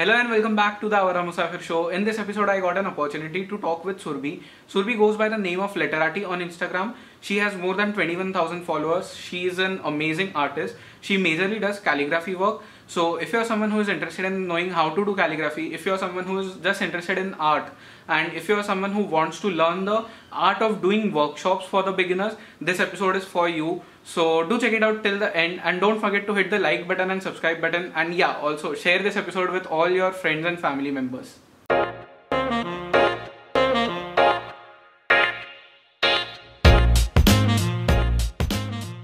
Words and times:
Hello 0.00 0.14
and 0.14 0.30
welcome 0.30 0.56
back 0.56 0.80
to 0.80 0.88
the 0.88 0.96
Awaara 0.96 1.22
Musaafir 1.22 1.60
show. 1.60 1.90
In 1.90 2.04
this 2.04 2.18
episode, 2.18 2.48
I 2.48 2.58
got 2.60 2.78
an 2.78 2.86
opportunity 2.86 3.46
to 3.46 3.58
talk 3.58 3.84
with 3.84 4.02
Surbhi. 4.02 4.42
Surbhi 4.66 4.96
goes 4.96 5.18
by 5.18 5.28
the 5.28 5.36
name 5.36 5.60
of 5.60 5.74
Letterati 5.74 6.26
on 6.26 6.40
Instagram. 6.40 6.94
She 7.20 7.36
has 7.36 7.54
more 7.54 7.74
than 7.74 7.92
21,000 7.92 8.62
followers. 8.64 9.14
She 9.14 9.44
is 9.44 9.58
an 9.58 9.78
amazing 9.84 10.32
artist. 10.34 10.74
She 11.02 11.18
majorly 11.18 11.60
does 11.60 11.80
calligraphy 11.80 12.34
work. 12.34 12.62
So, 12.86 13.16
if 13.16 13.30
you're 13.34 13.44
someone 13.44 13.70
who 13.70 13.80
is 13.80 13.90
interested 13.90 14.24
in 14.24 14.46
knowing 14.46 14.70
how 14.70 14.88
to 14.94 15.04
do 15.04 15.14
calligraphy, 15.14 15.74
if 15.74 15.84
you're 15.84 15.98
someone 15.98 16.24
who 16.24 16.38
is 16.38 16.54
just 16.54 16.80
interested 16.80 17.18
in 17.18 17.34
art, 17.34 17.70
and 18.08 18.32
if 18.32 18.48
you're 18.48 18.62
someone 18.62 18.92
who 18.92 19.02
wants 19.02 19.38
to 19.42 19.50
learn 19.50 19.84
the 19.84 20.06
art 20.32 20.62
of 20.62 20.80
doing 20.80 21.12
workshops 21.12 21.66
for 21.66 21.82
the 21.82 21.92
beginners, 21.92 22.36
this 22.58 22.80
episode 22.80 23.16
is 23.16 23.24
for 23.26 23.50
you. 23.50 23.82
So 24.02 24.44
do 24.48 24.58
check 24.58 24.72
it 24.72 24.82
out 24.82 25.04
till 25.04 25.18
the 25.18 25.34
end 25.36 25.60
and 25.62 25.80
don't 25.80 26.00
forget 26.00 26.26
to 26.26 26.34
hit 26.34 26.50
the 26.50 26.58
like 26.58 26.88
button 26.88 27.10
and 27.10 27.22
subscribe 27.22 27.60
button 27.60 27.92
and 27.94 28.14
yeah 28.14 28.36
also 28.36 28.74
share 28.74 28.98
this 29.02 29.16
episode 29.16 29.50
with 29.50 29.66
all 29.66 29.88
your 29.88 30.10
friends 30.10 30.46
and 30.46 30.58
family 30.58 30.90
members. 30.90 31.38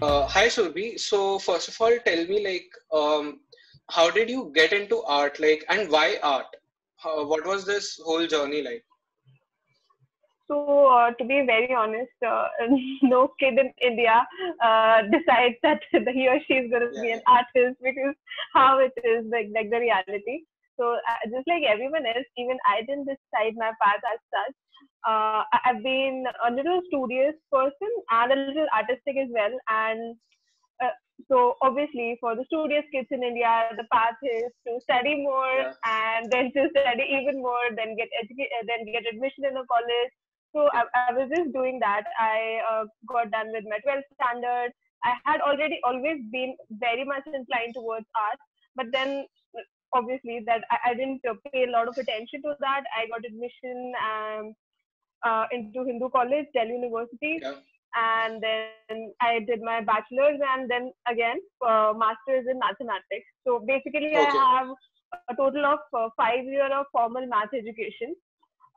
Uh, 0.02 0.27
hi 0.27 0.46
Surbhi. 0.46 0.98
So 0.98 1.38
first 1.38 1.68
of 1.68 1.76
all, 1.80 1.96
tell 2.06 2.26
me 2.26 2.45
like, 2.45 2.70
um, 2.92 3.40
how 3.90 4.10
did 4.10 4.30
you 4.30 4.51
get 4.54 4.73
into 4.73 5.02
art? 5.02 5.38
Like, 5.38 5.65
and 5.68 5.90
why 5.90 6.18
art? 6.23 6.46
How, 6.96 7.26
what 7.26 7.46
was 7.46 7.66
this 7.66 8.01
whole 8.02 8.26
journey 8.26 8.62
like? 8.62 8.85
So, 10.48 10.86
uh, 10.86 11.10
to 11.10 11.24
be 11.24 11.42
very 11.45 11.74
honest, 11.74 12.12
uh, 12.27 12.48
no 13.02 13.32
kid 13.41 13.59
in 13.59 13.73
India 13.82 14.27
uh, 14.62 15.02
decides 15.02 15.56
that 15.62 15.80
he 16.14 16.28
or 16.28 16.38
she 16.46 16.54
is 16.54 16.70
going 16.70 16.87
to 16.87 16.91
yeah. 16.95 17.02
be 17.02 17.10
an 17.12 17.23
artist 17.27 17.78
because 17.82 18.14
how 18.54 18.78
it 18.78 18.92
is 19.02 19.27
like 19.30 19.48
like 19.54 19.70
the 19.70 19.80
reality. 19.80 20.45
So, 20.78 20.95
uh, 20.95 21.30
just 21.30 21.48
like 21.48 21.64
everyone 21.66 22.06
else, 22.06 22.28
even 22.37 22.59
I 22.68 22.82
didn't 22.82 23.09
decide 23.09 23.56
my 23.56 23.73
path 23.82 24.02
as 24.12 24.20
such. 24.30 24.54
Uh, 25.09 25.43
I've 25.65 25.82
been 25.82 26.24
a 26.46 26.51
little 26.52 26.80
studious 26.88 27.35
person 27.51 27.90
and 28.10 28.32
a 28.32 28.37
little 28.37 28.66
artistic 28.74 29.16
as 29.16 29.30
well. 29.32 29.54
And 29.70 30.16
uh, 30.82 30.95
so, 31.30 31.54
obviously, 31.63 32.18
for 32.20 32.37
the 32.37 32.45
studious 32.46 32.85
kids 32.92 33.09
in 33.10 33.24
India, 33.24 33.73
the 33.76 33.88
path 33.90 34.20
is 34.23 34.52
to 34.68 34.79
study 34.82 35.24
more 35.24 35.73
yeah. 35.73 35.73
and 35.87 36.30
then 36.30 36.52
to 36.52 36.68
study 36.70 37.09
even 37.09 37.40
more, 37.40 37.73
then 37.74 37.96
get 37.96 38.13
educa- 38.20 38.63
then 38.68 38.85
get 38.92 39.09
admission 39.10 39.48
in 39.48 39.57
a 39.57 39.65
college 39.66 40.13
so 40.57 40.68
I, 40.73 40.85
I 41.09 41.12
was 41.12 41.29
just 41.35 41.52
doing 41.52 41.79
that. 41.80 42.04
I 42.18 42.60
uh, 42.71 42.85
got 43.07 43.30
done 43.30 43.52
with 43.52 43.65
my 43.68 43.79
12th 43.87 44.09
standard. 44.16 44.73
I 45.04 45.15
had 45.24 45.40
already 45.43 45.79
always 45.85 46.18
been 46.32 46.57
very 46.71 47.04
much 47.04 47.24
inclined 47.26 47.74
towards 47.74 48.07
art, 48.16 48.38
but 48.74 48.87
then 48.93 49.26
obviously 49.93 50.43
that 50.46 50.63
I, 50.71 50.90
I 50.90 50.95
didn't 50.95 51.21
pay 51.52 51.65
a 51.65 51.71
lot 51.71 51.88
of 51.88 51.98
attention 51.98 52.43
to 52.43 52.57
that. 52.60 52.85
I 52.96 53.07
got 53.09 53.24
admission 53.24 53.93
um, 54.09 54.54
uh, 55.24 55.45
into 55.52 55.85
Hindu 55.85 56.09
College, 56.09 56.46
Delhi 56.54 56.73
University. 56.80 57.38
Yeah. 57.43 57.60
And 57.95 58.43
then 58.43 59.13
I 59.23 59.41
did 59.41 59.63
my 59.63 59.80
bachelor's 59.80 60.41
and 60.54 60.70
then 60.70 60.93
again 61.09 61.37
uh, 61.66 61.95
master's 61.96 62.45
in 62.51 62.59
mathematics. 62.59 63.29
So 63.46 63.65
basically, 63.66 64.09
okay. 64.09 64.26
I 64.26 64.59
have 64.59 64.69
a 65.31 65.37
total 65.37 65.65
of 65.65 65.78
uh, 65.97 66.09
five 66.16 66.44
years 66.44 66.70
of 66.75 66.87
formal 66.93 67.26
math 67.26 67.54
education 67.54 68.15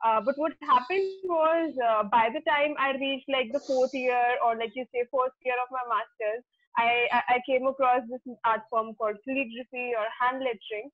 uh, 0.04 0.20
but 0.20 0.36
what 0.38 0.52
happened 0.62 1.10
was 1.24 1.72
uh, 1.84 2.04
by 2.04 2.30
the 2.32 2.40
time 2.48 2.74
I 2.78 2.92
reached 2.92 3.28
like 3.28 3.52
the 3.52 3.60
fourth 3.60 3.92
year 3.92 4.36
or 4.44 4.56
like 4.56 4.72
you 4.74 4.84
say 4.92 5.04
fourth 5.10 5.32
year 5.44 5.54
of 5.62 5.68
my 5.70 5.84
master's, 5.88 6.44
I, 6.76 7.20
I 7.28 7.40
came 7.46 7.66
across 7.66 8.02
this 8.08 8.20
art 8.44 8.62
form 8.70 8.94
called 8.94 9.16
calligraphy 9.24 9.92
or 9.98 10.06
hand 10.20 10.42
lettering. 10.42 10.90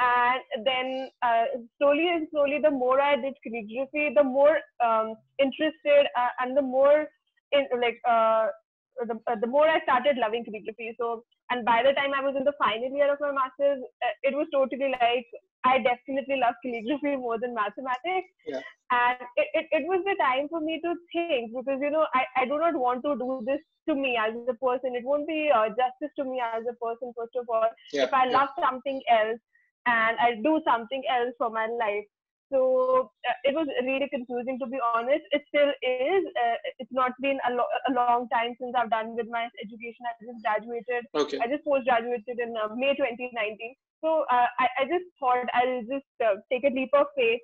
And 0.00 0.64
then 0.64 1.10
uh, 1.22 1.44
slowly 1.78 2.08
and 2.08 2.26
slowly, 2.30 2.58
the 2.62 2.70
more 2.70 3.00
I 3.00 3.16
did 3.16 3.34
calligraphy, 3.44 4.14
the 4.14 4.24
more 4.24 4.58
um, 4.82 5.14
interested 5.38 6.06
uh, 6.16 6.32
and 6.40 6.56
the 6.56 6.62
more 6.62 7.06
in, 7.52 7.66
like 7.80 8.00
uh, 8.08 8.46
the, 9.06 9.20
uh, 9.26 9.36
the 9.40 9.46
more 9.46 9.68
I 9.68 9.80
started 9.82 10.16
loving 10.16 10.44
calligraphy. 10.44 10.96
So, 10.98 11.24
and 11.50 11.64
by 11.64 11.82
the 11.82 11.92
time 11.92 12.14
I 12.14 12.22
was 12.22 12.34
in 12.38 12.44
the 12.44 12.54
final 12.58 12.90
year 12.90 13.12
of 13.12 13.20
my 13.20 13.32
master's, 13.32 13.82
uh, 14.02 14.14
it 14.22 14.34
was 14.34 14.46
totally 14.52 14.94
like 15.00 15.26
I 15.64 15.78
definitely 15.78 16.40
love 16.40 16.54
calligraphy 16.64 17.16
more 17.16 17.38
than 17.38 17.54
mathematics. 17.54 18.32
Yeah. 18.46 18.60
And 18.90 19.18
it, 19.36 19.48
it, 19.54 19.66
it 19.70 19.84
was 19.86 20.02
the 20.06 20.16
time 20.16 20.48
for 20.48 20.60
me 20.60 20.80
to 20.80 20.94
think 21.12 21.52
because, 21.52 21.78
you 21.82 21.90
know, 21.90 22.06
I, 22.14 22.24
I 22.36 22.44
do 22.46 22.56
not 22.56 22.74
want 22.74 23.02
to 23.04 23.16
do 23.16 23.42
this 23.44 23.60
to 23.88 23.94
me 23.94 24.16
as 24.16 24.32
a 24.48 24.54
person. 24.54 24.96
It 24.96 25.04
won't 25.04 25.28
be 25.28 25.50
uh, 25.54 25.68
justice 25.68 26.14
to 26.16 26.24
me 26.24 26.40
as 26.40 26.64
a 26.64 26.76
person, 26.80 27.12
first 27.16 27.36
of 27.36 27.46
all. 27.52 27.68
Yeah. 27.92 28.04
If 28.04 28.14
I 28.14 28.26
yeah. 28.26 28.38
love 28.38 28.48
something 28.56 29.02
else 29.10 29.40
and 29.86 30.16
I 30.18 30.40
do 30.42 30.60
something 30.64 31.02
else 31.10 31.34
for 31.36 31.50
my 31.50 31.66
life. 31.66 32.08
So 32.50 33.10
uh, 33.28 33.38
it 33.44 33.54
was 33.54 33.66
really 33.86 34.08
confusing 34.10 34.58
to 34.58 34.66
be 34.66 34.78
honest. 34.94 35.22
It 35.30 35.42
still 35.48 35.70
is. 35.70 36.22
Uh, 36.34 36.56
it's 36.78 36.92
not 36.92 37.12
been 37.20 37.38
a, 37.46 37.54
lo- 37.54 37.74
a, 37.88 37.92
long 37.94 38.28
time 38.28 38.58
since 38.60 38.74
I've 38.76 38.90
done 38.90 39.14
with 39.14 39.26
my 39.30 39.46
education. 39.62 40.02
I 40.02 40.18
just 40.18 40.42
graduated. 40.42 41.06
Okay. 41.14 41.38
I 41.38 41.46
just 41.46 41.64
post 41.64 41.86
graduated 41.86 42.42
in 42.42 42.54
uh, 42.58 42.74
May 42.74 42.98
2019. 42.98 43.30
So 44.02 44.26
uh, 44.32 44.50
I, 44.58 44.66
I 44.80 44.84
just 44.90 45.06
thought 45.20 45.46
I'll 45.54 45.82
just 45.86 46.10
uh, 46.18 46.42
take 46.50 46.64
a 46.64 46.74
leap 46.74 46.90
of 46.94 47.06
faith. 47.14 47.40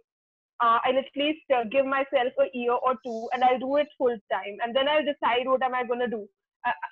Uh, 0.58 0.80
I'll 0.82 0.98
at 0.98 1.12
least 1.14 1.44
give 1.70 1.84
myself 1.84 2.32
a 2.40 2.48
year 2.54 2.72
or 2.72 2.96
two, 3.04 3.28
and 3.32 3.44
I'll 3.44 3.60
do 3.60 3.76
it 3.76 3.88
full 3.98 4.16
time, 4.32 4.56
and 4.64 4.74
then 4.74 4.88
I'll 4.88 5.04
decide 5.04 5.44
what 5.44 5.62
am 5.62 5.74
I 5.74 5.84
gonna 5.84 6.08
do. 6.08 6.26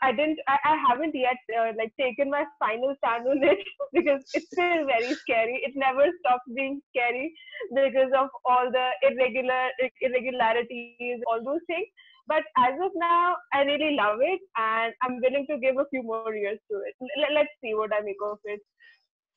I, 0.03 0.13
didn't 0.13 0.39
I, 0.49 0.59
I 0.65 0.77
haven't 0.89 1.15
yet 1.15 1.37
uh, 1.59 1.73
like 1.79 1.93
taken 2.01 2.31
my 2.31 2.45
final 2.59 2.95
stand 2.99 3.27
on 3.27 3.43
it 3.43 3.59
because 3.93 4.23
it's 4.35 4.49
still 4.53 4.87
very 4.87 5.19
scary. 5.23 5.61
It 5.65 5.73
never 5.77 6.07
stops 6.21 6.47
being 6.55 6.81
scary 6.91 7.33
because 7.75 8.13
of 8.17 8.29
all 8.45 8.71
the 8.71 8.89
irregular 9.03 9.71
irregularities 10.01 11.21
all 11.27 11.43
those 11.45 11.65
things. 11.67 11.89
But 12.27 12.43
as 12.59 12.75
of 12.83 12.93
now 12.97 13.37
i 13.53 13.63
really 13.63 13.97
love 13.97 14.19
it 14.21 14.41
and 14.57 14.95
i'm 15.03 15.21
willing 15.21 15.47
to 15.51 15.59
give 15.59 15.77
a 15.79 15.87
few 15.91 16.03
more 16.03 16.25
years 16.35 16.59
to 16.71 16.79
it. 16.79 16.95
L- 17.03 17.35
let's 17.35 17.55
see 17.63 17.75
what 17.75 17.93
i 17.93 18.01
make 18.01 18.23
of 18.25 18.39
it. 18.45 18.61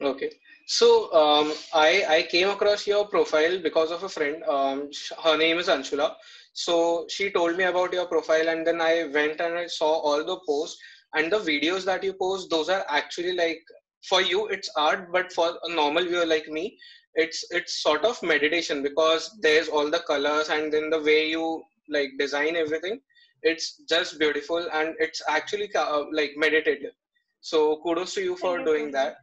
Okay. 0.02 0.32
So 0.68 1.12
um, 1.14 1.52
i 1.74 2.04
i 2.18 2.24
came 2.24 2.50
across 2.50 2.86
your 2.88 3.08
profile 3.08 3.60
because 3.62 3.92
of 3.92 4.04
a 4.04 4.10
friend. 4.10 4.44
Um, 4.44 4.90
her 5.24 5.38
name 5.38 5.58
is 5.60 5.68
anshula 5.68 6.16
so 6.58 7.06
she 7.08 7.30
told 7.30 7.56
me 7.56 7.66
about 7.66 7.94
your 7.94 8.08
profile, 8.08 8.50
and 8.50 8.66
then 8.66 8.82
I 8.82 9.06
went 9.14 9.40
and 9.40 9.60
I 9.60 9.68
saw 9.68 9.90
all 10.00 10.26
the 10.26 10.40
posts 10.48 10.80
and 11.14 11.32
the 11.32 11.38
videos 11.38 11.86
that 11.86 12.04
you 12.04 12.14
post. 12.14 12.50
Those 12.50 12.68
are 12.68 12.84
actually 12.90 13.34
like 13.34 13.62
for 14.10 14.24
you, 14.24 14.48
it's 14.48 14.68
art, 14.76 15.12
but 15.12 15.32
for 15.32 15.50
a 15.64 15.74
normal 15.76 16.04
viewer 16.06 16.26
like 16.26 16.48
me, 16.48 16.76
it's 17.14 17.46
it's 17.52 17.84
sort 17.84 18.04
of 18.04 18.22
meditation 18.24 18.82
because 18.82 19.30
there's 19.40 19.68
all 19.68 19.92
the 19.92 20.00
colors 20.08 20.50
and 20.50 20.74
then 20.74 20.90
the 20.90 21.00
way 21.00 21.30
you 21.30 21.62
like 21.90 22.10
design 22.18 22.56
everything. 22.56 23.02
It's 23.44 23.84
just 23.88 24.18
beautiful 24.18 24.68
and 24.74 24.96
it's 24.98 25.22
actually 25.30 25.70
uh, 25.76 26.06
like 26.12 26.32
meditative. 26.38 26.94
So 27.42 27.80
kudos 27.84 28.16
to 28.16 28.24
you 28.24 28.36
for 28.36 28.58
doing 28.66 28.90
that. 28.94 29.18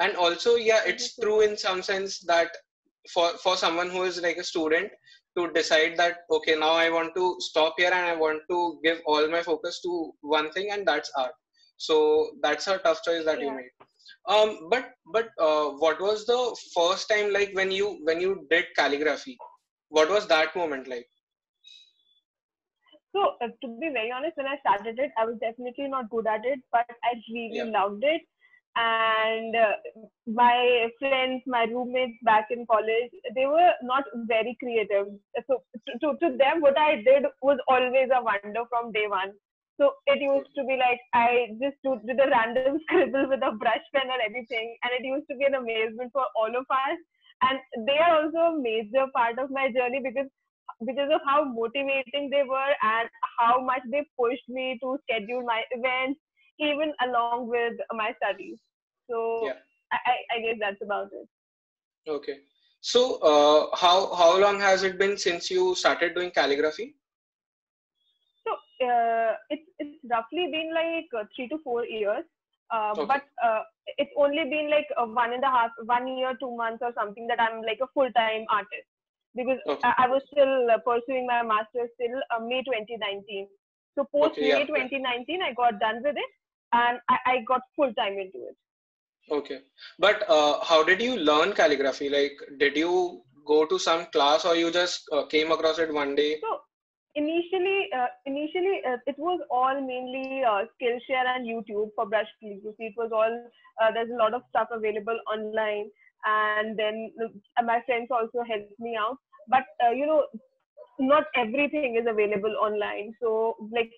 And 0.00 0.16
also, 0.16 0.56
yeah, 0.56 0.82
it's 0.84 1.16
true 1.16 1.40
in 1.40 1.56
some 1.56 1.80
sense 1.80 2.18
that 2.32 2.50
for 3.10 3.30
for 3.38 3.56
someone 3.56 3.88
who 3.88 4.02
is 4.02 4.20
like 4.20 4.36
a 4.36 4.44
student 4.44 4.90
to 5.36 5.50
decide 5.52 5.96
that 5.96 6.18
okay 6.30 6.56
now 6.56 6.72
i 6.72 6.88
want 6.90 7.14
to 7.14 7.36
stop 7.40 7.74
here 7.76 7.92
and 7.92 8.06
i 8.06 8.14
want 8.14 8.42
to 8.50 8.78
give 8.84 9.00
all 9.06 9.28
my 9.28 9.42
focus 9.42 9.80
to 9.82 10.12
one 10.20 10.50
thing 10.52 10.70
and 10.70 10.86
that's 10.86 11.10
art. 11.18 11.32
So 11.76 12.30
that's 12.42 12.66
a 12.68 12.78
tough 12.78 13.02
choice 13.02 13.24
that 13.24 13.40
yeah. 13.40 13.46
you 13.46 13.56
made. 13.56 13.72
Um 14.28 14.68
but 14.70 14.92
but 15.12 15.30
uh, 15.38 15.70
what 15.84 16.00
was 16.00 16.24
the 16.26 16.56
first 16.74 17.08
time 17.08 17.32
like 17.32 17.50
when 17.54 17.70
you 17.70 17.98
when 18.04 18.20
you 18.20 18.46
did 18.50 18.66
calligraphy? 18.76 19.36
What 19.88 20.08
was 20.08 20.28
that 20.28 20.54
moment 20.56 20.88
like? 20.88 21.08
So 23.14 23.24
uh, 23.42 23.48
to 23.62 23.68
be 23.80 23.90
very 23.96 24.12
honest 24.12 24.36
when 24.36 24.46
i 24.46 24.56
started 24.58 24.98
it 24.98 25.12
i 25.16 25.24
was 25.24 25.36
definitely 25.40 25.86
not 25.88 26.08
good 26.10 26.26
at 26.26 26.44
it 26.44 26.60
but 26.72 26.96
i 27.10 27.12
really 27.32 27.58
yeah. 27.58 27.64
loved 27.74 28.02
it 28.02 28.22
and 28.76 29.54
uh, 29.54 29.72
my 30.26 30.88
friends 30.98 31.42
my 31.46 31.64
roommates 31.70 32.18
back 32.24 32.46
in 32.50 32.66
college 32.66 33.10
they 33.34 33.46
were 33.46 33.72
not 33.82 34.04
very 34.26 34.56
creative. 34.60 35.06
So 35.46 35.62
to, 36.00 36.16
to 36.20 36.36
them 36.36 36.60
what 36.60 36.78
i 36.78 36.96
did 36.96 37.24
was 37.42 37.58
always 37.68 38.08
a 38.14 38.22
wonder 38.22 38.64
from 38.68 38.92
day 38.92 39.06
one. 39.08 39.32
So 39.80 39.92
it 40.06 40.20
used 40.20 40.50
to 40.56 40.64
be 40.64 40.76
like 40.76 41.00
i 41.14 41.48
just 41.62 41.78
did 42.06 42.18
a 42.18 42.30
random 42.30 42.78
scribble 42.84 43.28
with 43.28 43.42
a 43.42 43.52
brush 43.52 43.86
pen 43.94 44.10
or 44.10 44.20
anything 44.24 44.76
and 44.82 44.90
it 44.98 45.06
used 45.06 45.26
to 45.30 45.36
be 45.36 45.44
an 45.44 45.54
amazement 45.54 46.10
for 46.12 46.26
all 46.36 46.50
of 46.50 46.66
us. 46.70 46.98
And 47.42 47.58
they 47.86 47.98
are 47.98 48.24
also 48.24 48.56
a 48.56 48.60
major 48.60 49.06
part 49.14 49.38
of 49.38 49.50
my 49.50 49.70
journey 49.70 50.00
because 50.02 50.30
because 50.86 51.10
of 51.14 51.20
how 51.26 51.44
motivating 51.44 52.30
they 52.30 52.42
were 52.42 52.74
and 52.82 53.08
how 53.38 53.60
much 53.60 53.82
they 53.90 54.02
pushed 54.18 54.48
me 54.48 54.78
to 54.82 54.98
schedule 55.06 55.42
my 55.44 55.62
events 55.70 56.18
even 56.58 56.92
along 57.02 57.48
with 57.48 57.74
my 57.92 58.12
studies. 58.22 58.58
So 59.08 59.46
yeah. 59.46 59.58
I, 59.92 60.36
I 60.36 60.40
guess 60.40 60.56
that's 60.60 60.82
about 60.82 61.08
it. 61.12 61.28
Okay. 62.08 62.38
So 62.80 63.16
uh, 63.20 63.76
how 63.76 64.14
how 64.14 64.38
long 64.38 64.60
has 64.60 64.82
it 64.82 64.98
been 64.98 65.16
since 65.16 65.50
you 65.50 65.74
started 65.74 66.14
doing 66.14 66.30
calligraphy? 66.30 66.96
So 68.44 68.52
uh, 68.86 69.34
it's 69.48 69.68
it's 69.78 69.96
roughly 70.10 70.48
been 70.52 70.72
like 70.74 71.08
uh, 71.18 71.24
three 71.34 71.48
to 71.48 71.58
four 71.64 71.84
years. 71.86 72.24
Uh, 72.70 72.92
Okay. 72.96 73.06
But 73.06 73.22
uh, 73.44 73.62
it's 73.98 74.10
only 74.16 74.44
been 74.44 74.70
like 74.70 74.88
a 74.98 75.06
one 75.06 75.32
and 75.32 75.44
a 75.44 75.50
half, 75.50 75.70
one 75.84 76.08
year, 76.08 76.32
two 76.40 76.56
months 76.56 76.82
or 76.82 76.92
something 76.94 77.26
that 77.28 77.40
I'm 77.40 77.62
like 77.62 77.78
a 77.82 77.88
full-time 77.94 78.44
artist 78.50 78.88
because 79.36 79.58
Okay. 79.66 79.80
I, 79.88 80.04
I 80.04 80.08
was 80.08 80.22
still 80.32 80.70
uh, 80.70 80.78
pursuing 80.78 81.26
my 81.26 81.42
master's 81.42 81.90
till 82.00 82.16
uh, 82.34 82.40
May 82.40 82.62
2019. 82.62 83.48
So 83.94 84.04
post 84.12 84.32
Okay, 84.32 84.48
yeah. 84.48 84.58
May 84.58 84.66
2019, 84.66 85.42
I 85.42 85.52
got 85.52 85.78
done 85.78 86.02
with 86.02 86.16
it 86.16 86.30
and 86.72 86.98
I, 87.08 87.16
I 87.26 87.34
got 87.46 87.62
full-time 87.76 88.18
into 88.18 88.48
it. 88.48 88.56
Okay. 89.30 89.60
But 89.98 90.28
uh, 90.28 90.62
how 90.62 90.82
did 90.84 91.00
you 91.00 91.16
learn 91.16 91.52
calligraphy? 91.52 92.08
Like, 92.08 92.36
did 92.58 92.76
you 92.76 93.22
go 93.46 93.66
to 93.66 93.78
some 93.78 94.06
class 94.06 94.44
or 94.44 94.56
you 94.56 94.70
just 94.70 95.02
uh, 95.12 95.24
came 95.26 95.50
across 95.52 95.78
it 95.78 95.92
one 95.92 96.14
day? 96.14 96.36
So 96.42 96.60
initially, 97.14 97.88
uh, 97.96 98.06
initially 98.26 98.80
uh, 98.86 98.96
it 99.06 99.16
was 99.18 99.40
all 99.50 99.80
mainly 99.80 100.42
uh, 100.44 100.64
Skillshare 100.74 101.26
and 101.36 101.46
YouTube 101.46 101.90
for 101.94 102.06
brush 102.06 102.26
calligraphy. 102.40 102.86
It 102.86 102.94
was 102.96 103.10
all 103.12 103.50
uh, 103.82 103.90
there's 103.92 104.10
a 104.10 104.16
lot 104.16 104.34
of 104.34 104.42
stuff 104.50 104.68
available 104.70 105.18
online, 105.32 105.90
and 106.26 106.78
then 106.78 107.12
my 107.64 107.82
friends 107.86 108.08
also 108.10 108.44
helped 108.48 108.78
me 108.78 108.96
out. 108.96 109.16
But 109.48 109.64
you 109.94 110.06
know, 110.06 110.24
not 110.98 111.24
everything 111.36 111.96
is 112.00 112.06
available 112.08 112.54
online. 112.62 113.12
So 113.20 113.56
like 113.72 113.90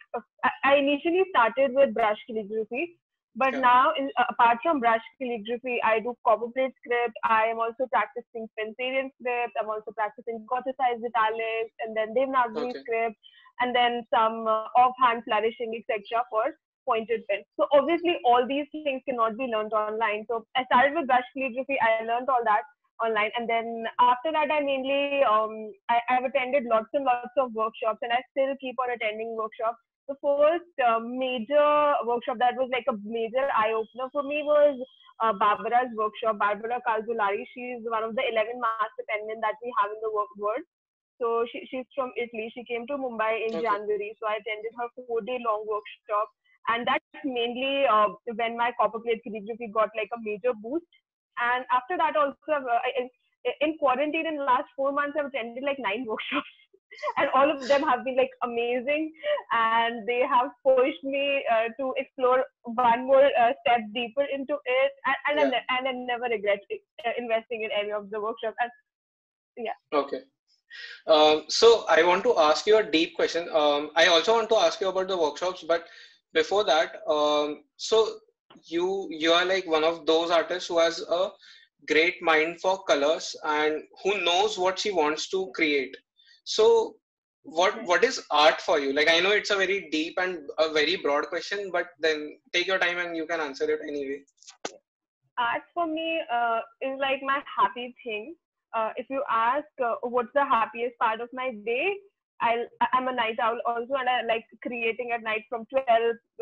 I 0.65 0.77
initially 0.77 1.25
started 1.31 1.73
with 1.75 1.95
brush 1.95 2.19
calligraphy. 2.29 2.99
But 3.37 3.53
Yeah. 3.53 3.61
now, 3.61 3.93
in, 3.99 4.11
uh, 4.17 4.25
apart 4.31 4.59
from 4.63 4.81
brush 4.81 5.05
calligraphy, 5.21 5.81
I 5.85 6.01
do 6.01 6.17
copperplate 6.27 6.75
script. 6.81 7.17
I 7.25 7.45
am 7.47 7.59
also 7.59 7.87
practicing 7.93 8.49
Spencerian 8.57 9.11
script. 9.21 9.53
I'm 9.61 9.69
also 9.69 9.93
practicing 9.93 10.47
Gothicized 10.51 11.05
italics, 11.05 11.75
and 11.85 11.95
then 11.97 12.15
Devanagari 12.17 12.71
Okay. 12.71 12.81
script, 12.81 13.17
and 13.61 13.75
then 13.77 14.07
some 14.15 14.47
uh, 14.49 14.69
offhand 14.85 15.25
flourishing, 15.25 15.77
etc. 15.77 16.25
for 16.31 16.45
pointed 16.87 17.27
pen. 17.29 17.45
So 17.61 17.67
obviously, 17.73 18.17
all 18.25 18.47
these 18.49 18.67
things 18.73 19.03
cannot 19.09 19.37
be 19.37 19.45
learned 19.53 19.73
online. 19.75 20.25
So 20.29 20.47
I 20.57 20.65
started 20.65 20.95
with 20.95 21.07
brush 21.07 21.29
calligraphy. 21.37 21.77
I 21.81 22.05
learned 22.05 22.31
all 22.31 22.45
that 22.45 22.63
online, 23.05 23.33
and 23.37 23.49
then 23.49 23.85
after 24.01 24.33
that, 24.33 24.51
I 24.51 24.61
mainly 24.61 25.23
um, 25.25 25.73
I, 25.91 26.01
I've 26.09 26.25
attended 26.25 26.65
lots 26.65 26.89
and 26.95 27.05
lots 27.05 27.37
of 27.37 27.53
workshops, 27.53 27.99
and 28.01 28.13
I 28.13 28.23
still 28.33 28.55
keep 28.61 28.77
on 28.81 28.97
attending 28.97 29.37
workshops 29.37 29.77
the 30.09 30.15
first 30.23 30.75
uh, 30.83 31.01
major 31.01 31.95
workshop 32.07 32.39
that 32.39 32.55
was 32.57 32.71
like 32.73 32.87
a 32.89 32.97
major 33.05 33.47
eye 33.55 33.73
opener 33.75 34.09
for 34.13 34.23
me 34.23 34.43
was 34.43 34.79
uh, 35.23 35.33
Barbara's 35.35 35.91
workshop. 35.97 36.39
Barbara 36.39 36.81
Calzolari, 36.87 37.45
she's 37.55 37.83
one 37.89 38.05
of 38.05 38.15
the 38.15 38.23
11 38.31 38.61
master 38.61 39.05
penmen 39.11 39.41
that 39.43 39.59
we 39.63 39.73
have 39.81 39.91
in 39.91 40.01
the 40.03 40.13
work 40.13 40.31
world. 40.39 40.65
So 41.19 41.45
she, 41.51 41.65
she's 41.71 41.87
from 41.95 42.13
Italy. 42.17 42.51
She 42.55 42.65
came 42.65 42.87
to 42.89 42.99
Mumbai 43.01 43.41
in 43.47 43.57
Okay. 43.57 43.65
January. 43.65 44.15
So 44.21 44.29
I 44.29 44.37
attended 44.39 44.73
her 44.79 44.89
four 44.95 45.21
day 45.23 45.39
long 45.45 45.65
workshop. 45.67 46.29
And 46.69 46.87
that's 46.87 47.25
mainly 47.25 47.87
uh, 47.87 48.09
when 48.35 48.57
my 48.57 48.73
copperplate 48.79 49.23
calligraphy 49.25 49.69
got 49.73 49.91
like 49.97 50.11
a 50.15 50.21
major 50.23 50.53
boost. 50.55 50.87
And 51.39 51.65
after 51.73 51.97
that, 51.97 52.17
also, 52.17 52.37
uh, 52.53 52.81
I- 52.85 53.09
I- 53.47 53.59
in 53.61 53.79
quarantine 53.79 54.27
in 54.27 54.37
the 54.37 54.45
last 54.45 54.67
four 54.77 54.91
months, 54.93 55.17
I've 55.19 55.27
attended 55.27 55.63
like 55.65 55.79
nine 55.79 56.05
workshops. 56.11 56.51
and 57.19 57.29
all 57.35 57.51
of 57.51 57.67
them 57.69 57.83
have 57.83 58.05
been 58.05 58.17
like 58.17 58.31
amazing 58.45 59.13
and 59.53 60.07
they 60.09 60.23
have 60.27 60.51
pushed 60.65 61.03
me 61.05 61.43
uh, 61.53 61.69
to 61.79 61.93
explore 61.97 62.45
one 62.65 63.07
more 63.07 63.25
uh, 63.25 63.53
step 63.63 63.81
deeper 63.95 64.25
into 64.33 64.55
it 64.65 64.93
and, 65.07 65.17
and, 65.29 65.41
I, 65.41 65.45
Yeah. 65.45 65.51
ne- 65.51 65.67
and 65.71 65.89
I 65.89 65.93
never 65.93 66.27
regret 66.31 66.61
uh, 66.73 67.11
investing 67.19 67.63
in 67.63 67.71
any 67.73 67.93
of 67.93 68.11
the 68.11 68.21
workshops 68.21 68.57
and 68.61 68.71
Okay. 69.93 70.21
Um, 71.07 71.45
so 71.49 71.85
I 71.89 72.03
want 72.03 72.23
to 72.25 72.39
ask 72.39 72.67
you 72.67 72.79
a 72.79 72.83
deep 72.83 73.15
question. 73.17 73.49
Um, 73.53 73.91
I 73.97 74.07
also 74.07 74.35
want 74.35 74.49
to 74.51 74.57
ask 74.57 74.81
you 74.81 74.89
about 74.89 75.09
the 75.09 75.17
workshops, 75.17 75.65
but 75.67 75.87
before 76.33 76.65
that, 76.65 76.97
um, 77.09 77.65
so 77.77 78.19
you 78.65 79.09
you 79.11 79.33
are 79.33 79.45
like 79.45 79.67
one 79.67 79.85
of 79.85 80.07
those 80.07 80.31
artists 80.31 80.69
who 80.69 80.79
has 80.79 81.01
a 81.01 81.31
great 81.89 82.21
mind 82.23 82.61
for 82.61 82.83
colors 82.85 83.35
and 83.45 83.83
who 84.03 84.21
knows 84.23 84.59
what 84.59 84.79
she 84.79 84.91
wants 84.93 85.29
to 85.31 85.51
create. 85.55 85.97
So 86.47 86.95
what 87.43 87.83
what 87.85 88.05
is 88.05 88.23
art 88.31 88.61
for 88.61 88.79
you? 88.79 88.93
Like 88.93 89.09
I 89.09 89.19
know 89.21 89.31
it's 89.31 89.51
a 89.51 89.57
very 89.57 89.89
deep 89.91 90.15
and 90.19 90.49
a 90.59 90.73
very 90.73 90.97
broad 90.97 91.27
question, 91.27 91.71
but 91.73 91.89
then 91.99 92.39
take 92.53 92.67
your 92.67 92.79
time 92.79 92.99
and 92.99 93.17
you 93.17 93.27
can 93.27 93.41
answer 93.41 93.69
it 93.71 93.81
anyway. 93.87 94.23
art 95.39 95.63
for 95.75 95.87
me 95.87 96.21
uh, 96.33 96.61
is 96.81 96.99
like 97.01 97.23
my 97.23 97.41
happy 97.59 97.95
thing. 98.03 98.35
Uh, 98.75 98.91
if 98.97 99.07
you 99.11 99.23
ask 99.31 99.67
uh, 99.85 99.95
what's 100.03 100.35
the 100.35 100.45
happiest 100.45 100.97
part 100.99 101.21
of 101.21 101.29
my 101.33 101.51
day, 101.65 101.97
I'll, 102.41 102.67
i'm 102.93 103.09
a 103.09 103.13
night 103.13 103.39
owl 103.41 103.59
also, 103.67 103.95
and 103.95 104.09
I 104.09 104.23
like 104.23 104.45
creating 104.63 105.13
at 105.13 105.23
night 105.23 105.45
from 105.49 105.67
12, 105.71 105.87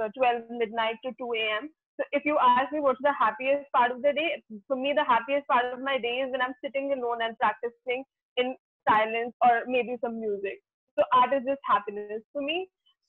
uh, 0.02 0.08
12 0.16 0.42
midnight 0.50 0.96
to 1.04 1.12
2 1.18 1.32
a.m. 1.38 1.70
So 1.98 2.04
if 2.12 2.24
you 2.24 2.36
ask 2.40 2.72
me 2.72 2.80
what's 2.80 3.02
the 3.02 3.14
happiest 3.18 3.70
part 3.72 3.92
of 3.92 4.02
the 4.02 4.12
day, 4.12 4.42
for 4.66 4.76
me 4.76 4.92
the 4.92 5.04
happiest 5.04 5.46
part 5.46 5.72
of 5.72 5.80
my 5.80 5.96
day 5.98 6.16
is 6.26 6.32
when 6.32 6.42
I'm 6.42 6.54
sitting 6.64 6.92
alone 6.92 7.22
and 7.22 7.38
practicing 7.38 8.04
in 8.36 8.56
silence 8.88 9.34
or 9.42 9.62
maybe 9.66 9.96
some 10.00 10.20
music. 10.20 10.60
So 10.96 11.04
art 11.12 11.32
is 11.32 11.42
just 11.46 11.60
happiness 11.66 12.22
for 12.32 12.42
me. 12.42 12.68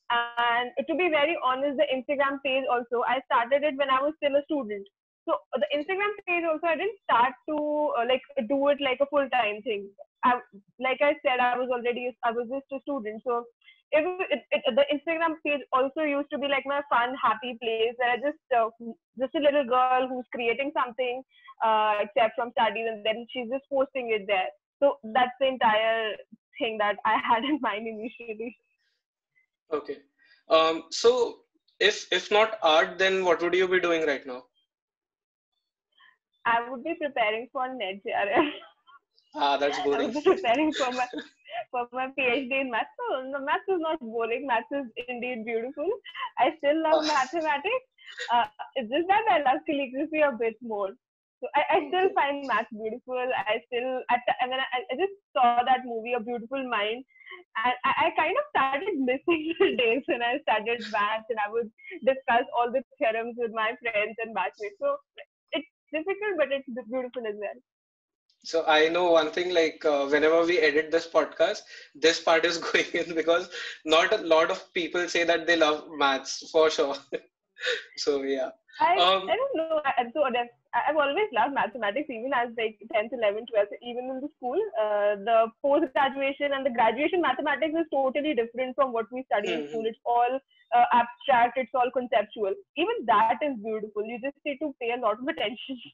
And 0.09 0.71
to 0.87 0.93
be 0.95 1.09
very 1.09 1.37
honest, 1.43 1.77
the 1.77 1.87
Instagram 1.89 2.37
page 2.45 2.65
also, 2.69 3.01
I 3.07 3.21
started 3.25 3.63
it 3.63 3.77
when 3.77 3.89
I 3.89 4.01
was 4.01 4.13
still 4.21 4.35
a 4.37 4.43
student 4.45 4.85
so 5.25 5.37
the 5.61 5.69
instagram 5.75 6.13
page 6.27 6.45
also 6.45 6.65
i 6.69 6.77
didn't 6.77 7.01
start 7.03 7.33
to 7.49 7.57
uh, 7.99 8.05
like 8.07 8.21
do 8.47 8.57
it 8.69 8.79
like 8.79 9.01
a 9.01 9.09
full 9.09 9.27
time 9.29 9.61
thing 9.63 9.89
I, 10.23 10.39
like 10.79 11.01
i 11.01 11.13
said 11.25 11.41
i 11.41 11.57
was 11.57 11.69
already 11.69 12.15
i 12.23 12.31
was 12.31 12.47
just 12.49 12.69
a 12.71 12.81
student 12.81 13.21
so 13.25 13.45
it, 13.91 14.03
it, 14.29 14.41
it, 14.51 14.63
the 14.75 14.85
instagram 14.93 15.35
page 15.45 15.61
also 15.73 16.01
used 16.01 16.29
to 16.31 16.37
be 16.37 16.47
like 16.47 16.65
my 16.65 16.81
fun 16.89 17.15
happy 17.21 17.57
place 17.61 17.97
where 17.97 18.13
i 18.13 18.17
just 18.17 18.41
uh, 18.55 18.69
just 19.19 19.35
a 19.35 19.43
little 19.45 19.65
girl 19.65 20.07
who's 20.07 20.29
creating 20.33 20.71
something 20.77 21.21
uh, 21.65 21.93
except 22.01 22.35
from 22.35 22.51
studies 22.51 22.87
and 22.89 23.05
then 23.05 23.25
she's 23.31 23.49
just 23.49 23.65
posting 23.71 24.13
it 24.13 24.25
there 24.27 24.49
so 24.85 24.93
that's 25.19 25.43
the 25.43 25.47
entire 25.47 26.15
thing 26.59 26.77
that 26.85 26.97
i 27.13 27.17
had 27.31 27.43
in 27.53 27.59
mind 27.71 27.87
initially 27.95 28.55
Okay. 29.71 29.97
Um, 30.49 30.83
so 30.91 31.39
if 31.79 32.05
if 32.11 32.31
not 32.31 32.57
art, 32.61 32.97
then 32.99 33.25
what 33.25 33.41
would 33.41 33.55
you 33.55 33.67
be 33.67 33.79
doing 33.79 34.05
right 34.05 34.25
now? 34.25 34.43
i 36.45 36.69
would 36.69 36.83
be 36.83 36.93
preparing 37.01 37.47
for 37.51 37.67
net 37.73 38.01
JRF. 38.05 38.51
Ah, 39.35 39.57
that's 39.57 39.79
boring. 39.79 40.11
I 40.11 40.13
was 40.13 40.23
preparing 40.23 40.71
for 40.73 40.91
my 40.91 41.07
for 41.71 41.87
my 41.91 42.07
PhD 42.19 42.61
in 42.61 42.69
maths. 42.71 42.93
So 42.99 43.23
no, 43.31 43.39
maths 43.39 43.67
is 43.75 43.81
not 43.87 43.99
boring. 43.99 44.45
Maths 44.51 44.77
is 44.81 44.85
indeed 45.07 45.45
beautiful. 45.45 45.89
I 46.37 46.51
still 46.59 46.81
love 46.83 47.01
Ah. 47.01 47.07
mathematics. 47.07 47.85
Uh, 48.33 48.45
it's 48.75 48.89
just 48.93 49.07
that 49.07 49.25
I 49.29 49.39
love 49.47 49.65
calligraphy 49.67 50.21
a 50.21 50.31
bit 50.31 50.55
more. 50.61 50.91
So 51.41 51.47
I, 51.55 51.61
I 51.75 51.77
still 51.89 52.09
find 52.15 52.47
maths 52.47 52.71
beautiful. 52.71 53.19
I 53.19 53.59
still 53.67 54.01
I 54.11 54.45
mean 54.47 54.61
I, 54.61 54.79
I 54.91 54.95
just 54.97 55.15
saw 55.33 55.63
that 55.63 55.85
movie, 55.85 56.13
A 56.13 56.21
Beautiful 56.21 56.63
Mind, 56.69 57.03
and 57.63 57.75
I, 57.85 57.91
I 58.07 58.17
kind 58.17 58.35
of 58.37 58.45
started 58.53 58.95
missing 58.97 59.53
the 59.59 59.75
days 59.75 60.03
when 60.07 60.21
I 60.21 60.39
studied 60.43 60.83
maths 60.91 61.29
and 61.29 61.39
I 61.39 61.49
would 61.51 61.69
discuss 62.05 62.45
all 62.55 62.71
the 62.71 62.83
theorems 62.97 63.35
with 63.37 63.51
my 63.53 63.73
friends 63.81 64.15
and 64.23 64.35
batchmates. 64.35 64.79
So 64.79 64.97
it's 65.51 65.67
difficult, 65.91 66.35
but 66.37 66.51
it's 66.51 66.67
beautiful 66.89 67.25
as 67.27 67.37
well. 67.39 67.59
So 68.43 68.63
I 68.65 68.89
know 68.89 69.11
one 69.11 69.31
thing 69.31 69.53
like 69.53 69.83
uh, 69.85 70.05
whenever 70.07 70.45
we 70.45 70.59
edit 70.59 70.91
this 70.91 71.07
podcast, 71.07 71.61
this 71.95 72.19
part 72.21 72.45
is 72.45 72.57
going 72.69 72.85
in 72.93 73.15
because 73.15 73.49
not 73.85 74.13
a 74.13 74.17
lot 74.17 74.51
of 74.51 74.73
people 74.73 75.07
say 75.09 75.23
that 75.23 75.47
they 75.47 75.57
love 75.57 75.85
maths 75.91 76.49
for 76.51 76.69
sure. 76.69 76.95
so 77.97 78.23
yeah. 78.23 78.49
I, 78.79 78.95
Um, 78.99 79.29
I 79.29 79.35
don't 79.37 79.55
know. 79.57 79.79
I, 79.85 79.91
so 80.13 80.23
I've 80.73 80.97
always 80.97 81.29
loved 81.33 81.53
mathematics, 81.53 82.09
even 82.09 82.31
as 82.33 82.49
like 82.57 82.77
10th, 82.93 83.13
11th, 83.13 83.47
12th, 83.53 83.73
even 83.81 84.09
in 84.11 84.19
the 84.21 84.29
school. 84.37 84.59
Uh, 84.79 85.15
the 85.27 85.47
post 85.61 85.91
graduation 85.93 86.53
and 86.53 86.65
the 86.65 86.71
graduation 86.71 87.21
mathematics 87.21 87.75
is 87.77 87.87
totally 87.91 88.35
different 88.35 88.75
from 88.75 88.91
what 88.93 89.11
we 89.11 89.23
study 89.31 89.53
in 89.53 89.63
Mhm. 89.63 89.69
school. 89.69 89.85
It's 89.85 89.99
all 90.05 90.39
uh, 90.75 90.85
abstract, 90.93 91.57
it's 91.57 91.73
all 91.75 91.91
conceptual. 91.93 92.53
Even 92.77 93.05
that 93.07 93.39
is 93.41 93.55
beautiful. 93.63 94.03
You 94.05 94.19
just 94.21 94.37
need 94.45 94.51
to 94.51 94.73
pay 94.81 94.91
a 94.91 95.01
lot 95.01 95.19
of 95.19 95.27
attention. 95.27 95.79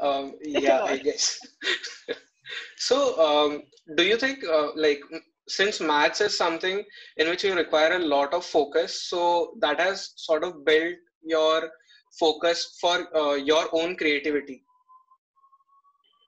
Um, 0.00 0.34
yeah, 0.42 0.80
I 0.86 0.96
guess. 0.98 1.40
so 2.76 2.96
um, 3.20 3.62
do 3.96 4.02
you 4.04 4.16
think 4.16 4.44
uh, 4.44 4.70
like 4.76 5.00
since 5.48 5.80
maths 5.80 6.20
is 6.20 6.36
something 6.36 6.84
in 7.16 7.28
which 7.28 7.44
you 7.44 7.54
require 7.54 7.96
a 7.96 7.98
lot 7.98 8.32
of 8.32 8.44
focus, 8.44 9.02
so 9.02 9.54
that 9.60 9.80
has 9.80 10.12
sort 10.16 10.44
of 10.44 10.64
built 10.64 10.94
your 11.22 11.70
focus 12.18 12.76
for 12.80 13.14
uh, 13.16 13.34
your 13.34 13.68
own 13.72 13.96
creativity? 13.96 14.64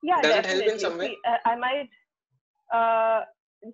Yeah, 0.02 0.21
Does 0.21 0.37
it 0.37 0.47
help 0.47 0.62
in 0.62 0.78
definitely. 0.78 0.78
some 0.78 0.99
way? 0.99 1.06
See, 1.09 1.18
uh, 1.26 1.37
I 1.47 1.56
might. 1.56 1.88
Uh, 2.73 3.25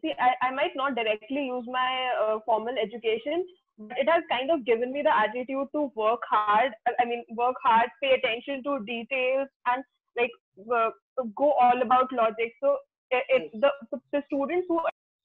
see, 0.02 0.12
I, 0.20 0.48
I 0.48 0.50
might 0.52 0.72
not 0.76 0.94
directly 0.94 1.46
use 1.46 1.64
my 1.66 2.10
uh, 2.22 2.38
formal 2.44 2.74
education, 2.80 3.44
but 3.78 3.98
it 3.98 4.08
has 4.08 4.22
kind 4.30 4.50
of 4.50 4.64
given 4.64 4.92
me 4.92 5.02
the 5.02 5.16
attitude 5.16 5.68
to 5.74 5.90
work 5.96 6.20
hard. 6.30 6.72
uh, 6.88 6.92
I 7.00 7.04
mean, 7.04 7.24
work 7.36 7.56
hard, 7.64 7.88
pay 8.02 8.12
attention 8.12 8.62
to 8.64 8.84
details, 8.84 9.48
and 9.66 9.82
like 10.16 10.30
go 11.36 11.52
all 11.52 11.82
about 11.82 12.12
logic. 12.12 12.52
So 12.62 12.76
it, 13.10 13.24
it, 13.28 13.60
the, 13.60 13.70
the 13.90 14.00
the 14.12 14.22
students 14.26 14.66
who 14.68 14.80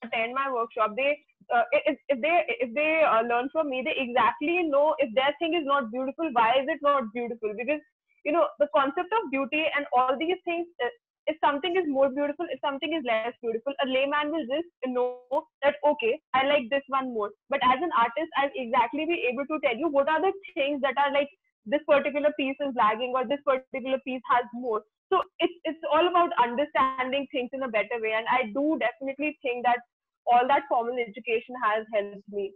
attend 0.06 0.34
my 0.34 0.52
workshop, 0.52 0.94
they 0.96 1.18
uh, 1.54 1.64
if, 1.72 1.98
if 2.10 2.22
they 2.22 2.44
if 2.60 2.74
they 2.74 3.04
uh, 3.06 3.22
learn 3.22 3.50
from 3.52 3.70
me, 3.70 3.84
they 3.86 3.96
exactly 3.98 4.64
know 4.64 4.96
if 5.00 5.14
their 5.14 5.34
thing 5.40 5.54
is 5.54 5.66
not 5.66 5.92
beautiful, 5.92 6.30
why 6.34 6.54
is 6.62 6.68
it 6.68 6.80
not 6.82 7.12
beautiful? 7.14 7.54
Because 7.58 7.82
you 8.24 8.32
know 8.32 8.48
the 8.60 8.68
concept 8.76 9.12
of 9.14 9.32
beauty 9.32 9.66
and 9.76 9.86
all 9.96 10.18
these 10.18 10.38
things. 10.46 10.68
Uh, 10.84 10.90
if 11.28 11.38
something 11.42 11.76
is 11.76 11.86
more 11.88 12.10
beautiful, 12.10 12.46
if 12.54 12.60
something 12.62 12.94
is 12.94 13.02
less 13.06 13.34
beautiful, 13.42 13.74
a 13.82 13.88
layman 13.90 14.30
will 14.30 14.46
just 14.46 14.70
know 14.86 15.46
that 15.64 15.76
okay, 15.86 16.22
I 16.34 16.46
like 16.46 16.70
this 16.70 16.86
one 16.88 17.14
more. 17.14 17.32
But 17.50 17.62
as 17.66 17.82
an 17.82 17.90
artist, 17.98 18.30
I'll 18.38 18.54
exactly 18.54 19.06
be 19.06 19.26
able 19.32 19.46
to 19.50 19.60
tell 19.66 19.76
you 19.76 19.90
what 19.90 20.08
are 20.08 20.22
the 20.22 20.34
things 20.54 20.82
that 20.82 20.98
are 20.98 21.12
like 21.12 21.30
this 21.66 21.82
particular 21.88 22.30
piece 22.38 22.58
is 22.62 22.74
lagging 22.78 23.14
or 23.16 23.26
this 23.28 23.42
particular 23.46 23.98
piece 24.06 24.22
has 24.30 24.46
more. 24.54 24.82
So 25.10 25.22
it's 25.40 25.54
it's 25.66 25.82
all 25.92 26.08
about 26.08 26.30
understanding 26.42 27.28
things 27.32 27.50
in 27.54 27.64
a 27.64 27.70
better 27.70 27.98
way. 28.02 28.14
And 28.14 28.26
I 28.30 28.54
do 28.54 28.78
definitely 28.78 29.38
think 29.42 29.66
that 29.66 29.82
all 30.28 30.48
that 30.48 30.64
formal 30.70 30.98
education 30.98 31.56
has 31.64 31.86
helped 31.94 32.30
me. 32.30 32.52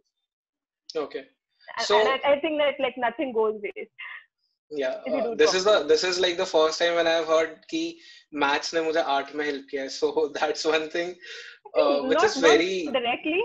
Okay. 0.95 1.25
So 1.79 1.99
and 1.99 2.09
I, 2.09 2.33
I 2.33 2.39
think 2.39 2.59
that 2.59 2.79
like 2.79 2.95
nothing 2.97 3.33
goes 3.33 3.59
waste. 3.61 3.91
Yeah 4.71 5.01
uh, 5.11 5.33
this 5.35 5.53
is 5.55 5.63
the 5.63 5.83
this 5.83 6.03
is 6.03 6.19
like 6.19 6.38
the 6.38 6.45
first 6.45 6.79
time 6.79 6.95
when 6.95 7.07
i've 7.07 7.25
heard 7.25 7.53
ki 7.71 7.81
maths 8.43 8.73
ne 8.77 8.81
mujhe 8.88 9.03
art 9.13 9.31
mein 9.39 9.47
help 9.49 9.71
kiya 9.71 9.85
so 9.95 10.09
that's 10.38 10.65
one 10.71 10.85
thing 10.95 11.09
uh, 11.79 12.01
which 12.09 12.21
not, 12.21 12.27
is 12.29 12.35
very 12.45 12.75
not 12.85 12.97
directly 12.99 13.39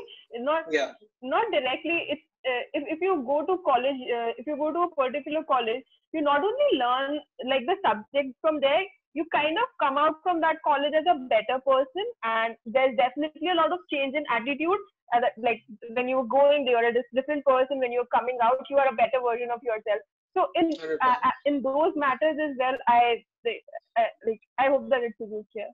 not 0.48 0.76
yeah. 0.76 0.92
not 1.34 1.50
directly 1.56 1.96
it's 2.14 2.26
uh, 2.50 2.62
if, 2.78 2.84
if 2.94 3.00
you 3.06 3.14
go 3.30 3.38
to 3.50 3.56
college 3.70 4.02
uh, 4.18 4.30
if 4.42 4.46
you 4.46 4.56
go 4.64 4.70
to 4.76 4.82
a 4.88 4.90
particular 5.00 5.42
college 5.52 5.82
you 6.12 6.20
not 6.20 6.44
only 6.50 6.68
learn 6.82 7.18
like 7.52 7.64
the 7.70 7.76
subject 7.86 8.34
from 8.42 8.60
there 8.66 8.84
you 9.14 9.24
kind 9.32 9.56
of 9.56 9.68
come 9.80 9.96
out 9.96 10.16
from 10.22 10.40
that 10.40 10.56
college 10.64 10.92
as 10.92 11.06
a 11.08 11.18
better 11.30 11.60
person, 11.66 12.04
and 12.24 12.56
there's 12.66 12.96
definitely 12.96 13.48
a 13.50 13.54
lot 13.54 13.72
of 13.72 13.78
change 13.92 14.14
in 14.14 14.24
attitude. 14.30 14.82
Uh, 15.14 15.20
like 15.38 15.62
when 15.92 16.08
you're 16.08 16.26
going, 16.26 16.66
you're 16.66 16.88
a 16.88 16.94
different 17.14 17.44
person. 17.44 17.78
When 17.78 17.92
you're 17.92 18.10
coming 18.14 18.38
out, 18.42 18.58
you 18.68 18.76
are 18.78 18.88
a 18.88 18.96
better 18.96 19.20
version 19.22 19.50
of 19.54 19.60
yourself. 19.62 20.00
So 20.36 20.48
in 20.56 20.72
uh, 21.00 21.14
uh, 21.24 21.30
in 21.46 21.62
those 21.62 21.92
matters 21.94 22.36
as 22.42 22.56
well, 22.58 22.76
I 22.88 23.24
uh, 23.46 24.10
like 24.26 24.40
I 24.58 24.66
hope 24.68 24.88
that 24.90 25.02
it's 25.02 25.20
a 25.20 25.26
good 25.26 25.46
share. 25.56 25.70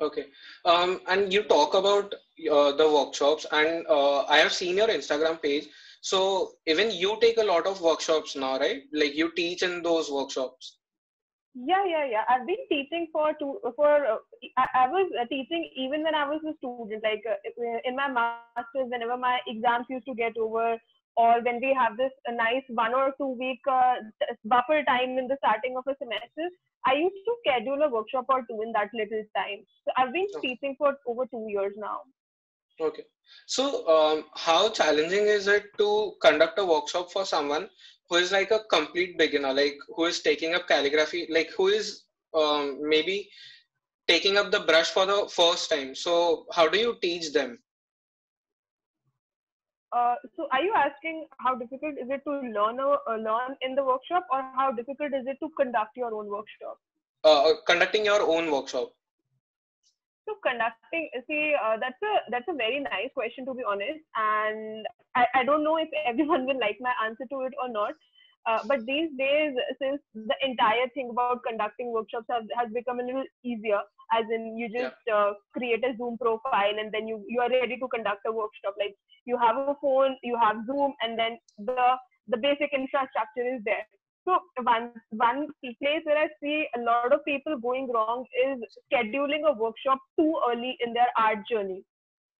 Okay, 0.00 0.26
um, 0.64 1.00
and 1.08 1.32
you 1.32 1.42
talk 1.44 1.74
about 1.74 2.14
uh, 2.14 2.72
the 2.72 2.88
workshops, 2.90 3.46
and 3.50 3.84
uh, 3.88 4.24
I 4.26 4.38
have 4.38 4.52
seen 4.52 4.76
your 4.76 4.88
Instagram 4.88 5.42
page. 5.42 5.66
So 6.00 6.52
even 6.66 6.90
you 6.90 7.18
take 7.20 7.38
a 7.38 7.44
lot 7.44 7.66
of 7.66 7.80
workshops 7.80 8.36
now, 8.36 8.58
right? 8.58 8.82
Like 8.92 9.14
you 9.14 9.32
teach 9.34 9.62
in 9.62 9.82
those 9.82 10.10
workshops. 10.10 10.78
Yeah, 11.54 11.84
yeah, 11.86 12.04
yeah. 12.04 12.24
I've 12.28 12.46
been 12.46 12.66
teaching 12.68 13.06
for 13.12 13.32
two 13.38 13.60
for. 13.76 14.04
Uh, 14.04 14.16
I, 14.58 14.66
I, 14.74 14.88
was 14.88 15.08
teaching 15.30 15.70
even 15.76 16.02
when 16.02 16.14
I 16.14 16.26
was 16.26 16.40
a 16.42 16.56
student. 16.58 17.04
Like 17.04 17.22
in 17.84 17.94
my 17.94 18.08
masters, 18.08 18.90
whenever 18.90 19.16
my 19.16 19.38
exams 19.46 19.86
used 19.88 20.06
to 20.06 20.14
get 20.14 20.36
over, 20.36 20.76
or 21.16 21.42
when 21.42 21.60
we 21.60 21.72
have 21.72 21.96
this 21.96 22.10
a 22.26 22.34
nice 22.34 22.64
one 22.68 22.92
or 22.92 23.14
two 23.18 23.36
week 23.38 23.60
uh, 23.70 23.94
buffer 24.44 24.82
time 24.82 25.16
in 25.16 25.28
the 25.28 25.36
starting 25.38 25.76
of 25.76 25.84
a 25.86 25.94
semester, 26.02 26.50
I 26.86 26.94
used 26.94 27.22
to 27.24 27.34
schedule 27.46 27.82
a 27.82 27.88
workshop 27.88 28.26
or 28.28 28.42
two 28.50 28.62
in 28.62 28.72
that 28.72 28.90
little 28.92 29.22
time. 29.36 29.64
So 29.84 29.92
I've 29.96 30.12
been 30.12 30.26
okay. 30.36 30.48
teaching 30.48 30.74
for 30.76 30.96
over 31.06 31.24
two 31.26 31.46
years 31.48 31.74
now. 31.76 32.00
Okay. 32.80 33.04
So 33.46 33.86
um, 33.88 34.24
how 34.34 34.70
challenging 34.70 35.26
is 35.26 35.46
it 35.46 35.66
to 35.78 36.14
conduct 36.20 36.58
a 36.58 36.64
workshop 36.64 37.12
for 37.12 37.24
someone 37.24 37.68
who 38.08 38.16
is 38.16 38.32
like 38.32 38.50
a 38.50 38.60
complete 38.70 39.18
beginner, 39.18 39.52
like 39.52 39.78
who 39.94 40.04
is 40.04 40.20
taking 40.20 40.54
up 40.54 40.68
calligraphy, 40.68 41.26
like 41.30 41.50
who 41.56 41.68
is 41.68 42.04
um, 42.34 42.78
maybe 42.82 43.30
taking 44.06 44.36
up 44.36 44.50
the 44.50 44.60
brush 44.60 44.90
for 44.90 45.06
the 45.06 45.28
first 45.30 45.70
time? 45.70 45.94
So 45.94 46.46
how 46.52 46.68
do 46.68 46.78
you 46.78 46.96
teach 47.00 47.32
them? 47.32 47.58
Uh, 49.92 50.16
so 50.36 50.48
are 50.52 50.62
you 50.62 50.74
asking 50.76 51.26
how 51.38 51.54
difficult 51.54 51.94
is 52.02 52.08
it 52.10 52.22
to 52.24 52.32
learn 52.32 52.80
a, 52.80 52.96
uh, 53.08 53.16
learn 53.16 53.56
in 53.62 53.76
the 53.76 53.84
workshop 53.84 54.26
or 54.32 54.42
how 54.56 54.72
difficult 54.72 55.14
is 55.14 55.24
it 55.26 55.38
to 55.40 55.48
conduct 55.56 55.96
your 55.96 56.12
own 56.12 56.28
workshop 56.28 56.78
uh 57.24 57.52
conducting 57.66 58.04
your 58.04 58.22
own 58.22 58.50
workshop 58.50 58.92
so 60.26 60.34
conducting 60.42 61.10
see 61.28 61.54
uh, 61.54 61.76
that's 61.80 62.00
a 62.02 62.14
that's 62.30 62.48
a 62.48 62.56
very 62.56 62.80
nice 62.80 63.12
question 63.14 63.44
to 63.44 63.54
be 63.54 63.64
honest 63.66 64.00
and 64.16 64.86
I, 65.14 65.26
I 65.40 65.44
don't 65.44 65.64
know 65.64 65.76
if 65.76 65.88
everyone 66.06 66.46
will 66.46 66.58
like 66.58 66.78
my 66.80 66.92
answer 67.04 67.24
to 67.30 67.40
it 67.42 67.54
or 67.60 67.68
not 67.68 67.94
uh, 68.46 68.60
but 68.66 68.84
these 68.84 69.08
days, 69.16 69.54
since 69.80 70.00
the 70.14 70.34
entire 70.44 70.88
thing 70.92 71.08
about 71.10 71.40
conducting 71.48 71.92
workshops 71.92 72.26
has, 72.28 72.44
has 72.58 72.68
become 72.74 73.00
a 73.00 73.02
little 73.02 73.24
easier, 73.42 73.80
as 74.12 74.24
in 74.30 74.58
you 74.58 74.68
just 74.68 74.94
yeah. 75.06 75.14
uh, 75.16 75.32
create 75.56 75.82
a 75.82 75.96
Zoom 75.96 76.18
profile 76.18 76.76
and 76.78 76.92
then 76.92 77.08
you 77.08 77.24
you 77.26 77.40
are 77.40 77.48
ready 77.48 77.78
to 77.78 77.88
conduct 77.88 78.20
a 78.26 78.32
workshop. 78.32 78.76
Like 78.78 78.94
you 79.24 79.38
have 79.38 79.56
a 79.56 79.74
phone, 79.80 80.16
you 80.22 80.36
have 80.36 80.56
Zoom, 80.66 80.92
and 81.00 81.18
then 81.18 81.38
the 81.58 81.96
the 82.28 82.36
basic 82.36 82.68
infrastructure 82.74 83.48
is 83.48 83.64
there. 83.64 83.86
So 84.26 84.38
one 84.62 84.92
one 85.10 85.48
place 85.62 86.02
where 86.04 86.18
I 86.18 86.28
see 86.42 86.66
a 86.76 86.80
lot 86.80 87.12
of 87.12 87.24
people 87.24 87.58
going 87.58 87.90
wrong 87.92 88.24
is 88.46 88.58
scheduling 88.86 89.46
a 89.46 89.52
workshop 89.52 89.98
too 90.18 90.34
early 90.48 90.76
in 90.84 90.94
their 90.94 91.08
art 91.18 91.38
journey. 91.50 91.84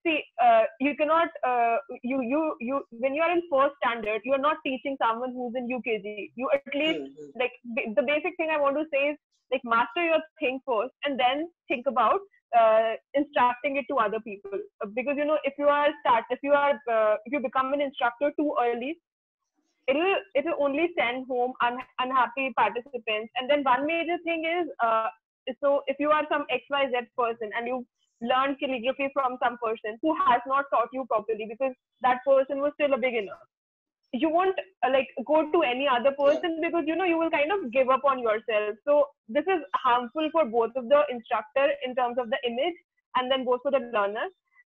See 0.06 0.22
uh, 0.42 0.64
you 0.80 0.96
cannot 0.96 1.28
uh, 1.46 1.76
you 2.02 2.22
you 2.22 2.56
you 2.60 2.82
when 2.90 3.14
you 3.14 3.22
are 3.22 3.32
in 3.32 3.42
first 3.50 3.74
standard 3.82 4.20
you 4.24 4.32
are 4.32 4.44
not 4.46 4.58
teaching 4.64 4.96
someone 5.02 5.32
who's 5.32 5.54
in 5.56 5.68
ukg 5.76 6.30
you 6.36 6.50
at 6.54 6.74
least 6.74 7.00
mm-hmm. 7.00 7.40
like 7.40 7.52
b- 7.74 7.92
the 7.96 8.02
basic 8.02 8.36
thing 8.36 8.50
i 8.50 8.60
want 8.64 8.76
to 8.76 8.84
say 8.92 9.02
is 9.12 9.16
like 9.50 9.64
master 9.64 10.04
your 10.04 10.20
thing 10.40 10.60
first 10.66 10.92
and 11.06 11.18
then 11.18 11.48
think 11.68 11.86
about 11.86 12.20
uh, 12.58 12.92
instructing 13.14 13.76
it 13.76 13.86
to 13.90 13.96
other 13.96 14.20
people. 14.20 14.58
Uh, 14.82 14.88
because 14.94 15.16
you 15.16 15.24
know 15.24 15.38
if 15.44 15.54
you 15.58 15.66
are 15.66 15.88
start 16.00 16.24
if 16.30 16.38
you 16.42 16.52
are 16.52 16.74
uh, 16.90 17.16
if 17.24 17.32
you 17.32 17.40
become 17.40 17.72
an 17.72 17.80
instructor 17.80 18.32
too 18.38 18.54
early 18.60 18.96
it 19.86 19.96
will 19.96 20.16
it 20.34 20.44
will 20.44 20.64
only 20.64 20.90
send 20.98 21.26
home 21.26 21.52
un- 21.62 21.78
unhappy 21.98 22.52
participants. 22.56 23.32
And 23.36 23.48
then 23.48 23.62
one 23.62 23.86
major 23.86 24.18
thing 24.24 24.44
is 24.44 24.68
uh, 24.82 25.08
so 25.60 25.82
if 25.86 25.96
you 25.98 26.10
are 26.10 26.24
some 26.30 26.46
xyz 26.50 27.06
person 27.16 27.50
and 27.56 27.66
you 27.66 27.86
learn 28.22 28.56
calligraphy 28.56 29.10
from 29.12 29.36
some 29.42 29.58
person 29.62 29.98
who 30.00 30.14
has 30.24 30.40
not 30.46 30.64
taught 30.72 30.88
you 30.92 31.04
properly 31.06 31.46
because 31.48 31.74
that 32.00 32.18
person 32.26 32.60
was 32.60 32.72
still 32.74 32.94
a 32.94 32.98
beginner 32.98 33.36
you 34.14 34.28
won't 34.30 34.56
uh, 34.86 34.90
like 34.90 35.08
go 35.26 35.50
to 35.50 35.62
any 35.62 35.88
other 35.88 36.12
person 36.12 36.60
because 36.62 36.84
you 36.86 36.94
know 36.96 37.04
you 37.04 37.18
will 37.18 37.30
kind 37.30 37.50
of 37.50 37.72
give 37.72 37.88
up 37.88 38.04
on 38.04 38.20
yourself. 38.20 38.76
So 38.84 39.08
this 39.28 39.42
is 39.42 39.60
harmful 39.74 40.28
for 40.30 40.44
both 40.44 40.70
of 40.76 40.88
the 40.88 41.02
instructor 41.10 41.66
in 41.84 41.94
terms 41.96 42.16
of 42.18 42.30
the 42.30 42.38
image 42.46 42.78
and 43.16 43.30
then 43.30 43.44
both 43.44 43.60
for 43.62 43.72
the 43.72 43.80
learner 43.92 44.26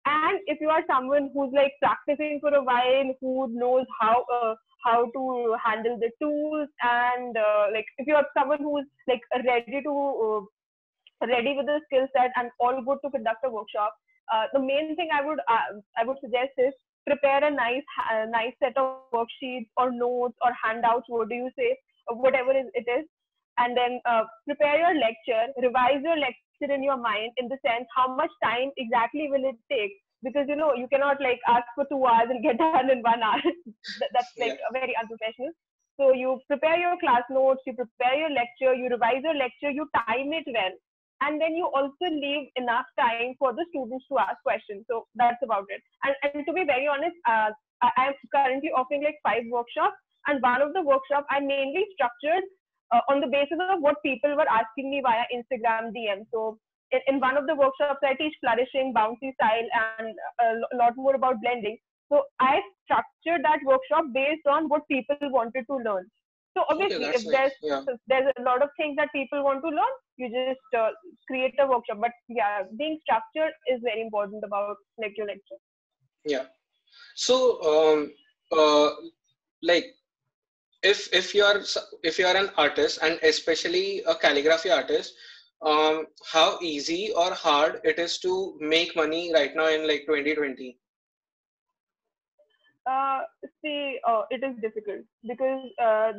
and 0.06 0.40
if 0.46 0.58
you 0.60 0.68
are 0.68 0.82
someone 0.86 1.30
who's 1.34 1.52
like 1.52 1.72
practicing 1.82 2.38
for 2.40 2.54
a 2.54 2.62
while 2.62 3.14
who 3.20 3.48
knows 3.52 3.86
how 4.00 4.24
uh, 4.34 4.54
how 4.84 5.10
to 5.12 5.56
handle 5.64 5.98
the 5.98 6.10
tools 6.22 6.68
and 6.82 7.36
uh, 7.36 7.66
like 7.72 7.84
if 7.98 8.06
you 8.06 8.14
are 8.14 8.26
someone 8.36 8.58
who's 8.58 8.86
like 9.08 9.20
ready 9.46 9.82
to 9.82 9.94
uh, 10.24 11.26
ready 11.26 11.54
with 11.56 11.66
the 11.66 11.80
skill 11.86 12.06
set 12.16 12.30
and 12.36 12.50
all 12.58 12.80
good 12.82 12.98
to 13.04 13.10
conduct 13.10 13.44
a 13.44 13.50
workshop, 13.50 13.94
uh, 14.32 14.46
the 14.52 14.60
main 14.60 14.96
thing 14.96 15.08
I 15.12 15.24
would 15.24 15.38
uh, 15.40 15.80
I 15.98 16.04
would 16.04 16.16
suggest 16.22 16.52
is 16.58 16.72
prepare 17.06 17.44
a 17.44 17.50
nice 17.50 17.84
uh, 18.10 18.24
nice 18.26 18.54
set 18.62 18.76
of 18.76 18.98
worksheets 19.12 19.68
or 19.76 19.90
notes 19.92 20.36
or 20.42 20.52
handouts. 20.62 21.04
What 21.08 21.28
do 21.28 21.34
you 21.34 21.50
say? 21.58 21.76
Whatever 22.08 22.52
it 22.52 22.86
is, 22.88 23.06
and 23.58 23.76
then 23.76 24.00
uh, 24.08 24.24
prepare 24.46 24.78
your 24.78 24.94
lecture. 24.94 25.52
Revise 25.60 26.02
your 26.02 26.16
lecture 26.16 26.49
in 26.68 26.82
your 26.82 26.98
mind 26.98 27.32
in 27.38 27.48
the 27.48 27.56
sense 27.64 27.88
how 27.96 28.14
much 28.14 28.30
time 28.44 28.70
exactly 28.76 29.28
will 29.30 29.48
it 29.48 29.56
take? 29.72 29.96
Because 30.22 30.44
you 30.48 30.56
know 30.56 30.74
you 30.74 30.86
cannot 30.88 31.16
like 31.22 31.40
ask 31.48 31.64
for 31.74 31.86
two 31.88 32.04
hours 32.04 32.28
and 32.28 32.44
get 32.44 32.58
done 32.60 32.90
in 32.90 33.00
one 33.00 33.22
hour. 33.22 33.40
That's 34.12 34.32
like 34.36 34.60
yeah. 34.60 34.72
very 34.72 34.92
unprofessional. 35.00 35.56
So 35.96 36.12
you 36.12 36.40
prepare 36.48 36.76
your 36.76 37.00
class 37.00 37.24
notes 37.30 37.64
you 37.66 37.72
prepare 37.72 38.16
your 38.20 38.30
lecture 38.30 38.74
you 38.74 38.88
revise 38.88 39.24
your 39.24 39.36
lecture 39.36 39.70
you 39.70 39.88
time 39.96 40.32
it 40.36 40.44
well. 40.52 40.76
And 41.22 41.40
then 41.40 41.54
you 41.54 41.68
also 41.72 42.08
leave 42.08 42.48
enough 42.56 42.88
time 42.98 43.36
for 43.38 43.52
the 43.52 43.64
students 43.68 44.08
to 44.08 44.18
ask 44.18 44.40
questions. 44.42 44.88
So 44.88 45.04
that's 45.14 45.36
about 45.44 45.68
it. 45.68 45.82
And, 46.04 46.16
and 46.24 46.46
to 46.46 46.52
be 46.52 46.64
very 46.64 46.88
honest 46.88 47.16
uh, 47.28 47.52
I, 47.80 48.12
am 48.12 48.14
currently 48.34 48.72
offering 48.76 49.04
like 49.04 49.16
five 49.24 49.44
workshops. 49.48 49.96
And 50.26 50.40
one 50.42 50.60
of 50.60 50.72
the 50.72 50.82
workshops 50.82 51.28
i 51.30 51.40
mainly 51.40 51.84
structured 51.96 52.44
uh, 52.92 53.00
on 53.08 53.20
the 53.20 53.26
basis 53.26 53.58
of 53.68 53.80
what 53.80 54.02
people 54.04 54.34
were 54.36 54.50
asking 54.60 54.90
me 54.90 55.02
via 55.06 55.24
instagram 55.36 55.92
dm 55.96 56.24
so 56.32 56.58
in, 56.92 57.00
in 57.08 57.20
one 57.20 57.36
of 57.36 57.46
the 57.46 57.54
workshops 57.54 58.08
i 58.10 58.14
teach 58.14 58.34
flourishing 58.40 58.92
bouncy 58.94 59.32
style 59.34 59.68
and 59.82 60.14
a 60.46 60.76
lot 60.76 60.96
more 60.96 61.14
about 61.14 61.40
blending 61.40 61.76
so 62.12 62.22
i 62.40 62.60
structured 62.84 63.44
that 63.44 63.60
workshop 63.64 64.04
based 64.14 64.46
on 64.46 64.68
what 64.68 64.88
people 64.88 65.16
wanted 65.38 65.64
to 65.70 65.76
learn 65.88 66.06
so 66.56 66.64
obviously, 66.68 67.06
okay, 67.06 67.16
if 67.16 67.24
there's 67.26 67.52
yeah. 67.62 67.82
there's 68.08 68.32
a 68.38 68.42
lot 68.42 68.62
of 68.62 68.70
things 68.76 68.96
that 68.96 69.12
people 69.14 69.44
want 69.44 69.62
to 69.62 69.68
learn, 69.68 69.94
you 70.16 70.28
just 70.28 70.74
uh, 70.76 70.90
create 71.28 71.54
a 71.60 71.66
workshop. 71.66 71.98
But 72.00 72.10
yeah, 72.28 72.62
being 72.76 72.98
structured 73.02 73.52
is 73.72 73.80
very 73.84 74.00
important 74.00 74.42
about 74.44 74.76
like 74.98 75.12
your 75.16 75.28
lecture. 75.28 75.60
Yeah. 76.24 76.46
So 77.14 77.62
um, 77.62 78.12
uh, 78.50 78.90
like 79.62 79.86
if 80.82 81.08
if 81.12 81.34
you 81.34 81.44
are 81.44 81.60
if 82.02 82.18
you 82.18 82.26
are 82.26 82.36
an 82.36 82.50
artist 82.56 82.98
and 83.02 83.18
especially 83.22 84.02
a 84.06 84.14
calligraphy 84.14 84.70
artist 84.70 85.14
um, 85.62 86.06
how 86.32 86.58
easy 86.60 87.12
or 87.12 87.32
hard 87.34 87.80
it 87.84 87.98
is 87.98 88.18
to 88.18 88.56
make 88.60 88.94
money 88.96 89.32
right 89.32 89.54
now 89.54 89.68
in 89.68 89.86
like 89.86 90.06
2020? 90.06 90.78
Uh, 92.86 93.20
see, 93.62 93.98
uh, 94.06 94.22
it 94.30 94.42
is 94.42 94.56
difficult 94.60 95.04
because 95.26 95.62
uh, 95.82 96.12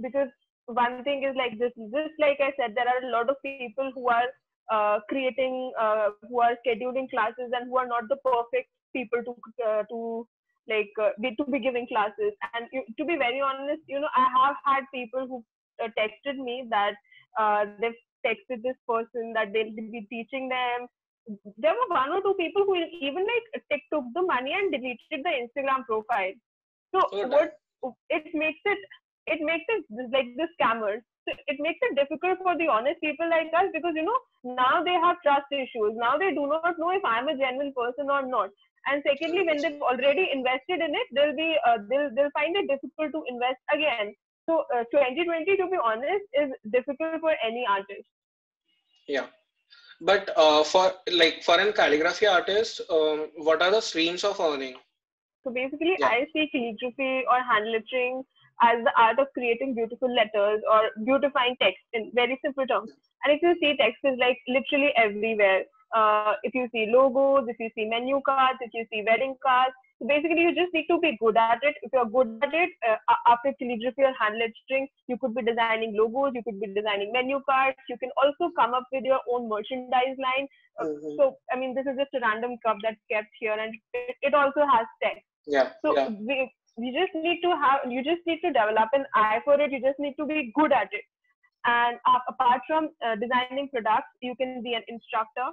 because 0.00 0.28
one 0.66 1.02
thing 1.04 1.24
is 1.24 1.34
like 1.36 1.58
this. 1.58 1.72
Just 1.92 2.14
like 2.18 2.38
I 2.40 2.52
said, 2.58 2.74
there 2.74 2.88
are 2.88 3.02
a 3.06 3.12
lot 3.12 3.30
of 3.30 3.36
people 3.42 3.90
who 3.94 4.08
are 4.08 4.28
uh, 4.72 5.00
creating, 5.08 5.72
uh, 5.80 6.10
who 6.28 6.40
are 6.40 6.54
scheduling 6.66 7.08
classes, 7.10 7.50
and 7.52 7.68
who 7.68 7.78
are 7.78 7.86
not 7.86 8.08
the 8.08 8.16
perfect 8.24 8.70
people 8.94 9.22
to 9.24 9.34
uh, 9.66 9.82
to 9.90 10.26
like 10.68 10.90
uh, 11.02 11.10
be, 11.20 11.34
to 11.36 11.44
be 11.44 11.60
giving 11.60 11.86
classes. 11.88 12.34
And 12.50 12.66
you, 12.72 12.82
to 12.98 13.04
be 13.04 13.16
very 13.16 13.40
honest, 13.40 13.82
you 13.86 14.00
know, 14.00 14.10
I 14.16 14.26
have 14.44 14.56
had 14.64 14.84
people 14.94 15.26
who 15.26 15.44
uh, 15.82 15.88
texted 15.98 16.36
me 16.38 16.66
that 16.70 16.94
uh, 17.38 17.66
they've 17.80 18.00
texted 18.26 18.62
this 18.62 18.76
person 18.88 19.32
that 19.34 19.52
they'll 19.52 19.74
be 19.74 20.06
teaching 20.10 20.48
them. 20.48 20.88
There 21.58 21.74
were 21.74 21.94
one 21.94 22.10
or 22.10 22.22
two 22.22 22.34
people 22.38 22.64
who 22.64 22.76
even 22.76 23.24
like 23.26 23.82
took 23.92 24.04
the 24.14 24.22
money 24.22 24.52
and 24.54 24.70
deleted 24.70 25.20
the 25.24 25.32
Instagram 25.34 25.84
profile. 25.86 26.32
So 26.94 27.00
Oh, 27.12 27.26
what 27.28 27.52
it 28.10 28.24
makes 28.34 28.60
it 28.64 28.78
it 29.26 29.40
makes 29.42 29.64
it 29.68 29.84
like 30.12 30.28
the 30.36 30.48
scammers. 30.58 31.02
So 31.26 31.34
it 31.46 31.58
makes 31.60 31.78
it 31.82 31.96
difficult 31.96 32.38
for 32.42 32.56
the 32.56 32.68
honest 32.68 33.00
people 33.00 33.28
like 33.28 33.50
us 33.54 33.70
because 33.72 33.94
you 33.94 34.04
know 34.04 34.18
now 34.54 34.82
they 34.84 34.94
have 34.94 35.16
trust 35.22 35.50
issues. 35.52 35.94
Now 35.96 36.16
they 36.18 36.30
do 36.34 36.46
not 36.46 36.70
know 36.72 36.90
if 36.90 37.04
I'm 37.04 37.28
a 37.28 37.36
genuine 37.36 37.72
person 37.74 38.10
or 38.10 38.22
not. 38.26 38.50
And 38.86 39.02
secondly, 39.06 39.44
when 39.44 39.60
they've 39.60 39.82
already 39.82 40.28
invested 40.32 40.80
in 40.80 40.94
it, 40.94 41.06
they'll 41.12 41.36
be 41.36 41.56
uh, 41.66 41.78
they'll 41.90 42.10
they'll 42.14 42.30
find 42.30 42.56
it 42.56 42.68
difficult 42.68 43.12
to 43.12 43.22
invest 43.28 43.58
again. 43.72 44.14
So 44.48 44.64
uh, 44.74 44.84
2020, 44.92 45.56
to 45.56 45.66
be 45.66 45.78
honest, 45.82 46.24
is 46.34 46.50
difficult 46.70 47.20
for 47.20 47.34
any 47.44 47.66
artist. 47.68 48.06
Yeah. 49.08 49.26
But 50.00 50.30
uh, 50.36 50.62
for 50.62 50.92
like 51.10 51.42
for 51.42 51.58
an 51.58 51.72
calligraphy 51.72 52.26
artist, 52.26 52.80
um, 52.90 53.28
what 53.38 53.62
are 53.62 53.70
the 53.70 53.80
streams 53.80 54.24
of 54.24 54.38
earning? 54.40 54.76
So 55.42 55.52
basically, 55.52 55.96
Yeah. 55.98 56.08
I 56.08 56.26
see 56.32 56.48
calligraphy 56.52 57.24
or 57.30 57.42
hand 57.42 57.70
lettering 57.72 58.22
as 58.62 58.82
the 58.84 58.92
art 58.96 59.18
of 59.18 59.28
creating 59.34 59.74
beautiful 59.74 60.12
letters 60.12 60.62
or 60.70 60.90
beautifying 61.04 61.56
text 61.60 61.82
in 61.92 62.10
very 62.14 62.38
simple 62.44 62.66
terms. 62.66 62.90
And 63.24 63.34
if 63.34 63.42
you 63.42 63.54
see 63.60 63.76
text 63.76 63.98
is 64.04 64.18
like 64.18 64.38
literally 64.48 64.92
everywhere. 64.96 65.64
Uh, 65.94 66.34
if 66.42 66.54
you 66.54 66.68
see 66.72 66.90
logos, 66.92 67.46
if 67.48 67.56
you 67.58 67.70
see 67.74 67.84
menu 67.84 68.20
cards, 68.26 68.58
if 68.60 68.70
you 68.74 68.84
see 68.92 69.04
wedding 69.06 69.36
cards, 69.42 69.72
so 69.98 70.06
basically 70.06 70.42
you 70.42 70.54
just 70.54 70.74
need 70.74 70.86
to 70.88 70.98
be 70.98 71.16
good 71.20 71.36
at 71.38 71.58
it. 71.62 71.74
If 71.82 71.90
you're 71.92 72.04
good 72.04 72.38
at 72.42 72.52
it, 72.52 72.70
uh, 72.86 72.96
after 73.28 73.52
calligraphy 73.58 74.02
or 74.02 74.12
hand 74.20 74.36
lettering, 74.38 74.88
you 75.08 75.16
could 75.16 75.34
be 75.34 75.42
designing 75.42 75.96
logos, 75.96 76.32
you 76.34 76.42
could 76.42 76.60
be 76.60 76.74
designing 76.74 77.12
menu 77.12 77.40
cards. 77.48 77.78
You 77.88 77.96
can 77.96 78.10
also 78.22 78.52
come 78.58 78.74
up 78.74 78.84
with 78.92 79.04
your 79.04 79.20
own 79.30 79.48
merchandise 79.48 80.18
line. 80.18 80.48
Uh, 80.78 80.84
Mhm. 80.84 81.16
So 81.16 81.38
I 81.50 81.56
mean, 81.56 81.74
this 81.74 81.86
is 81.86 81.96
just 81.96 82.12
a 82.14 82.20
random 82.20 82.58
cup 82.66 82.76
that's 82.82 83.00
kept 83.10 83.32
here, 83.38 83.56
and 83.58 83.74
it, 83.94 84.16
it 84.22 84.34
also 84.34 84.66
has 84.66 84.86
text. 85.02 85.24
Yeah. 85.46 85.72
So 85.82 85.94
Yeah. 85.96 86.08
we, 86.08 86.52
you 86.76 86.92
just 86.92 87.14
need 87.14 87.40
to 87.42 87.56
have, 87.56 87.90
you 87.90 88.02
just 88.02 88.26
need 88.26 88.40
to 88.40 88.52
develop 88.52 88.90
an 88.92 89.06
eye 89.14 89.40
for 89.44 89.58
it. 89.58 89.72
You 89.72 89.80
just 89.80 89.98
need 89.98 90.14
to 90.20 90.26
be 90.26 90.52
good 90.54 90.72
at 90.72 90.88
it. 90.92 91.04
And 91.64 91.98
uh, 92.06 92.18
apart 92.28 92.60
from 92.66 92.90
uh, 93.04 93.16
designing 93.16 93.68
products, 93.70 94.12
you 94.20 94.36
can 94.36 94.62
be 94.62 94.74
an 94.74 94.82
instructor 94.88 95.48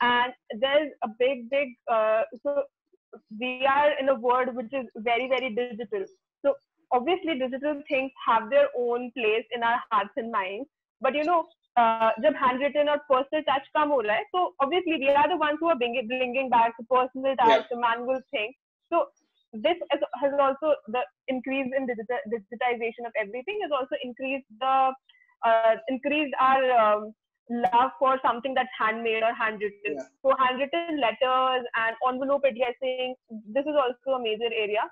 And 0.00 0.32
there's 0.60 0.90
a 1.04 1.08
big, 1.18 1.48
big, 1.50 1.68
uh, 1.90 2.22
so 2.42 2.62
we 3.38 3.66
are 3.66 3.92
in 4.00 4.08
a 4.08 4.14
world 4.14 4.54
which 4.54 4.72
is 4.72 4.86
very, 4.96 5.28
very 5.28 5.54
digital. 5.54 6.04
So 6.44 6.54
obviously 6.90 7.38
digital 7.38 7.82
things 7.88 8.10
have 8.26 8.50
their 8.50 8.68
own 8.76 9.10
place 9.16 9.44
in 9.54 9.62
our 9.62 9.80
hearts 9.90 10.10
and 10.16 10.30
minds. 10.32 10.68
But 11.00 11.14
you 11.14 11.24
know, 11.24 11.46
uh, 11.76 12.10
जब 12.22 12.34
handwritten 12.34 12.88
और 12.88 13.00
personal 13.10 13.44
touch 13.44 13.68
कम 13.76 13.88
हो 13.88 14.00
रहा 14.00 14.16
है, 14.16 14.24
so 14.34 14.54
obviously 14.60 14.98
we 14.98 15.08
are 15.08 15.28
the 15.28 15.36
ones 15.36 15.58
who 15.60 15.68
are 15.68 15.76
bringing, 15.76 16.06
bringing 16.06 16.50
back 16.50 16.74
the 16.78 16.84
personal 16.84 17.36
touch, 17.36 17.68
the 17.70 17.76
manual 17.76 18.20
thing. 18.30 18.52
So 18.92 19.06
this 19.52 19.76
has, 19.90 20.00
has 20.20 20.32
also 20.40 20.74
the 20.88 21.02
increase 21.28 21.72
in 21.76 21.86
digita- 21.86 22.24
digitization 22.34 23.06
of 23.06 23.12
everything 23.18 23.58
has 23.62 23.70
also 23.70 23.96
increased 24.02 24.46
the 24.60 24.92
uh, 25.44 25.74
increased 25.88 26.34
our 26.40 26.70
um, 26.70 27.12
love 27.49 27.91
for 27.99 28.19
something 28.23 28.53
that's 28.53 28.69
handmade 28.77 29.23
or 29.23 29.33
handwritten. 29.33 29.95
Yeah. 29.95 30.03
So 30.21 30.33
handwritten 30.37 30.99
letters 30.99 31.63
and 31.75 31.95
envelope 32.07 32.43
addressing. 32.43 33.15
This 33.29 33.65
is 33.65 33.75
also 33.75 34.19
a 34.19 34.23
major 34.23 34.51
area 34.53 34.83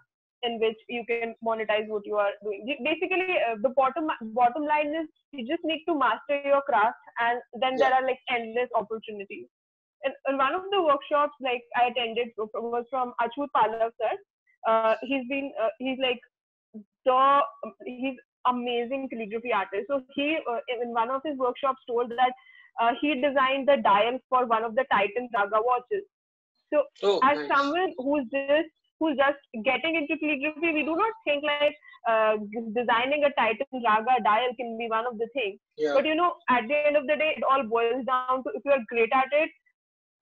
in 0.43 0.59
which 0.59 0.77
you 0.87 1.03
can 1.07 1.35
monetize 1.43 1.87
what 1.87 2.05
you 2.05 2.15
are 2.15 2.31
doing. 2.43 2.77
Basically, 2.83 3.37
uh, 3.49 3.55
the 3.61 3.69
bottom 3.69 4.07
bottom 4.33 4.65
line 4.65 4.93
is 4.95 5.07
you 5.31 5.47
just 5.47 5.63
need 5.63 5.83
to 5.87 5.97
master 5.97 6.41
your 6.43 6.61
craft, 6.61 6.97
and 7.19 7.41
then 7.61 7.75
there 7.77 7.93
are 7.93 8.03
like 8.03 8.19
endless 8.29 8.69
opportunities. 8.75 9.47
And, 10.03 10.13
in 10.29 10.37
one 10.37 10.53
of 10.53 10.63
the 10.71 10.81
workshops, 10.83 11.33
like 11.41 11.63
I 11.75 11.87
attended, 11.87 12.29
was 12.37 12.85
from 12.89 13.13
Achyut 13.21 13.49
Palav 13.55 13.91
sir. 13.99 14.13
Uh, 14.67 14.95
he's 15.01 15.27
been 15.27 15.51
uh, 15.61 15.69
he's 15.79 15.97
like 15.99 16.19
the 17.05 17.41
he's 17.85 18.17
amazing 18.47 19.09
calligraphy 19.09 19.53
artist. 19.53 19.87
So 19.89 20.01
he 20.15 20.37
uh, 20.49 20.59
in 20.67 20.93
one 20.93 21.09
of 21.09 21.21
his 21.25 21.37
workshops 21.37 21.81
told 21.87 22.11
that 22.11 22.33
uh, 22.81 22.91
he 23.01 23.15
designed 23.21 23.67
the 23.67 23.77
dial 23.83 24.19
for 24.29 24.45
one 24.45 24.63
of 24.63 24.75
the 24.75 24.85
Titan 24.91 25.29
Raga 25.35 25.59
watches. 25.63 26.05
So 26.73 26.83
Oh, 27.03 27.19
as 27.23 27.37
nice. 27.37 27.47
someone 27.55 27.93
who's 27.97 28.25
just 28.31 28.69
who's 28.99 29.17
just 29.17 29.39
getting 29.63 29.95
into 29.95 30.17
calligraphy, 30.17 30.73
we 30.73 30.83
do 30.83 30.95
not 30.95 31.13
think 31.25 31.43
like 31.43 31.75
uh, 32.07 32.37
designing 32.73 33.23
a 33.25 33.31
Titan 33.39 33.81
Raga 33.85 34.15
dial 34.23 34.51
can 34.57 34.77
be 34.77 34.87
one 34.89 35.05
of 35.05 35.17
the 35.17 35.27
things. 35.33 35.59
Yeah. 35.77 35.93
But 35.93 36.05
you 36.05 36.15
know, 36.15 36.33
at 36.49 36.67
the 36.67 36.77
end 36.87 36.97
of 36.97 37.07
the 37.07 37.15
day, 37.15 37.33
it 37.37 37.43
all 37.49 37.63
boils 37.63 38.05
down 38.05 38.43
to 38.43 38.49
if 38.53 38.61
you 38.65 38.71
are 38.71 38.83
great 38.89 39.09
at 39.13 39.29
it, 39.31 39.49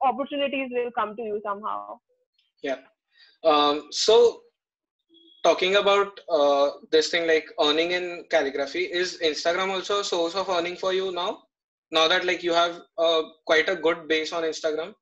opportunities 0.01 0.69
will 0.71 0.91
come 0.91 1.15
to 1.15 1.21
you 1.21 1.41
somehow. 1.43 1.99
Yeah. 2.61 2.77
Um, 3.43 3.87
so 3.91 4.42
talking 5.43 5.75
about 5.75 6.19
uh, 6.29 6.71
this 6.91 7.09
thing 7.09 7.27
like 7.27 7.45
earning 7.59 7.91
in 7.91 8.25
calligraphy, 8.29 8.83
is 8.83 9.19
Instagram 9.23 9.69
also 9.69 9.99
a 9.99 10.03
source 10.03 10.35
of 10.35 10.49
earning 10.49 10.75
for 10.75 10.93
you 10.93 11.11
now? 11.11 11.43
Now 11.91 12.07
that 12.07 12.25
like 12.25 12.43
you 12.43 12.53
have 12.53 12.81
uh, 12.97 13.21
quite 13.45 13.69
a 13.69 13.75
good 13.75 14.07
base 14.07 14.33
on 14.33 14.43
Instagram. 14.43 14.95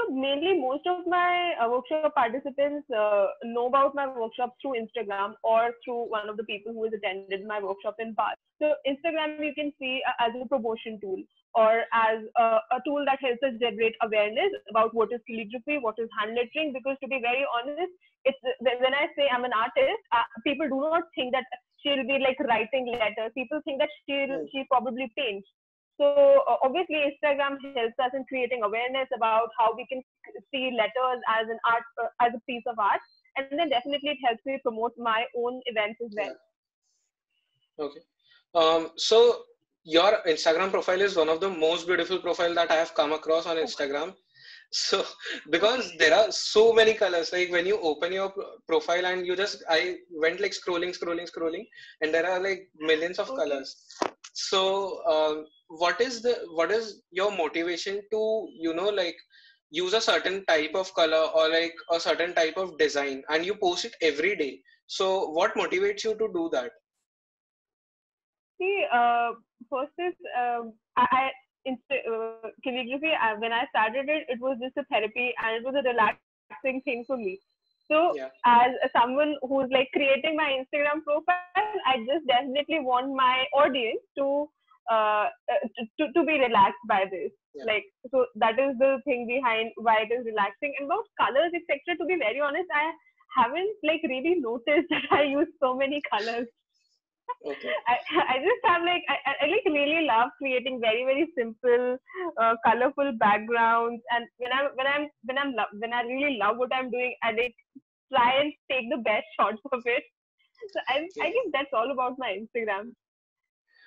So 0.00 0.10
mainly, 0.10 0.58
most 0.58 0.86
of 0.86 1.06
my 1.06 1.52
uh, 1.62 1.68
workshop 1.70 2.14
participants 2.14 2.90
uh, 2.90 3.26
know 3.44 3.66
about 3.66 3.94
my 3.94 4.06
workshops 4.06 4.56
through 4.60 4.74
Instagram 4.82 5.34
or 5.44 5.70
through 5.84 6.10
one 6.10 6.28
of 6.28 6.36
the 6.36 6.44
people 6.44 6.72
who 6.72 6.84
has 6.84 6.92
attended 6.92 7.46
my 7.46 7.62
workshop 7.62 7.96
in 7.98 8.14
past. 8.14 8.38
So 8.60 8.74
Instagram 8.86 9.44
you 9.44 9.54
can 9.54 9.72
see 9.78 10.00
uh, 10.08 10.26
as 10.26 10.32
a 10.42 10.48
promotion 10.48 10.98
tool 11.00 11.22
or 11.54 11.84
as 11.92 12.18
a, 12.38 12.44
a 12.72 12.78
tool 12.84 13.04
that 13.04 13.20
helps 13.20 13.42
us 13.42 13.60
generate 13.60 13.94
awareness 14.02 14.52
about 14.70 14.94
what 14.94 15.12
is 15.12 15.20
calligraphy, 15.28 15.78
what 15.78 15.96
is 15.98 16.08
hand 16.18 16.34
lettering. 16.34 16.72
Because 16.72 16.96
to 17.02 17.08
be 17.08 17.20
very 17.20 17.44
honest, 17.52 17.92
it's 18.24 18.38
when 18.60 18.94
I 18.94 19.08
say 19.16 19.28
I'm 19.28 19.44
an 19.44 19.52
artist, 19.52 20.02
uh, 20.12 20.24
people 20.46 20.68
do 20.68 20.80
not 20.80 21.04
think 21.14 21.32
that 21.32 21.44
she'll 21.82 22.06
be 22.06 22.18
like 22.18 22.40
writing 22.48 22.88
letters. 22.88 23.32
People 23.34 23.60
think 23.64 23.80
that 23.80 23.92
she'll 24.08 24.46
she 24.52 24.64
probably 24.70 25.12
paints. 25.16 25.48
So 26.00 26.42
uh, 26.48 26.56
obviously, 26.64 27.04
Instagram 27.04 27.60
helps 27.76 27.98
us 28.00 28.12
in 28.14 28.24
creating 28.28 28.62
awareness 28.62 29.08
about 29.14 29.48
how 29.58 29.74
we 29.76 29.86
can 29.86 30.02
see 30.50 30.72
letters 30.72 31.20
as 31.28 31.46
an 31.48 31.58
art, 31.68 31.84
uh, 32.02 32.08
as 32.24 32.32
a 32.34 32.40
piece 32.48 32.64
of 32.66 32.78
art, 32.78 33.00
and 33.36 33.46
then 33.58 33.68
definitely 33.68 34.16
it 34.16 34.24
helps 34.24 34.40
me 34.46 34.58
promote 34.62 34.92
my 34.96 35.24
own 35.36 35.60
events 35.66 36.00
as 36.04 36.10
well. 36.16 36.36
Okay. 37.78 38.00
Um, 38.54 38.90
so 38.96 39.44
your 39.84 40.18
Instagram 40.26 40.70
profile 40.70 41.00
is 41.00 41.16
one 41.16 41.28
of 41.28 41.40
the 41.40 41.48
most 41.48 41.86
beautiful 41.86 42.18
profile 42.18 42.54
that 42.54 42.70
I 42.70 42.76
have 42.76 42.94
come 42.94 43.12
across 43.12 43.46
on 43.46 43.56
Instagram. 43.56 44.14
So 44.70 45.04
because 45.50 45.92
there 45.98 46.14
are 46.14 46.32
so 46.32 46.72
many 46.72 46.94
colors, 46.94 47.32
like 47.32 47.50
when 47.50 47.66
you 47.66 47.78
open 47.80 48.12
your 48.12 48.32
profile 48.66 49.04
and 49.04 49.26
you 49.26 49.36
just 49.36 49.62
I 49.68 49.96
went 50.10 50.40
like 50.40 50.52
scrolling, 50.52 50.96
scrolling, 50.98 51.28
scrolling, 51.30 51.66
and 52.00 52.14
there 52.14 52.26
are 52.26 52.40
like 52.40 52.68
millions 52.78 53.18
of 53.18 53.28
colors. 53.28 53.84
So 54.32 55.04
um, 55.06 55.46
what 55.68 56.00
is 56.00 56.22
the 56.22 56.38
what 56.54 56.70
is 56.70 57.02
your 57.10 57.30
motivation 57.36 58.00
to 58.12 58.48
you 58.58 58.72
know 58.72 58.88
like 58.88 59.16
use 59.70 59.94
a 59.94 60.00
certain 60.00 60.44
type 60.46 60.74
of 60.74 60.94
color 60.94 61.28
or 61.34 61.48
like 61.48 61.74
a 61.90 61.98
certain 62.00 62.34
type 62.34 62.56
of 62.56 62.76
design 62.78 63.22
and 63.30 63.44
you 63.44 63.54
post 63.54 63.86
it 63.86 63.94
every 64.02 64.36
day 64.36 64.60
so 64.86 65.30
what 65.30 65.54
motivates 65.54 66.04
you 66.04 66.12
to 66.18 66.28
do 66.34 66.50
that 66.52 66.72
See, 68.60 68.84
uh, 68.92 69.32
first 69.70 69.92
is 69.98 70.14
um, 70.38 70.72
I, 70.96 71.06
I 71.10 71.30
inst- 71.64 72.06
uh, 72.08 72.48
calligraphy. 72.64 73.12
Uh, 73.12 73.36
when 73.38 73.52
I 73.52 73.66
started 73.70 74.08
it, 74.08 74.26
it 74.28 74.40
was 74.40 74.58
just 74.62 74.76
a 74.76 74.84
therapy 74.90 75.34
and 75.42 75.56
it 75.56 75.64
was 75.64 75.74
a 75.74 75.86
relaxing 75.88 76.80
thing 76.82 77.04
for 77.06 77.16
me. 77.16 77.38
So, 77.90 78.14
Yeah. 78.16 78.28
as 78.46 78.70
someone 78.92 79.36
who's 79.42 79.70
like 79.70 79.90
creating 79.92 80.36
my 80.36 80.48
Instagram 80.58 81.02
profile, 81.04 81.72
I 81.86 81.98
just 82.06 82.26
definitely 82.26 82.80
want 82.80 83.14
my 83.14 83.44
audience 83.54 84.00
to 84.18 84.48
uh, 84.90 85.26
uh, 85.52 85.62
to, 85.98 86.12
to 86.12 86.24
be 86.24 86.40
relaxed 86.40 86.82
by 86.88 87.04
this. 87.10 87.30
Yeah. 87.54 87.64
Like, 87.66 87.84
so 88.10 88.26
that 88.36 88.58
is 88.58 88.76
the 88.78 88.98
thing 89.04 89.26
behind 89.26 89.70
why 89.76 90.02
it 90.02 90.12
is 90.12 90.24
relaxing. 90.26 90.74
And 90.78 90.86
about 90.86 91.06
colors, 91.20 91.52
etc. 91.54 91.96
To 91.98 92.04
be 92.06 92.16
very 92.18 92.40
honest, 92.40 92.66
I 92.74 92.90
haven't 93.36 93.76
like 93.84 94.02
really 94.08 94.36
noticed 94.40 94.88
that 94.90 95.06
I 95.10 95.22
use 95.22 95.48
so 95.60 95.76
many 95.76 96.00
colors. 96.10 96.48
Okay. 97.45 97.71
I, 97.87 97.95
I 98.33 98.37
just 98.39 98.61
have 98.65 98.81
like 98.83 99.03
I, 99.07 99.17
I 99.41 99.47
like 99.47 99.65
really 99.65 100.05
love 100.05 100.29
creating 100.37 100.81
very 100.81 101.05
very 101.05 101.27
simple, 101.37 101.97
uh, 102.41 102.55
colorful 102.65 103.11
backgrounds. 103.19 104.01
And 104.11 104.25
when 104.37 104.51
I'm 104.51 104.69
when 104.75 104.87
I'm 104.87 105.07
when 105.23 105.37
I'm 105.37 105.53
lo- 105.53 105.73
when 105.79 105.93
I 105.93 106.01
really 106.01 106.37
love 106.37 106.57
what 106.57 106.73
I'm 106.73 106.89
doing, 106.89 107.15
I 107.23 107.31
like 107.31 107.55
try 108.11 108.41
and 108.41 108.53
take 108.71 108.89
the 108.89 108.97
best 108.97 109.25
shots 109.39 109.61
of 109.71 109.81
it. 109.85 110.03
So 110.73 110.79
I 110.89 111.07
I 111.21 111.29
guess 111.29 111.49
that's 111.53 111.73
all 111.73 111.91
about 111.91 112.17
my 112.17 112.35
Instagram. 112.35 112.93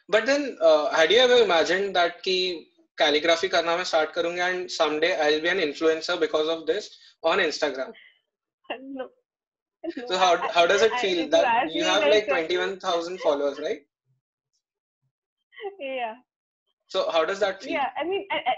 But 0.09 0.27
then, 0.27 0.59
uh, 0.61 0.91
had 0.91 1.13
you 1.13 1.19
ever 1.19 1.37
imagined 1.37 1.95
that 1.95 2.23
कि 2.23 2.67
calligraphy 2.99 3.49
करना 3.49 3.77
मैं 3.77 3.85
start 3.85 4.13
करूँगा 4.15 4.49
and 4.55 4.71
someday 4.71 5.13
I'll 5.27 5.41
be 5.41 5.49
an 5.49 5.61
influencer 5.67 6.19
because 6.19 6.49
of 6.49 6.67
this 6.67 6.91
on 7.23 7.39
Instagram? 7.39 7.93
no. 8.71 8.79
no, 8.81 9.09
so 10.08 10.18
how 10.18 10.38
how 10.54 10.66
does 10.66 10.82
it 10.82 10.92
feel 11.00 11.30
that 11.30 11.74
you 11.74 11.84
have 11.84 12.02
like 12.04 12.28
uh, 12.30 12.42
21,000 12.42 13.20
followers, 13.20 13.60
right? 13.60 13.82
Yeah. 15.80 16.16
So 16.88 17.10
how 17.12 17.26
does 17.26 17.40
that 17.40 17.62
feel? 17.62 17.74
Yeah, 17.74 17.90
I 18.00 18.04
mean, 18.04 18.26
I, 18.32 18.38
I, 18.46 18.54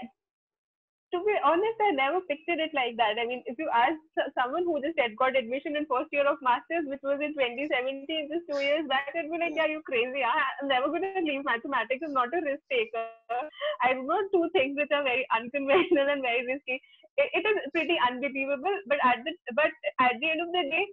to 1.14 1.18
be 1.24 1.34
honest, 1.44 1.78
I 1.80 1.90
never 1.92 2.20
pictured 2.28 2.60
it 2.60 2.70
like 2.74 2.96
that. 2.98 3.16
I 3.20 3.24
mean, 3.26 3.42
if 3.46 3.56
you 3.58 3.68
ask 3.72 3.96
someone 4.36 4.64
who 4.64 4.80
just 4.82 4.98
had 5.00 5.16
got 5.16 5.36
admission 5.36 5.76
in 5.76 5.86
first 5.88 6.12
year 6.12 6.28
of 6.28 6.36
masters, 6.42 6.84
which 6.84 7.00
was 7.02 7.20
in 7.24 7.32
2017, 7.32 8.28
just 8.28 8.44
two 8.50 8.60
years 8.60 8.84
back, 8.88 9.08
I'd 9.16 9.30
be 9.32 9.40
like, 9.40 9.56
"Yeah, 9.56 9.72
you 9.72 9.80
crazy? 9.88 10.20
I'm 10.20 10.68
never 10.68 10.88
going 10.92 11.02
to 11.08 11.24
leave 11.24 11.44
mathematics. 11.44 12.04
I'm 12.04 12.12
not 12.12 12.28
a 12.28 12.40
risk 12.44 12.60
taker. 12.68 13.06
I 13.82 13.94
not 13.96 14.28
do 14.32 14.44
things 14.52 14.76
which 14.76 14.92
are 14.92 15.02
very 15.04 15.24
unconventional 15.32 16.12
and 16.12 16.20
very 16.20 16.44
risky. 16.44 16.80
It, 17.22 17.28
it 17.38 17.44
is 17.50 17.56
pretty 17.72 17.96
unbelievable, 18.08 18.76
but 18.86 18.98
at 19.04 19.24
the 19.24 19.32
but 19.54 19.72
at 20.06 20.14
the 20.20 20.30
end 20.30 20.40
of 20.46 20.50
the 20.56 20.64
day, 20.74 20.86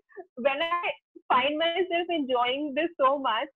when 0.48 0.62
I 0.62 0.86
find 1.34 1.58
myself 1.58 2.08
enjoying 2.10 2.74
this 2.76 2.92
so 3.02 3.20
much." 3.20 3.48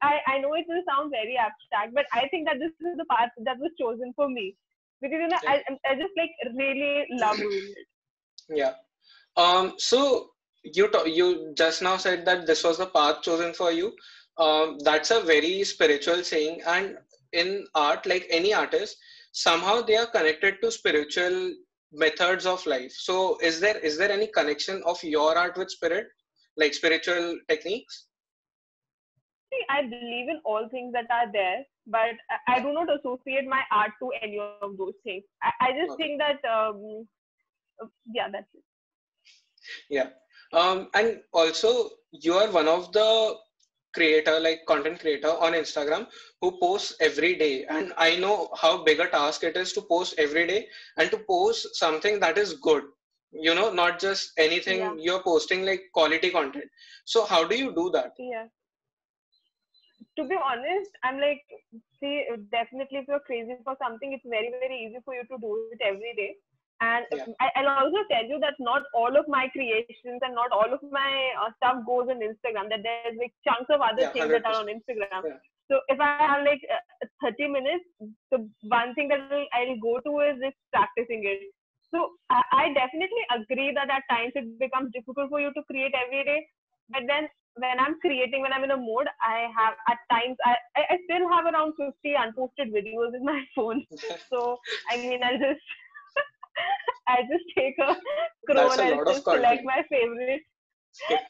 I, 0.00 0.18
I 0.28 0.38
know 0.38 0.54
it 0.54 0.66
will 0.68 0.82
sound 0.88 1.10
very 1.10 1.36
abstract, 1.36 1.92
but 1.92 2.06
I 2.12 2.28
think 2.28 2.46
that 2.46 2.60
this 2.60 2.70
is 2.70 2.96
the 2.96 3.04
path 3.10 3.30
that 3.46 3.58
was 3.58 3.72
chosen 3.80 4.12
for 4.14 4.28
me 4.28 4.54
because 5.00 5.18
you 5.20 5.28
know 5.28 5.38
I, 5.46 5.62
I 5.90 5.94
just 5.96 6.14
like 6.16 6.30
really 6.54 7.04
love 7.18 7.36
doing 7.36 7.74
it. 7.76 7.86
Yeah. 8.48 8.74
Um. 9.36 9.74
So 9.78 10.30
you 10.62 10.88
to, 10.92 11.10
you 11.10 11.52
just 11.56 11.82
now 11.82 11.96
said 11.96 12.24
that 12.26 12.46
this 12.46 12.62
was 12.62 12.78
the 12.78 12.86
path 12.86 13.22
chosen 13.22 13.52
for 13.52 13.72
you. 13.72 13.92
Um. 14.38 14.78
That's 14.84 15.10
a 15.10 15.20
very 15.20 15.64
spiritual 15.64 16.22
saying, 16.22 16.60
and 16.66 16.96
in 17.32 17.66
art, 17.74 18.06
like 18.06 18.26
any 18.30 18.54
artist, 18.54 18.96
somehow 19.32 19.80
they 19.82 19.96
are 19.96 20.06
connected 20.06 20.62
to 20.62 20.70
spiritual 20.70 21.54
methods 21.92 22.46
of 22.46 22.64
life. 22.66 22.92
So 22.92 23.38
is 23.40 23.60
there 23.60 23.78
is 23.78 23.98
there 23.98 24.10
any 24.10 24.28
connection 24.28 24.82
of 24.84 25.02
your 25.02 25.36
art 25.36 25.56
with 25.56 25.70
spirit, 25.70 26.06
like 26.56 26.74
spiritual 26.74 27.38
techniques? 27.48 28.06
See, 29.52 29.62
I 29.68 29.82
believe 29.82 30.28
in 30.28 30.40
all 30.44 30.68
things 30.70 30.92
that 30.94 31.06
are 31.10 31.30
there, 31.32 31.64
but 31.86 32.16
I, 32.30 32.56
I 32.56 32.60
do 32.60 32.72
not 32.72 32.88
associate 32.98 33.46
my 33.46 33.62
art 33.70 33.92
to 34.00 34.10
any 34.22 34.38
of 34.38 34.76
those 34.78 34.94
things. 35.04 35.24
I, 35.42 35.50
I 35.60 35.72
just 35.72 35.92
Okay. 35.92 36.04
think 36.04 36.20
that 36.20 36.40
um, 36.48 37.06
yeah, 38.14 38.28
that's 38.32 38.48
it. 38.54 38.64
Yeah. 39.90 40.10
Um, 40.52 40.88
and 40.94 41.20
also 41.32 41.90
you 42.12 42.34
are 42.34 42.50
one 42.50 42.68
of 42.68 42.92
the 42.92 43.34
creator, 43.94 44.38
like 44.40 44.64
content 44.66 45.00
creator 45.00 45.30
on 45.30 45.52
Instagram 45.52 46.06
who 46.40 46.58
posts 46.60 46.94
every 47.00 47.34
day. 47.36 47.64
And 47.64 47.92
I 47.96 48.16
know 48.16 48.50
how 48.56 48.82
big 48.84 49.00
a 49.00 49.08
task 49.08 49.44
it 49.44 49.56
is 49.56 49.72
to 49.74 49.82
post 49.82 50.14
every 50.18 50.46
day 50.46 50.66
and 50.96 51.10
to 51.10 51.18
post 51.18 51.76
something 51.76 52.20
that 52.20 52.38
is 52.38 52.54
good. 52.54 52.84
You 53.32 53.54
know, 53.54 53.72
not 53.72 53.98
just 54.00 54.32
anything 54.38 54.78
Yeah. 54.78 54.94
you're 54.98 55.22
posting 55.22 55.64
like 55.64 55.82
quality 55.92 56.30
content. 56.30 56.70
So 57.04 57.24
how 57.24 57.44
do 57.46 57.56
you 57.56 57.74
do 57.74 57.90
that? 57.90 58.12
Yeah. 58.18 58.46
To 60.18 60.24
be 60.24 60.36
honest, 60.36 60.90
I'm 61.02 61.18
like, 61.20 61.42
see, 62.00 62.26
definitely 62.50 62.98
if 62.98 63.08
you're 63.08 63.20
crazy 63.20 63.56
for 63.64 63.76
something, 63.82 64.12
it's 64.12 64.26
very, 64.28 64.50
very 64.60 64.76
easy 64.84 65.00
for 65.04 65.14
you 65.14 65.22
to 65.22 65.38
do 65.38 65.68
it 65.72 65.80
every 65.82 66.14
day. 66.16 66.36
And 66.82 67.06
Yeah. 67.14 67.26
I, 67.40 67.48
I'll 67.56 67.86
also 67.86 68.02
tell 68.10 68.26
you 68.26 68.38
that 68.40 68.54
not 68.58 68.82
all 68.92 69.16
of 69.16 69.28
my 69.28 69.48
creations 69.54 70.20
and 70.26 70.34
not 70.34 70.50
all 70.50 70.72
of 70.76 70.82
my 70.90 71.12
uh, 71.40 71.50
stuff 71.58 71.86
goes 71.86 72.08
on 72.10 72.18
Instagram. 72.28 72.68
That 72.74 72.82
there's 72.82 73.18
like 73.22 73.34
chunks 73.46 73.70
of 73.70 73.80
other 73.80 74.02
Yeah, 74.02 74.12
things 74.12 74.30
that 74.34 74.46
are 74.46 74.60
on 74.62 74.66
Instagram. 74.66 75.22
Yeah. 75.30 75.38
So 75.70 75.80
if 75.88 76.00
I 76.00 76.18
have 76.18 76.44
like 76.44 76.62
uh, 76.76 77.06
30 77.22 77.48
minutes, 77.48 77.86
the 78.30 78.48
one 78.66 78.94
thing 78.94 79.08
that 79.14 79.22
I'll, 79.30 79.78
go 79.80 80.00
to 80.00 80.12
is 80.30 80.42
just 80.42 80.58
practicing 80.72 81.22
it. 81.24 81.54
So 81.94 82.10
I, 82.30 82.42
I 82.52 82.64
definitely 82.74 83.24
agree 83.30 83.70
that 83.78 83.88
at 83.90 84.02
times 84.10 84.32
it 84.34 84.58
becomes 84.58 84.92
difficult 84.92 85.30
for 85.30 85.40
you 85.40 85.52
to 85.54 85.62
create 85.70 85.94
every 85.94 86.24
day. 86.24 86.46
But 86.90 87.02
then 87.06 87.28
when 87.56 87.78
I'm 87.78 88.00
creating, 88.00 88.42
when 88.42 88.52
I'm 88.52 88.64
in 88.64 88.72
a 88.72 88.76
mode, 88.76 89.08
I 89.22 89.48
have 89.56 89.74
at 89.88 89.98
times 90.10 90.36
I, 90.44 90.56
I, 90.76 90.82
I 90.90 90.96
still 91.04 91.28
have 91.30 91.46
around 91.46 91.74
50 91.78 91.94
unposted 92.24 92.74
videos 92.74 93.14
in 93.14 93.24
my 93.24 93.40
phone. 93.54 93.86
So 94.32 94.58
I 94.90 94.96
mean 94.96 95.22
I'll 95.22 95.38
just 95.38 95.62
I 97.08 97.22
just 97.30 97.44
take 97.56 97.76
a 97.78 97.96
scroll, 98.44 98.80
a 98.80 99.00
of 99.00 99.06
just 99.06 99.24
select 99.24 99.64
my 99.64 99.82
favorite. 99.90 100.42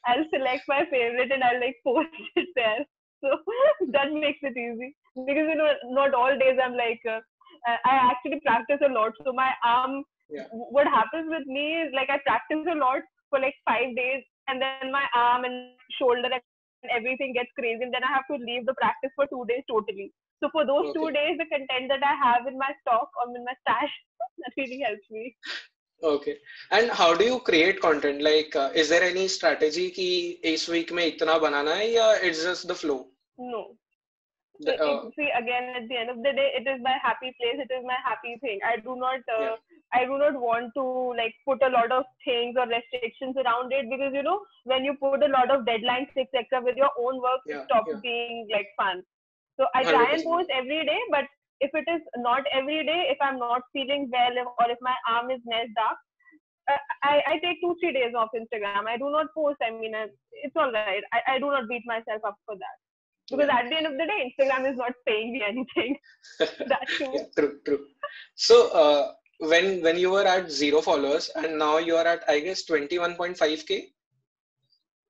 I'll 0.07 0.25
select 0.35 0.63
my 0.69 0.85
favorite 0.91 1.31
and 1.33 1.43
I'll 1.43 1.61
like 1.61 1.77
post 1.85 2.09
it 2.37 2.49
there. 2.55 2.85
So 3.23 3.31
that 3.93 4.13
makes 4.13 4.41
it 4.43 4.57
easy 4.57 4.95
because 5.27 5.47
you 5.49 5.57
know 5.57 5.73
not 5.91 6.15
all 6.15 6.37
days 6.39 6.59
I'm 6.63 6.75
like 6.77 7.01
uh, 7.09 7.21
I 7.67 7.77
I 7.85 7.95
actually 8.11 8.41
practice 8.47 8.83
a 8.85 8.93
lot. 8.93 9.13
So 9.25 9.33
my 9.33 9.51
arm, 9.65 10.05
Yeah. 10.29 10.47
what 10.51 10.87
happens 10.87 11.29
with 11.31 11.47
me 11.47 11.67
is 11.83 11.93
like 11.95 12.11
I 12.11 12.19
practice 12.27 12.67
a 12.71 12.75
lot 12.75 13.03
for 13.31 13.41
like 13.41 13.55
five 13.69 13.95
days 13.97 14.23
and 14.49 14.61
then 14.61 14.91
my 14.93 15.05
arm 15.15 15.45
and 15.45 15.57
shoulder 15.99 16.29
and 16.33 16.43
everything 16.91 17.33
gets 17.33 17.51
crazy 17.59 17.83
and 17.83 17.95
then 17.95 18.05
I 18.05 18.13
have 18.17 18.27
to 18.31 18.37
leave 18.45 18.67
the 18.67 18.75
practice 18.83 19.13
for 19.17 19.27
two 19.27 19.45
days 19.49 19.65
totally. 19.71 20.13
So 20.42 20.50
for 20.52 20.66
those 20.66 20.86
two 20.94 21.08
Okay. 21.08 21.12
days, 21.12 21.38
the 21.38 21.46
content 21.46 21.90
that 21.90 22.04
I 22.04 22.16
have 22.24 22.48
in 22.48 22.58
my 22.58 22.72
stock 22.82 23.10
or 23.22 23.36
in 23.36 23.44
my 23.46 23.56
stash, 23.62 23.94
that 24.40 24.54
really 24.58 24.80
helps 24.82 25.10
me. 25.10 25.36
Okay. 26.04 26.38
And 26.72 26.90
how 26.92 27.16
do 27.16 27.24
you 27.26 27.40
create 27.40 27.80
content? 27.82 28.22
Like, 28.22 28.56
uh, 28.56 28.70
is 28.74 28.90
there 28.90 29.04
any 29.04 29.28
strategy 29.28 29.90
कि 29.92 30.08
इस 30.54 30.70
week 30.70 30.92
में 30.92 31.06
इतना 31.06 31.38
बनाना 31.40 31.74
है 31.76 31.92
या 31.94 32.12
it's 32.24 32.44
just 32.44 32.68
the 32.68 32.76
flow? 32.76 33.00
No. 33.38 33.76
The, 34.60 34.74
it, 34.74 34.82
uh, 34.82 35.04
it, 35.08 35.14
see 35.16 35.30
again 35.38 35.66
at 35.76 35.88
the 35.90 35.98
end 35.98 36.10
of 36.12 36.18
the 36.24 36.32
day 36.34 36.46
it 36.60 36.68
is 36.68 36.82
my 36.82 36.96
happy 37.02 37.30
place 37.40 37.60
it 37.64 37.72
is 37.74 37.84
my 37.86 37.98
happy 38.06 38.38
thing 38.42 38.60
i 38.70 38.76
do 38.86 38.96
not 39.02 39.20
uh, 39.34 39.40
Yeah. 39.42 39.56
i 40.00 40.04
do 40.06 40.18
not 40.22 40.38
want 40.46 40.72
to 40.78 40.86
like 41.20 41.36
put 41.50 41.62
a 41.68 41.70
lot 41.76 41.92
of 41.98 42.06
things 42.26 42.58
or 42.64 42.66
restrictions 42.72 43.38
around 43.44 43.72
it 43.80 43.90
because 43.94 44.14
you 44.20 44.24
know 44.30 44.40
when 44.66 44.84
you 44.90 44.96
put 45.04 45.22
a 45.22 45.32
lot 45.36 45.50
of 45.50 45.62
deadlines 45.70 46.10
etc 46.24 46.62
with 46.70 46.76
your 46.76 46.92
own 47.06 47.22
work 47.28 47.42
Yeah, 47.46 47.56
it 47.56 47.64
stops 47.70 47.94
yeah. 47.94 48.00
being 48.08 48.48
like 48.56 48.70
fun 48.82 49.04
so 49.59 49.67
i 49.75 49.83
try 49.83 50.05
and 50.13 50.23
100%. 50.23 50.25
post 50.25 50.49
every 50.61 50.85
day 50.87 51.01
but 51.11 51.25
if 51.61 51.71
it 51.81 51.87
is 51.95 52.03
not 52.29 52.43
every 52.53 52.85
day 52.87 53.01
if 53.15 53.19
i'm 53.21 53.39
not 53.39 53.63
feeling 53.73 54.09
well 54.13 54.33
if, 54.43 54.47
or 54.61 54.71
if 54.71 54.79
my 54.81 54.95
arm 55.09 55.31
is 55.31 55.41
messed 55.47 55.79
up 55.89 55.99
uh, 56.71 56.79
I, 57.03 57.23
I 57.27 57.39
take 57.45 57.61
two 57.61 57.75
three 57.81 57.93
days 57.93 58.15
off 58.17 58.29
instagram 58.41 58.87
i 58.87 58.97
do 58.97 59.11
not 59.11 59.27
post 59.35 59.59
i 59.67 59.71
mean 59.71 59.95
uh, 59.95 60.07
it's 60.45 60.57
all 60.57 60.73
right 60.73 61.03
I, 61.13 61.35
I 61.35 61.39
do 61.39 61.47
not 61.47 61.69
beat 61.69 61.83
myself 61.87 62.23
up 62.27 62.37
for 62.47 62.55
that 62.57 62.77
because 63.31 63.49
Yeah. 63.49 63.59
at 63.59 63.69
the 63.71 63.77
end 63.77 63.87
of 63.87 63.93
the 63.93 64.07
day 64.13 64.19
instagram 64.29 64.71
is 64.71 64.77
not 64.77 64.93
paying 65.07 65.33
me 65.33 65.43
anything 65.49 65.97
that 66.73 66.87
too 66.99 67.11
yeah, 67.15 67.25
true, 67.37 67.59
true. 67.67 67.81
So, 68.35 68.57
uh, 68.83 69.13
when 69.39 69.83
when 69.83 69.97
you 69.99 70.11
were 70.11 70.25
at 70.33 70.51
zero 70.51 70.81
followers 70.83 71.31
and 71.35 71.59
now 71.59 71.79
you 71.79 71.97
are 71.97 72.07
at 72.07 72.25
I 72.29 72.41
guess 72.41 72.65
21.5k, 72.71 73.71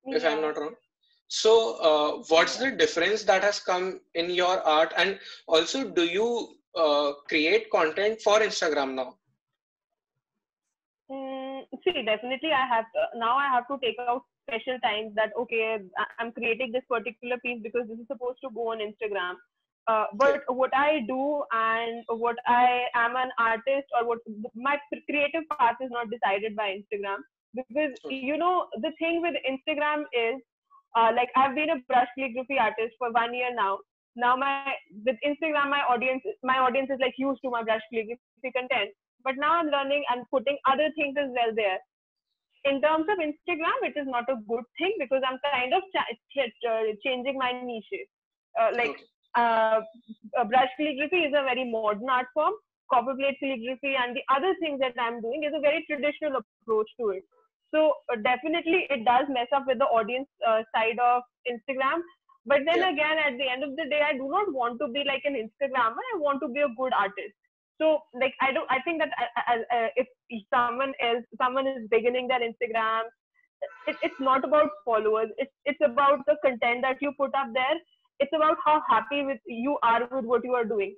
if 0.05 0.25
I'm 0.25 0.41
not 0.41 0.57
wrong. 0.57 0.75
So, 1.27 1.77
uh, 1.77 2.23
what's 2.27 2.57
the 2.57 2.71
difference 2.71 3.23
that 3.23 3.43
has 3.43 3.59
come 3.59 4.01
in 4.13 4.29
your 4.29 4.61
art? 4.61 4.93
And 4.97 5.19
also, 5.47 5.89
do 5.89 6.03
you 6.03 6.55
uh, 6.75 7.13
create 7.27 7.69
content 7.71 8.21
for 8.21 8.39
Instagram 8.39 8.93
now? 8.93 9.15
Mm, 11.11 11.63
see, 11.83 12.03
definitely, 12.03 12.51
I 12.51 12.67
have 12.67 12.85
uh, 12.99 13.17
now. 13.17 13.35
I 13.37 13.47
have 13.47 13.67
to 13.67 13.77
take 13.81 13.97
out 13.99 14.23
special 14.47 14.79
times 14.79 15.13
that 15.15 15.31
okay, 15.39 15.79
I'm 16.19 16.31
creating 16.31 16.71
this 16.71 16.83
particular 16.89 17.37
piece 17.37 17.61
because 17.61 17.87
this 17.87 17.99
is 17.99 18.07
supposed 18.07 18.39
to 18.43 18.49
go 18.53 18.71
on 18.71 18.79
Instagram. 18.79 19.35
Uh, 19.87 20.05
but 20.13 20.43
what 20.47 20.73
I 20.73 21.01
do 21.07 21.43
and 21.51 22.05
what 22.07 22.37
I 22.47 22.83
am 22.95 23.15
an 23.17 23.31
artist 23.37 23.87
or 23.99 24.07
what 24.07 24.19
my 24.55 24.77
creative 25.09 25.43
path 25.57 25.75
is 25.81 25.91
not 25.91 26.07
decided 26.09 26.55
by 26.55 26.77
Instagram 26.79 27.17
because 27.53 27.91
you 28.09 28.37
know 28.37 28.67
the 28.81 28.91
thing 28.97 29.21
with 29.21 29.35
Instagram 29.43 30.03
is 30.13 30.41
uh, 30.95 31.11
like 31.15 31.29
I've 31.35 31.55
been 31.55 31.69
a 31.69 31.79
brush 31.87 32.07
calligraphy 32.17 32.57
artist 32.59 32.95
for 32.97 33.11
one 33.11 33.33
year 33.33 33.53
now. 33.53 33.79
Now 34.15 34.35
my 34.35 34.73
with 35.05 35.17
Instagram, 35.25 35.69
my 35.69 35.81
audience 35.89 36.21
my 36.43 36.59
audience 36.59 36.89
is 36.91 36.99
like 37.01 37.15
used 37.17 37.41
to 37.43 37.49
my 37.49 37.63
brush 37.63 37.81
calligraphy 37.91 38.51
content. 38.55 38.91
But 39.23 39.35
now 39.37 39.53
I'm 39.53 39.67
learning 39.67 40.03
and 40.11 40.25
putting 40.29 40.57
other 40.69 40.89
things 40.95 41.15
as 41.17 41.29
well 41.33 41.55
there. 41.55 41.79
In 42.65 42.81
terms 42.81 43.05
of 43.09 43.17
Instagram, 43.19 43.79
it 43.83 43.97
is 43.99 44.07
not 44.07 44.29
a 44.29 44.35
good 44.47 44.63
thing 44.77 44.95
because 44.99 45.21
I'm 45.27 45.39
kind 45.43 45.73
of 45.73 45.83
ch- 45.95 46.19
ch- 46.31 46.99
changing 47.03 47.37
my 47.37 47.51
niche. 47.51 48.07
Uh, 48.59 48.69
like 48.75 48.95
uh, 49.35 49.81
uh, 50.37 50.43
brush 50.45 50.69
calligraphy 50.77 51.25
is 51.27 51.33
a 51.35 51.43
very 51.43 51.69
modern 51.69 52.09
art 52.09 52.27
form. 52.33 52.53
Copper 52.91 53.15
plate 53.15 53.37
calligraphy 53.39 53.95
and 53.95 54.15
the 54.15 54.21
other 54.29 54.53
things 54.59 54.79
that 54.79 54.93
I'm 54.99 55.21
doing 55.21 55.43
is 55.43 55.53
a 55.55 55.59
very 55.59 55.83
traditional 55.89 56.39
approach 56.39 56.87
to 56.99 57.09
it. 57.09 57.23
So 57.73 57.93
uh, 58.13 58.17
definitely 58.23 58.87
it 58.89 59.05
does 59.05 59.25
mess 59.29 59.47
up 59.55 59.65
with 59.67 59.79
the 59.79 59.85
audience 59.85 60.29
uh, 60.47 60.63
side 60.75 60.99
of 60.99 61.23
Instagram. 61.55 62.03
but 62.51 62.63
then 62.67 62.81
Yeah. 62.81 62.89
again 62.89 63.19
at 63.25 63.35
the 63.39 63.45
end 63.51 63.63
of 63.65 63.71
the 63.79 63.83
day 63.91 63.99
i 64.05 64.13
do 64.21 64.25
not 64.31 64.47
want 64.55 64.79
to 64.81 64.87
be 64.95 65.03
like 65.09 65.25
an 65.29 65.35
instagrammer. 65.41 66.03
I 66.13 66.17
want 66.23 66.41
to 66.43 66.49
be 66.55 66.61
a 66.65 66.71
good 66.79 66.93
artist. 67.03 67.35
So 67.81 67.89
like 68.23 68.35
i 68.47 68.51
don't 68.57 68.69
i 68.75 68.79
think 68.87 69.01
that 69.03 69.13
I, 69.23 69.27
I, 69.53 69.55
I, 69.77 69.79
if 70.01 70.07
someone 70.55 70.93
else 71.09 71.25
someone 71.43 71.67
is 71.73 71.87
beginning 71.95 72.27
their 72.33 72.43
instagram 72.49 73.11
it, 73.87 73.97
it's 74.01 74.19
not 74.19 74.43
about 74.43 74.69
followers. 74.85 75.29
It's 75.37 75.51
it's 75.65 75.83
about 75.85 76.25
the 76.27 76.35
content 76.45 76.81
that 76.83 77.01
you 77.01 77.13
put 77.17 77.33
up 77.35 77.49
there. 77.53 77.77
It's 78.19 78.33
about 78.35 78.57
how 78.65 78.81
happy 78.89 79.23
with 79.25 79.39
you 79.47 79.77
are 79.83 80.07
with 80.11 80.25
what 80.25 80.43
you 80.43 80.53
are 80.61 80.65
doing. 80.65 80.95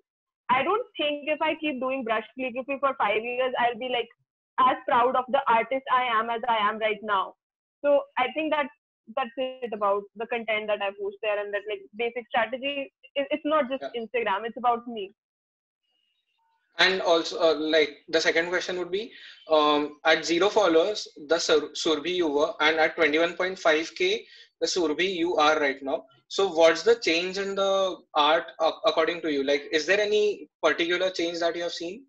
I 0.49 0.63
don't 0.63 0.87
think 0.97 1.29
if 1.35 1.41
i 1.41 1.55
keep 1.61 1.79
doing 1.81 2.03
brush 2.03 2.25
calligraphy 2.37 2.77
for 2.81 2.91
five 2.99 3.23
years 3.23 3.53
i'll 3.61 3.79
be 3.83 3.89
like 3.93 4.09
as 4.59 4.77
proud 4.87 5.15
of 5.15 5.25
the 5.35 5.41
artist 5.47 5.85
i 5.91 6.03
am 6.17 6.29
as 6.29 6.41
i 6.49 6.57
am 6.69 6.79
right 6.79 7.01
now 7.03 7.33
so 7.83 8.01
i 8.17 8.27
think 8.33 8.51
that 8.53 8.67
that's 9.15 9.37
it 9.37 9.73
about 9.73 10.03
the 10.15 10.27
content 10.27 10.47
that 10.67 10.81
i 10.81 10.89
post 11.01 11.17
there 11.21 11.39
and 11.39 11.53
that 11.53 11.67
like 11.71 11.81
basic 11.95 12.27
strategy 12.29 12.91
it's 13.15 13.45
not 13.45 13.69
just 13.69 13.83
Yeah. 13.83 13.89
instagram 14.01 14.45
it's 14.49 14.57
about 14.63 14.87
me 14.87 15.13
And 16.79 17.01
also, 17.01 17.39
uh, 17.41 17.55
like 17.55 17.97
the 18.09 18.19
second 18.21 18.49
question 18.49 18.77
would 18.79 18.91
be, 18.91 19.11
um, 19.49 19.99
at 20.05 20.25
zero 20.25 20.49
followers, 20.49 21.07
the 21.27 21.39
Sur- 21.39 21.71
Surbhi 21.73 22.15
you 22.15 22.27
were, 22.27 22.53
and 22.59 22.77
at 22.79 22.95
21.5k, 22.95 24.25
the 24.59 24.67
Surbhi 24.67 25.15
you 25.15 25.35
are 25.37 25.59
right 25.59 25.81
now. 25.81 26.05
So, 26.27 26.47
what's 26.49 26.83
the 26.83 26.95
change 26.95 27.37
in 27.37 27.55
the 27.55 27.97
art 28.15 28.45
uh, 28.59 28.71
according 28.85 29.21
to 29.21 29.31
you? 29.31 29.43
Like, 29.43 29.63
is 29.71 29.85
there 29.85 29.99
any 29.99 30.49
particular 30.61 31.09
change 31.11 31.39
that 31.39 31.55
you 31.55 31.63
have 31.63 31.73
seen? 31.73 32.05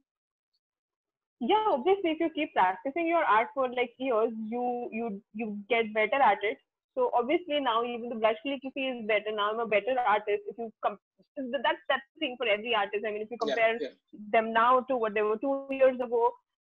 Yeah 1.41 1.65
obviously 1.71 2.11
if 2.13 2.21
you 2.21 2.31
keep 2.35 2.53
practicing 2.55 3.07
your 3.07 3.25
art 3.25 3.49
for 3.55 3.69
like 3.79 3.93
years 3.99 4.33
you 4.55 4.89
you 4.93 5.23
you 5.35 5.59
get 5.69 5.93
better 5.95 6.21
at 6.31 6.39
it 6.43 6.59
so 6.95 7.11
obviously 7.15 7.61
now 7.61 7.83
even 7.85 8.09
the 8.09 8.17
brush 8.17 8.37
calligraphy 8.45 8.87
is 8.93 9.07
better 9.07 9.33
now 9.37 9.51
i'm 9.53 9.61
a 9.61 9.67
better 9.75 9.97
artist 10.01 10.43
if 10.49 10.57
you 10.59 10.71
com- 10.83 10.99
that's 11.37 11.83
that's 11.89 12.07
the 12.15 12.21
thing 12.21 12.37
for 12.39 12.47
every 12.47 12.75
artist 12.75 13.05
i 13.07 13.11
mean 13.13 13.23
if 13.23 13.31
you 13.31 13.39
compare 13.39 13.75
Yeah, 13.81 13.89
yeah. 13.89 14.21
them 14.33 14.53
now 14.53 14.81
to 14.91 14.97
what 14.97 15.15
they 15.15 15.23
were 15.23 15.39
two 15.39 15.55
years 15.59 15.83
ago 15.89 16.11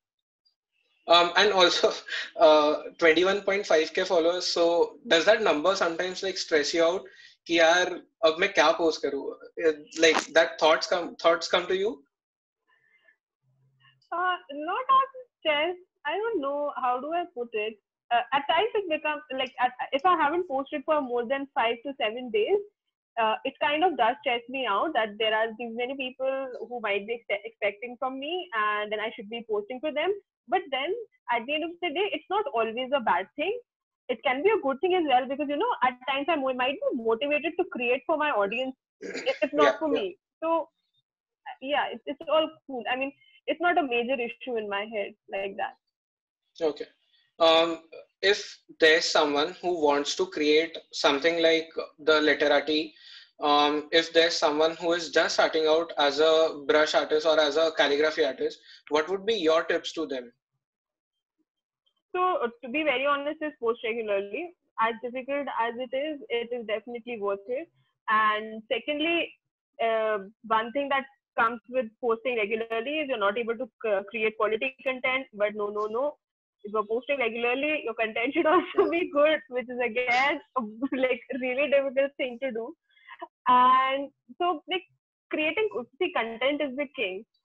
Um, 1.07 1.33
and 1.37 1.53
also, 1.53 1.93
uh, 2.41 2.83
21.5k 2.99 4.07
followers. 4.07 4.47
So, 4.47 4.97
does 5.07 5.25
that 5.25 5.43
number 5.43 5.75
sometimes 5.75 6.23
like 6.23 6.39
stress 6.39 6.73
you 6.75 6.85
out? 6.85 7.03
कि 7.48 7.60
यार 7.60 8.02
अब 8.26 8.36
मैं 8.40 8.54
क्या 8.54 8.78
post 8.78 8.98
करूँ? 9.06 9.24
Uh, 9.68 9.74
Like 10.00 10.20
that 10.38 10.58
thoughts 10.60 10.90
come 10.94 11.16
thoughts 11.16 11.50
come 11.56 11.68
to 11.68 11.78
you? 11.78 11.92
Uh, 14.12 14.36
not 14.52 14.86
as 15.00 15.10
stress. 15.40 15.76
I 16.06 16.18
don't 16.18 16.42
know 16.42 16.72
how 16.78 17.02
do 17.02 17.14
I 17.14 17.26
put 17.36 17.50
it. 17.54 17.80
Uh, 18.12 18.22
at 18.34 18.44
times 18.48 18.70
it 18.76 18.90
becomes 18.90 19.24
like 19.34 19.54
at, 19.60 19.72
if 19.92 20.06
I 20.06 20.16
haven't 20.16 20.48
posted 20.48 20.84
for 20.86 21.02
more 21.02 21.26
than 21.28 21.48
five 21.56 21.76
to 21.86 21.94
seven 22.00 22.30
days, 22.30 22.60
uh, 23.20 23.36
it 23.46 23.54
kind 23.62 23.84
of 23.84 23.98
does 23.98 24.16
stress 24.22 24.42
me 24.50 24.68
out 24.70 24.94
that 24.94 25.18
there 25.20 25.34
are 25.34 25.48
these 25.58 25.74
many 25.76 25.96
people 25.96 26.48
who 26.70 26.80
might 26.82 27.08
be 27.08 27.14
ex- 27.14 27.42
expecting 27.46 27.96
from 28.00 28.20
me, 28.20 28.50
and 28.54 28.92
then 28.92 29.00
I 29.00 29.12
should 29.16 29.30
be 29.30 29.46
posting 29.50 29.80
for 29.80 29.92
them. 29.92 30.14
But 30.48 30.62
then 30.72 30.94
at 31.32 31.46
the 31.46 31.54
end 31.56 31.64
of 31.64 31.72
the 31.82 31.90
day, 31.90 32.10
it's 32.12 32.30
not 32.30 32.46
always 32.54 32.92
a 32.94 33.00
bad 33.00 33.28
thing. 33.36 33.58
It 34.09 34.23
can 34.25 34.43
be 34.43 34.51
a 34.51 34.61
good 34.63 34.81
thing 34.81 34.95
as 34.95 35.05
well 35.09 35.27
because 35.29 35.49
you 35.49 35.57
know 35.57 35.73
at 35.83 35.99
times 36.09 36.27
I 36.29 36.37
might 36.37 36.77
be 36.77 36.89
motivated 36.95 37.53
to 37.59 37.65
create 37.73 38.03
for 38.07 38.17
my 38.17 38.31
audience, 38.31 38.75
if 39.43 39.53
not 39.53 39.75
Yeah, 39.75 39.79
for 39.79 39.89
yeah. 39.91 40.01
me. 40.01 40.17
So 40.43 40.69
yeah, 41.63 41.87
it's, 41.93 42.03
it's 42.07 42.21
all 42.31 42.49
cool. 42.67 42.85
I 42.91 42.97
mean, 42.97 43.13
it's 43.47 43.61
not 43.61 43.79
a 43.79 43.83
major 43.83 44.21
issue 44.21 44.57
in 44.57 44.69
my 44.69 44.87
head 44.93 45.15
like 45.31 45.51
that. 45.57 45.69
Okay. 46.61 46.87
Um, 47.39 47.81
if 48.23 48.59
there's 48.81 49.05
someone 49.05 49.55
who 49.61 49.83
wants 49.85 50.15
to 50.17 50.27
create 50.27 50.77
something 50.93 51.43
like 51.43 51.69
the 51.99 52.21
Letterati, 52.21 52.93
um, 53.41 53.89
if 53.93 54.13
there's 54.13 54.35
someone 54.37 54.77
who 54.77 54.93
is 54.93 55.11
just 55.11 55.35
starting 55.35 55.67
out 55.67 55.93
as 55.99 56.21
a 56.21 56.61
brush 56.67 56.95
artist 56.95 57.27
or 57.27 57.39
as 57.41 57.57
a 57.57 57.71
calligraphy 57.77 58.25
artist, 58.25 58.59
what 58.89 59.09
would 59.09 59.25
be 59.27 59.35
your 59.35 59.65
tips 59.65 59.93
to 59.95 60.07
them? 60.07 60.33
So 62.19 62.43
uh, 62.45 62.49
to 62.65 62.69
be 62.71 62.83
very 62.83 63.07
honest, 63.07 63.43
is 63.43 63.53
post 63.63 63.81
regularly. 63.85 64.55
As 64.81 64.95
difficult 65.03 65.47
as 65.61 65.75
it 65.79 65.95
is, 65.97 66.21
it 66.29 66.51
is 66.53 66.67
definitely 66.67 67.21
worth 67.21 67.47
it. 67.49 67.69
And 68.09 68.63
secondly, 68.73 69.33
uh, 69.83 70.19
one 70.47 70.73
thing 70.73 70.89
that 70.91 71.05
comes 71.39 71.61
with 71.71 71.87
posting 72.01 72.37
regularly 72.37 73.01
is 73.01 73.09
you're 73.09 73.19
not 73.19 73.39
able 73.39 73.57
to 73.57 73.67
c- 73.85 74.07
create 74.11 74.37
quality 74.37 74.75
content. 74.83 75.27
But 75.35 75.55
no, 75.55 75.69
no, 75.69 75.87
no. 75.87 76.17
If 76.65 76.73
you're 76.73 76.87
posting 76.87 77.19
regularly, 77.19 77.83
your 77.85 77.95
content 77.95 78.35
should 78.35 78.47
also 78.55 78.91
be 78.91 79.11
good, 79.13 79.39
which 79.49 79.69
is 79.69 79.79
again 79.85 80.41
like 80.93 81.23
really 81.41 81.71
difficult 81.71 82.13
thing 82.17 82.39
to 82.43 82.51
do. 82.51 82.75
And 83.49 84.11
so 84.39 84.63
like 84.69 84.83
creating 85.31 85.69
see 85.99 86.13
content 86.13 86.63
is 86.63 86.77
the 86.77 86.87
king 86.97 87.25
uh, 87.25 87.38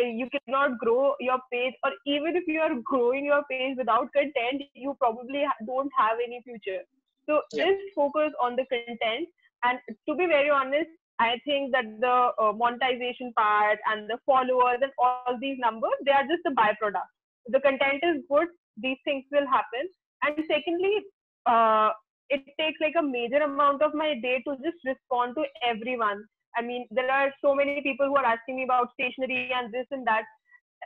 you 0.00 0.28
cannot 0.30 0.78
grow 0.78 1.14
your 1.20 1.38
page 1.52 1.74
or 1.84 1.92
even 2.06 2.36
if 2.36 2.44
you 2.46 2.60
are 2.60 2.74
growing 2.84 3.24
your 3.24 3.42
page 3.50 3.76
without 3.76 4.12
content 4.12 4.62
you 4.74 4.94
probably 4.98 5.44
don't 5.66 5.90
have 5.96 6.18
any 6.24 6.40
future. 6.44 6.82
So 7.28 7.42
Yeah. 7.52 7.64
just 7.64 7.80
focus 7.94 8.32
on 8.40 8.56
the 8.56 8.66
content 8.66 9.28
and 9.64 9.78
to 10.08 10.14
be 10.16 10.26
very 10.26 10.50
honest 10.50 10.90
i 11.20 11.38
think 11.44 11.72
that 11.72 11.86
the 12.00 12.16
uh, 12.42 12.52
monetization 12.60 13.32
part 13.38 13.78
and 13.92 14.08
the 14.10 14.18
followers 14.26 14.78
and 14.82 14.92
all 14.98 15.36
these 15.40 15.58
numbers 15.58 15.98
they 16.04 16.12
are 16.12 16.24
just 16.24 16.44
a 16.46 16.50
byproduct. 16.50 17.10
The 17.48 17.60
content 17.60 18.02
is 18.02 18.22
good 18.30 18.48
these 18.76 18.98
things 19.04 19.24
will 19.32 19.46
happen. 19.46 19.88
And 20.22 20.36
secondly 20.50 21.04
uh, 21.46 21.90
it 22.30 22.44
takes 22.58 22.80
like 22.80 22.94
a 22.98 23.02
major 23.02 23.38
amount 23.42 23.82
of 23.82 23.94
my 23.94 24.14
day 24.22 24.42
to 24.46 24.56
just 24.64 24.78
respond 24.84 25.34
to 25.36 25.44
everyone 25.66 26.24
I 26.56 26.62
mean, 26.62 26.86
there 26.90 27.10
are 27.10 27.32
so 27.42 27.54
many 27.54 27.80
people 27.82 28.06
who 28.06 28.16
are 28.16 28.24
asking 28.24 28.56
me 28.56 28.64
about 28.64 28.90
stationery 28.94 29.50
and 29.54 29.72
this 29.72 29.86
and 29.90 30.06
that. 30.06 30.24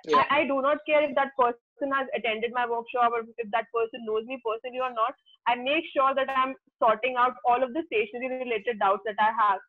Yeah. 0.05 0.25
I, 0.31 0.41
I 0.41 0.47
do 0.47 0.61
not 0.61 0.79
care 0.87 1.09
if 1.09 1.15
that 1.15 1.33
person 1.39 1.93
has 1.93 2.07
attended 2.17 2.53
my 2.53 2.67
workshop 2.69 3.13
or 3.13 3.23
if 3.39 3.49
that 3.53 3.67
person 3.73 4.05
knows 4.05 4.27
me 4.27 4.41
personally 4.45 4.81
or 4.81 4.93
not. 4.93 5.15
I 5.47 5.55
make 5.55 5.85
sure 5.95 6.15
that 6.15 6.29
I'm 6.29 6.55
sorting 6.83 7.15
out 7.17 7.35
all 7.45 7.63
of 7.63 7.73
the 7.73 7.83
stationery 7.87 8.45
related 8.45 8.79
doubts 8.79 9.03
that 9.07 9.17
I 9.19 9.31
have. 9.33 9.61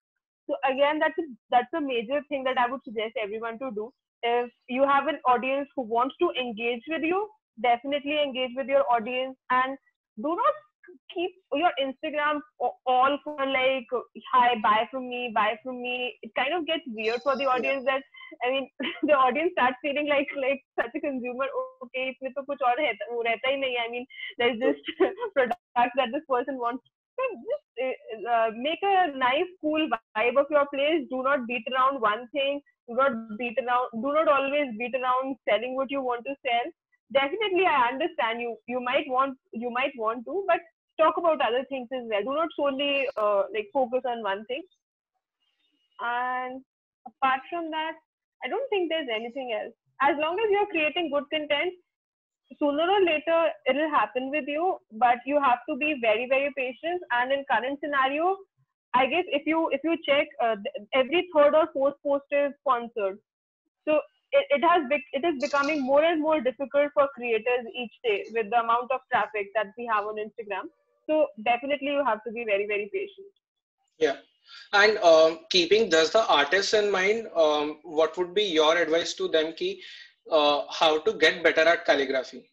So 0.48 0.56
again, 0.70 1.00
that's 1.00 1.18
a, 1.18 1.26
that's 1.50 1.74
a 1.76 1.82
major 1.82 2.22
thing 2.30 2.44
that 2.44 2.58
I 2.58 2.70
would 2.70 2.82
suggest 2.84 3.14
everyone 3.22 3.60
to 3.60 3.72
do. 3.74 3.92
If 4.24 4.52
you 4.68 4.84
have 4.84 5.08
an 5.08 5.20
audience 5.26 5.70
who 5.76 5.84
wants 5.84 6.16
to 6.22 6.30
engage 6.40 6.84
with 6.88 7.04
you, 7.04 7.30
definitely 7.62 8.22
engage 8.22 8.52
with 8.56 8.68
your 8.68 8.84
audience 8.92 9.38
and 9.50 9.78
do 10.18 10.30
not 10.30 10.54
keep 11.15 11.33
your 11.55 11.71
Instagram 11.83 12.41
a- 12.63 12.77
all 12.87 13.19
for 13.25 13.47
like 13.47 13.87
hi 14.33 14.55
buy 14.63 14.89
from 14.91 15.09
me 15.09 15.31
buy 15.35 15.59
from 15.63 15.81
me 15.83 16.15
it 16.23 16.31
kind 16.37 16.55
of 16.55 16.67
gets 16.67 16.83
weird 16.99 17.21
for 17.23 17.37
the 17.37 17.47
audience 17.47 17.85
that 17.85 18.03
I 18.45 18.51
mean 18.51 18.69
the 19.11 19.15
audience 19.15 19.53
starts 19.53 19.77
feeling 19.83 20.09
like 20.09 20.29
like 20.45 20.63
such 20.81 20.95
a 20.95 21.05
consumer 21.07 21.49
okay 21.85 22.07
इसमें 22.13 22.33
तो 22.33 22.43
कुछ 22.51 22.63
और 22.71 22.77
रहता 22.81 23.13
वो 23.13 23.23
रहता 23.29 23.49
ही 23.51 23.57
नहीं 23.65 23.77
I 23.85 23.89
mean 23.95 24.07
there's 24.39 24.59
just 24.65 24.91
products 25.37 25.97
that 26.03 26.13
this 26.17 26.27
person 26.35 26.59
wants 26.59 26.85
so 27.21 27.27
just 27.47 27.67
uh, 27.87 28.33
uh, 28.35 28.51
make 28.67 28.83
a 28.83 29.13
nice 29.23 29.51
cool 29.61 29.89
vibe 29.95 30.43
of 30.43 30.53
your 30.57 30.67
place 30.75 31.07
do 31.15 31.23
not 31.23 31.47
beat 31.47 31.73
around 31.73 32.01
one 32.01 32.27
thing 32.37 32.61
do 32.89 33.01
not 33.01 33.17
beat 33.41 33.59
around 33.65 34.03
do 34.05 34.13
not 34.19 34.29
always 34.37 34.77
beat 34.79 34.95
around 35.01 35.37
selling 35.49 35.75
what 35.81 35.91
you 35.97 36.03
want 36.11 36.25
to 36.31 36.37
sell 36.47 36.71
definitely 37.19 37.67
i 37.67 37.79
understand 37.93 38.41
you 38.45 38.57
you 38.75 38.81
might 38.81 39.09
want 39.09 39.37
you 39.65 39.71
might 39.79 39.97
want 40.05 40.25
to 40.29 40.45
but 40.51 40.61
talk 40.98 41.18
about 41.18 41.42
other 41.42 41.64
things 41.70 41.88
as 41.94 42.04
well. 42.10 42.22
Do 42.22 42.34
not 42.34 42.50
solely 42.56 43.08
uh, 43.18 43.44
like 43.54 43.70
focus 43.74 44.02
on 44.06 44.24
one 44.24 44.46
thing. 44.46 44.64
And 46.00 46.62
apart 47.08 47.42
from 47.50 47.70
that 47.72 47.94
i 48.44 48.48
don't 48.48 48.70
think 48.70 48.90
there's 48.90 49.10
anything 49.14 49.54
else. 49.54 49.74
As 50.02 50.16
long 50.20 50.38
as 50.40 50.50
you're 50.52 50.68
creating 50.68 51.12
good 51.12 51.26
content 51.32 51.74
sooner 52.60 52.88
or 52.96 53.02
later 53.02 53.50
it'll 53.68 53.90
happen 53.90 54.30
with 54.30 54.46
you 54.48 54.78
but 54.92 55.18
you 55.26 55.40
have 55.42 55.60
to 55.70 55.76
be 55.78 55.96
very 56.02 56.28
very 56.30 56.52
patient. 56.58 57.02
And 57.12 57.32
in 57.32 57.46
current 57.52 57.80
scenario 57.84 58.38
i 58.94 59.06
guess 59.06 59.26
if 59.28 59.46
you 59.46 59.70
if 59.72 59.82
you 59.84 59.98
check 60.06 60.28
uh, 60.44 60.56
every 60.94 61.28
third 61.36 61.56
or 61.56 61.68
fourth 61.74 61.96
post 62.04 62.26
is 62.32 62.54
sponsored. 62.62 63.20
So 63.88 64.00
it, 64.32 64.46
it 64.58 64.64
has 64.68 64.84
bec- 64.90 65.12
it 65.14 65.24
is 65.26 65.40
becoming 65.42 65.82
more 65.82 66.04
and 66.04 66.22
more 66.22 66.42
difficult 66.42 66.92
for 66.94 67.08
creators 67.16 67.66
each 67.76 67.94
day 68.04 68.26
with 68.34 68.50
the 68.50 68.60
amount 68.60 68.92
of 68.92 69.02
traffic 69.12 69.48
that 69.56 69.68
we 69.78 69.86
have 69.92 70.06
on 70.06 70.16
instagram 70.18 70.68
so 71.08 71.28
definitely 71.44 71.92
you 71.98 72.04
have 72.06 72.24
to 72.24 72.32
be 72.32 72.46
very 72.54 72.68
very 72.74 72.90
patient 72.94 73.32
Yeah. 74.00 74.18
And 74.74 74.98
um, 75.00 75.40
keeping 75.50 75.90
just 75.90 76.14
the 76.14 76.26
artists 76.28 76.74
in 76.74 76.92
mind, 76.92 77.28
um, 77.36 77.80
what 77.84 78.18
would 78.18 78.34
be 78.34 78.44
your 78.44 78.78
advice 78.78 79.14
to 79.16 79.28
them 79.28 79.54
ki, 79.54 79.82
uh, 80.32 80.64
how 80.70 81.00
to 81.00 81.14
get 81.14 81.44
better 81.44 81.62
at 81.62 81.86
calligraphy? 81.86 82.50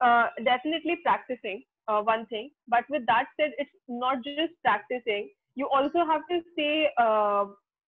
uh, 0.00 0.26
definitely 0.44 0.96
practicing 1.04 1.62
uh, 1.88 2.00
one 2.02 2.26
thing 2.26 2.50
but 2.68 2.84
with 2.90 3.04
that 3.06 3.26
said 3.38 3.52
it's 3.58 3.70
not 3.88 4.22
just 4.24 4.52
practicing 4.64 5.30
you 5.54 5.68
also 5.68 6.04
have 6.04 6.22
to 6.30 6.40
say 6.56 6.88
uh, 6.98 7.44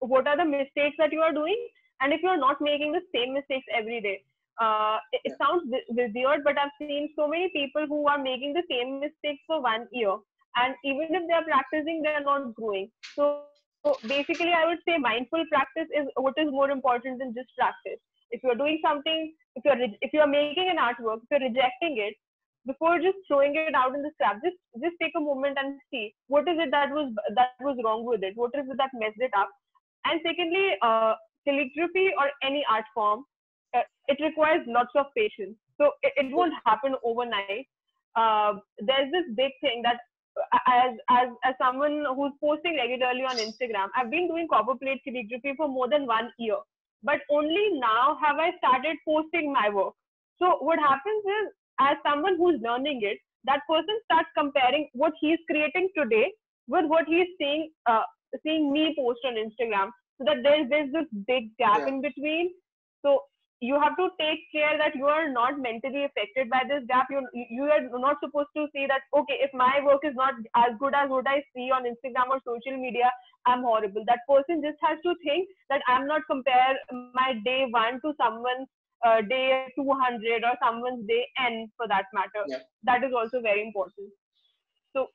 what 0.01 0.27
are 0.27 0.37
the 0.37 0.45
mistakes 0.45 0.97
that 0.99 1.13
you 1.13 1.21
are 1.21 1.33
doing 1.33 1.59
and 2.01 2.13
if 2.13 2.21
you're 2.23 2.39
not 2.39 2.57
making 2.61 2.93
the 2.93 3.03
same 3.15 3.35
mistakes 3.35 3.67
every 3.75 4.01
day 4.01 4.23
uh, 4.61 4.99
it, 5.13 5.21
it 5.25 5.35
sounds 5.39 5.63
weird, 5.89 6.43
but 6.45 6.59
I've 6.59 6.75
seen 6.79 7.11
so 7.17 7.29
many 7.29 7.51
people 7.55 7.87
who 7.87 8.07
are 8.09 8.19
making 8.23 8.55
the 8.55 8.63
same 8.71 9.01
mistakes 9.01 9.43
for 9.47 9.63
one 9.63 9.87
year, 9.93 10.17
and 10.57 10.75
even 10.85 11.15
if 11.15 11.23
they're 11.29 11.45
practicing, 11.45 12.03
they're 12.03 12.25
not 12.25 12.55
growing. 12.55 12.91
So, 13.15 13.43
so 13.87 13.97
basically, 14.09 14.53
I 14.53 14.67
would 14.67 14.79
say 14.87 14.99
mindful 14.99 15.45
practice 15.51 15.89
is 15.95 16.07
what 16.17 16.35
is 16.37 16.51
more 16.51 16.71
important 16.71 17.21
than 17.21 17.35
just 17.35 17.51
practice. 17.57 18.01
If 18.31 18.43
you're 18.43 18.57
doing 18.57 18.81
something, 18.85 19.33
if 19.55 19.65
you're 19.65 19.79
if 19.79 20.13
you're 20.13 20.27
making 20.27 20.69
an 20.71 20.83
artwork, 20.83 21.23
if 21.23 21.31
you're 21.31 21.49
rejecting 21.49 21.99
it, 21.99 22.15
before 22.67 22.99
just 22.99 23.19
throwing 23.29 23.55
it 23.55 23.75
out 23.75 23.95
in 23.95 24.03
the 24.03 24.11
scrap, 24.15 24.43
just 24.43 24.59
just 24.83 24.97
take 25.01 25.13
a 25.17 25.21
moment 25.21 25.57
and 25.63 25.79
see 25.91 26.13
what 26.27 26.49
is 26.49 26.59
it 26.59 26.71
that 26.73 26.91
was 26.91 27.13
that 27.37 27.55
was 27.61 27.79
wrong 27.85 28.05
with 28.05 28.23
it, 28.23 28.37
what 28.37 28.51
is 28.59 28.67
it 28.69 28.77
that 28.77 28.91
messed 28.95 29.23
it 29.23 29.31
up, 29.39 29.49
and 30.05 30.21
secondly, 30.27 30.75
uh, 30.83 31.15
calligraphy 31.47 32.11
or 32.19 32.29
any 32.43 32.65
art 32.69 32.85
form 32.95 33.25
it 34.09 34.19
requires 34.23 34.63
lots 34.67 34.91
of 34.97 35.07
patience. 35.17 35.57
So 35.81 35.91
it, 36.03 36.13
it 36.17 36.35
won't 36.35 36.55
happen 36.67 36.95
overnight. 37.05 37.67
Uh, 38.17 38.55
there's 38.79 39.11
this 39.13 39.25
big 39.37 39.53
thing 39.61 39.83
that 39.85 39.99
uh, 40.53 40.59
as 40.67 40.93
as 41.11 41.29
as 41.45 41.55
someone 41.61 42.05
who's 42.17 42.33
posting 42.43 42.77
regularly 42.77 43.23
on 43.23 43.37
Instagram, 43.37 43.89
I've 43.97 44.11
been 44.11 44.29
doing 44.29 44.49
copper 44.51 44.75
plate 44.75 45.01
calligraphy 45.05 45.55
for 45.57 45.69
more 45.69 45.89
than 45.89 46.07
one 46.07 46.31
year. 46.39 46.59
But 47.03 47.21
only 47.31 47.79
now 47.79 48.19
have 48.25 48.39
I 48.39 48.51
started 48.59 48.97
posting 49.07 49.53
my 49.53 49.69
work. 49.71 49.95
So 50.41 50.59
what 50.61 50.79
happens 50.79 51.25
is, 51.25 51.53
as 51.81 51.97
someone 52.05 52.37
who's 52.37 52.61
learning 52.61 53.01
it, 53.03 53.19
that 53.45 53.61
person 53.69 54.01
starts 54.05 54.29
comparing 54.37 54.89
what 54.95 55.13
he's 55.21 55.39
creating 55.49 55.91
today 55.97 56.33
with 56.67 56.87
what 56.87 57.07
he's 57.07 57.29
seeing 57.39 57.71
uh, 57.87 58.03
seeing 58.45 58.73
me 58.73 58.95
post 58.99 59.21
on 59.25 59.35
Instagram. 59.35 59.91
So 60.19 60.25
that 60.27 60.43
there's 60.43 60.69
there's 60.69 60.93
this 60.93 61.07
big 61.27 61.57
gap 61.59 61.79
yeah. 61.81 61.89
in 61.89 62.01
between. 62.03 62.51
So 63.05 63.23
you 63.61 63.81
have 63.81 63.97
to 63.97 64.09
take 64.21 64.41
care 64.53 64.79
that 64.79 64.95
you 64.95 65.07
are 65.07 65.29
not 65.29 65.59
mentally 65.59 66.05
affected 66.05 66.49
by 66.49 66.63
this 66.69 66.85
gap. 66.87 67.07
You 67.11 67.27
you 67.35 67.65
are 67.65 67.83
not 67.99 68.19
supposed 68.23 68.51
to 68.57 68.67
say 68.75 68.87
that 68.87 69.03
okay, 69.21 69.39
if 69.41 69.53
my 69.53 69.81
work 69.85 70.05
is 70.05 70.15
not 70.15 70.35
as 70.55 70.79
good 70.79 70.95
as 70.95 71.11
what 71.11 71.27
I 71.27 71.43
see 71.55 71.71
on 71.75 71.83
Instagram 71.83 72.31
or 72.31 72.41
social 72.47 72.79
media, 72.81 73.11
I'm 73.47 73.63
horrible. 73.63 74.05
That 74.07 74.23
person 74.29 74.63
just 74.63 74.79
has 74.83 74.99
to 75.03 75.15
think 75.25 75.49
that 75.71 75.83
I'm 75.89 76.07
not 76.07 76.23
compare 76.31 76.79
my 77.15 77.35
day 77.45 77.67
one 77.71 78.01
to 78.05 78.15
someone's 78.17 78.69
uh, 79.05 79.23
day 79.23 79.67
200 79.75 80.45
or 80.45 80.55
someone's 80.63 81.07
day 81.07 81.27
n 81.39 81.71
for 81.77 81.89
that 81.89 82.07
matter. 82.15 82.47
Yeah. 82.47 82.63
That 82.85 83.03
is 83.03 83.13
also 83.17 83.41
very 83.41 83.63
important. 83.63 84.11
So 84.95 85.09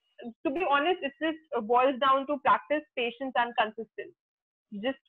to 0.43 0.51
be 0.51 0.63
honest, 0.69 0.99
it 1.01 1.13
just 1.21 1.67
boils 1.67 1.95
down 1.99 2.27
to 2.27 2.38
practice, 2.43 2.84
patience, 2.97 3.34
and 3.36 3.53
consistency. 3.60 4.15
Just 4.84 4.99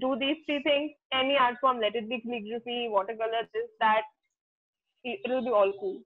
do 0.00 0.16
these 0.18 0.36
three 0.46 0.62
things, 0.62 0.92
any 1.12 1.36
art 1.36 1.56
form, 1.60 1.80
let 1.80 1.94
it 1.94 2.08
be 2.08 2.20
calligraphy, 2.20 2.88
watercolor, 2.90 3.48
this, 3.52 3.68
that, 3.80 4.02
it'll 5.04 5.44
be 5.44 5.50
all 5.50 5.72
cool. 5.80 6.00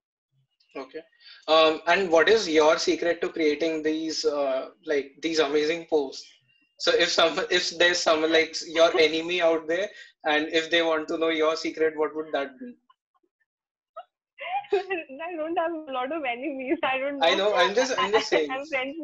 Okay. 0.77 1.01
Um, 1.49 1.81
and 1.87 2.11
what 2.11 2.29
is 2.29 2.49
your 2.49 2.79
secret 2.79 3.21
to 3.23 3.29
creating 3.29 3.83
these 3.83 4.25
uh, 4.25 4.69
like 4.87 5.15
these 5.21 5.41
amazing 5.41 5.87
posts? 5.91 6.25
So 6.79 6.93
if 6.93 7.11
some 7.11 7.41
if 7.51 7.77
there's 7.77 7.99
some 7.99 8.23
like 8.31 8.57
your 8.69 8.97
enemy 8.99 9.43
out 9.43 9.67
there, 9.67 9.89
and 10.25 10.49
if 10.49 10.71
they 10.71 10.83
want 10.83 11.09
to 11.09 11.19
know 11.19 11.31
your 11.31 11.57
secret, 11.57 11.95
what 11.97 12.15
would 12.15 12.33
that 12.33 12.59
be? 12.61 12.75
I 14.73 15.37
don't 15.37 15.59
have 15.59 15.73
a 15.73 15.93
lot 15.93 16.13
of 16.13 16.23
enemies. 16.25 16.79
I 16.85 16.99
don't. 16.99 17.19
Know. 17.19 17.27
I 17.27 17.35
know. 17.35 17.55
I'm 17.55 17.75
just. 17.75 17.99
I'm 17.99 18.13
just 18.13 18.29
saying. 18.35 18.51
I'm 18.51 18.65
friends. 18.67 18.97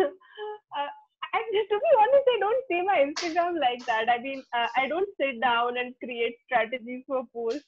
uh, 0.00 0.88
and 1.34 1.68
to 1.70 1.76
be 1.84 1.90
honest, 1.98 2.26
I 2.34 2.38
don't 2.40 2.64
see 2.68 2.82
my 2.82 2.98
Instagram 3.06 3.60
like 3.60 3.84
that. 3.86 4.08
I 4.08 4.18
mean, 4.20 4.42
uh, 4.54 4.68
I 4.76 4.88
don't 4.88 5.08
sit 5.20 5.40
down 5.40 5.78
and 5.78 5.94
create 6.02 6.36
strategies 6.46 7.04
for 7.06 7.22
posts. 7.32 7.66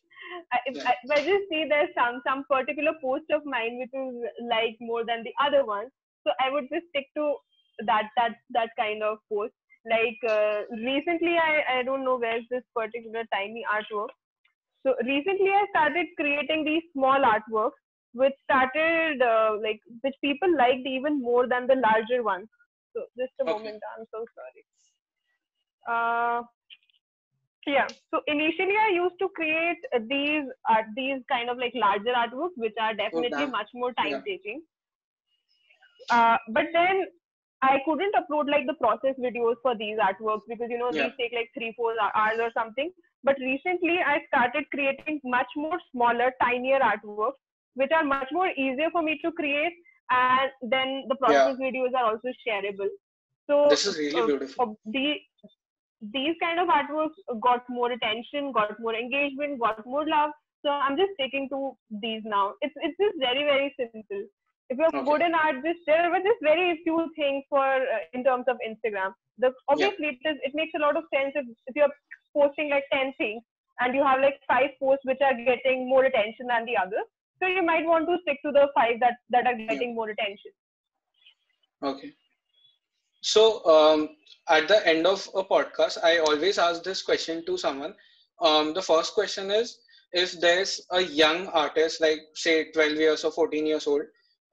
I, 0.52 0.58
if, 0.66 0.86
I, 0.86 0.94
if 1.04 1.10
I 1.10 1.20
just 1.24 1.48
see 1.50 1.66
there's 1.68 1.94
some 1.96 2.20
some 2.26 2.44
particular 2.50 2.92
post 3.02 3.30
of 3.30 3.44
mine 3.44 3.78
which 3.78 3.94
is 3.94 4.14
like 4.50 4.76
more 4.80 5.04
than 5.04 5.22
the 5.22 5.34
other 5.44 5.64
one, 5.64 5.86
so 6.26 6.32
I 6.40 6.50
would 6.50 6.68
just 6.72 6.86
stick 6.90 7.06
to 7.16 7.36
that 7.86 8.10
that 8.16 8.36
that 8.50 8.70
kind 8.78 9.02
of 9.02 9.18
post. 9.32 9.54
Like 9.88 10.18
uh, 10.28 10.62
recently, 10.72 11.36
I 11.38 11.78
I 11.78 11.82
don't 11.82 12.04
know 12.04 12.18
where's 12.18 12.46
this 12.50 12.64
particular 12.74 13.24
tiny 13.32 13.64
artwork. 13.72 14.14
So 14.84 14.94
recently, 15.04 15.50
I 15.50 15.64
started 15.70 16.06
creating 16.18 16.64
these 16.64 16.82
small 16.92 17.20
artworks, 17.20 17.78
which 18.12 18.34
started 18.44 19.22
uh, 19.22 19.56
like 19.62 19.80
which 20.02 20.14
people 20.22 20.56
liked 20.56 20.86
even 20.86 21.20
more 21.22 21.46
than 21.48 21.66
the 21.66 21.76
larger 21.76 22.22
ones. 22.22 22.48
So 22.96 23.04
just 23.18 23.32
a 23.40 23.44
okay. 23.44 23.52
moment, 23.52 23.82
I'm 23.92 24.06
so 24.10 24.24
sorry. 24.32 24.64
Uh, 25.86 26.42
yeah. 27.66 27.86
So 28.10 28.20
initially, 28.26 28.76
I 28.80 28.90
used 28.94 29.18
to 29.18 29.28
create 29.36 29.82
these 30.08 30.44
art, 30.68 30.86
these 30.96 31.20
kind 31.30 31.50
of 31.50 31.58
like 31.58 31.72
larger 31.74 32.14
artworks, 32.16 32.56
which 32.56 32.74
are 32.80 32.94
definitely 32.94 33.44
okay. 33.44 33.50
much 33.50 33.68
more 33.74 33.92
time 33.92 34.22
taking. 34.26 34.62
Yeah. 36.08 36.16
Uh, 36.16 36.38
but 36.52 36.66
then 36.72 37.04
I 37.60 37.78
couldn't 37.84 38.14
upload 38.14 38.48
like 38.48 38.66
the 38.66 38.74
process 38.74 39.14
videos 39.18 39.56
for 39.62 39.76
these 39.76 39.98
artworks 39.98 40.48
because 40.48 40.68
you 40.70 40.78
know 40.78 40.90
yeah. 40.92 41.04
these 41.04 41.12
take 41.20 41.32
like 41.34 41.50
three, 41.52 41.74
four 41.76 41.92
hours 42.00 42.38
or 42.40 42.50
something. 42.54 42.90
But 43.24 43.36
recently, 43.40 43.98
I 44.06 44.20
started 44.28 44.70
creating 44.70 45.20
much 45.24 45.48
more 45.56 45.78
smaller, 45.92 46.32
tinier 46.40 46.78
artworks, 46.78 47.42
which 47.74 47.90
are 47.92 48.04
much 48.04 48.28
more 48.32 48.48
easier 48.56 48.88
for 48.90 49.02
me 49.02 49.18
to 49.22 49.32
create 49.32 49.74
and 50.10 50.50
then 50.62 51.04
the 51.08 51.16
process 51.16 51.56
yeah. 51.58 51.66
videos 51.66 51.94
are 51.96 52.12
also 52.12 52.28
shareable. 52.46 52.88
So 53.48 53.66
this 53.70 53.86
is 53.86 53.96
really 53.96 54.20
uh, 54.20 54.26
beautiful. 54.26 54.78
the, 54.86 55.14
these 56.12 56.34
kind 56.42 56.60
of 56.60 56.68
artworks 56.68 57.18
got 57.40 57.62
more 57.68 57.92
attention, 57.92 58.52
got 58.52 58.78
more 58.80 58.94
engagement, 58.94 59.60
got 59.60 59.84
more 59.86 60.06
love. 60.06 60.30
So 60.64 60.70
I'm 60.70 60.96
just 60.96 61.12
sticking 61.14 61.48
to 61.50 61.76
these 62.02 62.22
now. 62.24 62.54
It's 62.60 62.74
it's 62.76 62.96
just 62.98 63.16
very 63.20 63.44
very 63.44 63.74
simple. 63.78 64.26
If 64.68 64.78
you're 64.78 64.88
okay. 64.88 65.04
good 65.04 65.22
in 65.22 65.34
art, 65.34 65.62
just 65.64 65.78
there 65.86 66.10
were 66.10 66.18
just 66.18 66.42
very 66.42 66.80
few 66.82 67.08
things 67.14 67.44
for 67.48 67.64
uh, 67.64 68.02
in 68.14 68.24
terms 68.24 68.46
of 68.48 68.56
Instagram. 68.66 69.12
The 69.38 69.52
obviously 69.68 70.18
yeah. 70.24 70.30
it, 70.32 70.34
is, 70.34 70.36
it 70.42 70.52
makes 70.54 70.72
a 70.74 70.80
lot 70.80 70.96
of 70.96 71.04
sense 71.14 71.32
if, 71.36 71.46
if 71.66 71.76
you're 71.76 71.94
posting 72.36 72.70
like 72.70 72.84
ten 72.92 73.12
things 73.16 73.42
and 73.80 73.94
you 73.94 74.02
have 74.02 74.20
like 74.20 74.40
five 74.48 74.70
posts 74.80 75.04
which 75.04 75.20
are 75.22 75.34
getting 75.34 75.88
more 75.88 76.04
attention 76.04 76.46
than 76.48 76.64
the 76.66 76.76
others 76.76 77.06
so 77.40 77.48
you 77.48 77.62
might 77.64 77.84
want 77.84 78.06
to 78.06 78.16
stick 78.22 78.38
to 78.44 78.52
the 78.52 78.68
five 78.74 79.00
that, 79.00 79.14
that 79.30 79.46
are 79.46 79.56
getting 79.56 79.94
more 79.94 80.10
attention. 80.10 80.52
Okay. 81.82 82.12
So 83.20 83.64
um, 83.66 84.10
at 84.48 84.68
the 84.68 84.86
end 84.86 85.06
of 85.06 85.28
a 85.34 85.42
podcast, 85.42 85.98
I 86.02 86.18
always 86.18 86.58
ask 86.58 86.82
this 86.82 87.02
question 87.02 87.44
to 87.46 87.58
someone. 87.58 87.94
Um, 88.40 88.74
the 88.74 88.82
first 88.82 89.14
question 89.14 89.50
is 89.50 89.78
if 90.12 90.40
there's 90.40 90.80
a 90.92 91.00
young 91.00 91.48
artist, 91.48 92.00
like 92.00 92.20
say 92.34 92.70
12 92.72 92.92
years 92.92 93.24
or 93.24 93.32
14 93.32 93.66
years 93.66 93.86
old, 93.86 94.02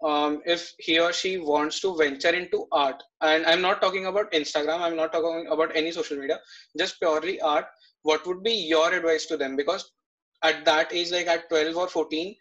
um, 0.04 0.42
if 0.46 0.74
he 0.80 1.00
or 1.00 1.14
she 1.14 1.38
wants 1.38 1.80
to 1.82 1.96
venture 1.96 2.34
into 2.34 2.68
art, 2.72 3.02
and 3.22 3.46
I'm 3.46 3.62
not 3.62 3.82
talking 3.82 4.08
about 4.08 4.32
Instagram, 4.34 4.82
I'm 4.82 4.98
not 4.98 5.14
talking 5.14 5.48
about 5.50 5.76
any 5.76 5.92
social 5.92 6.18
media, 6.18 6.40
just 6.78 7.00
purely 7.00 7.40
art, 7.40 7.66
what 8.02 8.26
would 8.28 8.44
be 8.44 8.54
your 8.54 8.94
advice 8.94 9.26
to 9.28 9.38
them? 9.38 9.56
Because 9.56 9.92
at 10.44 10.66
that 10.66 10.94
age, 10.94 11.12
like 11.12 11.28
at 11.28 11.48
12 11.50 11.78
or 11.78 11.88
14, 11.88 12.36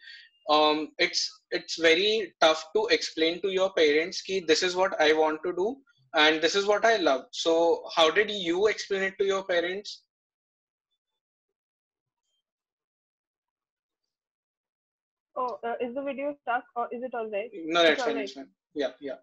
um, 0.49 0.89
it's 0.97 1.29
it's 1.51 1.79
very 1.79 2.33
tough 2.41 2.65
to 2.75 2.87
explain 2.87 3.41
to 3.41 3.49
your 3.49 3.71
parents 3.73 4.21
ki 4.21 4.39
this 4.47 4.63
is 4.63 4.75
what 4.75 4.99
I 4.99 5.13
want 5.13 5.41
to 5.43 5.53
do 5.53 5.77
and 6.15 6.41
this 6.41 6.55
is 6.55 6.65
what 6.65 6.85
I 6.85 6.97
love. 6.97 7.25
So 7.31 7.83
how 7.95 8.11
did 8.11 8.29
you 8.29 8.67
explain 8.67 9.03
it 9.03 9.17
to 9.19 9.25
your 9.25 9.43
parents? 9.43 10.03
Oh, 15.35 15.57
uh, 15.63 15.73
is 15.81 15.95
the 15.95 16.03
video 16.03 16.35
stuck 16.43 16.63
or 16.75 16.87
is 16.91 17.01
it 17.01 17.13
all 17.15 17.29
right? 17.29 17.49
No, 17.65 17.83
that's 17.83 18.03
fine. 18.03 18.15
Right. 18.15 18.29
fine. 18.29 18.49
Yeah, 18.75 18.91
yeah. 18.99 19.15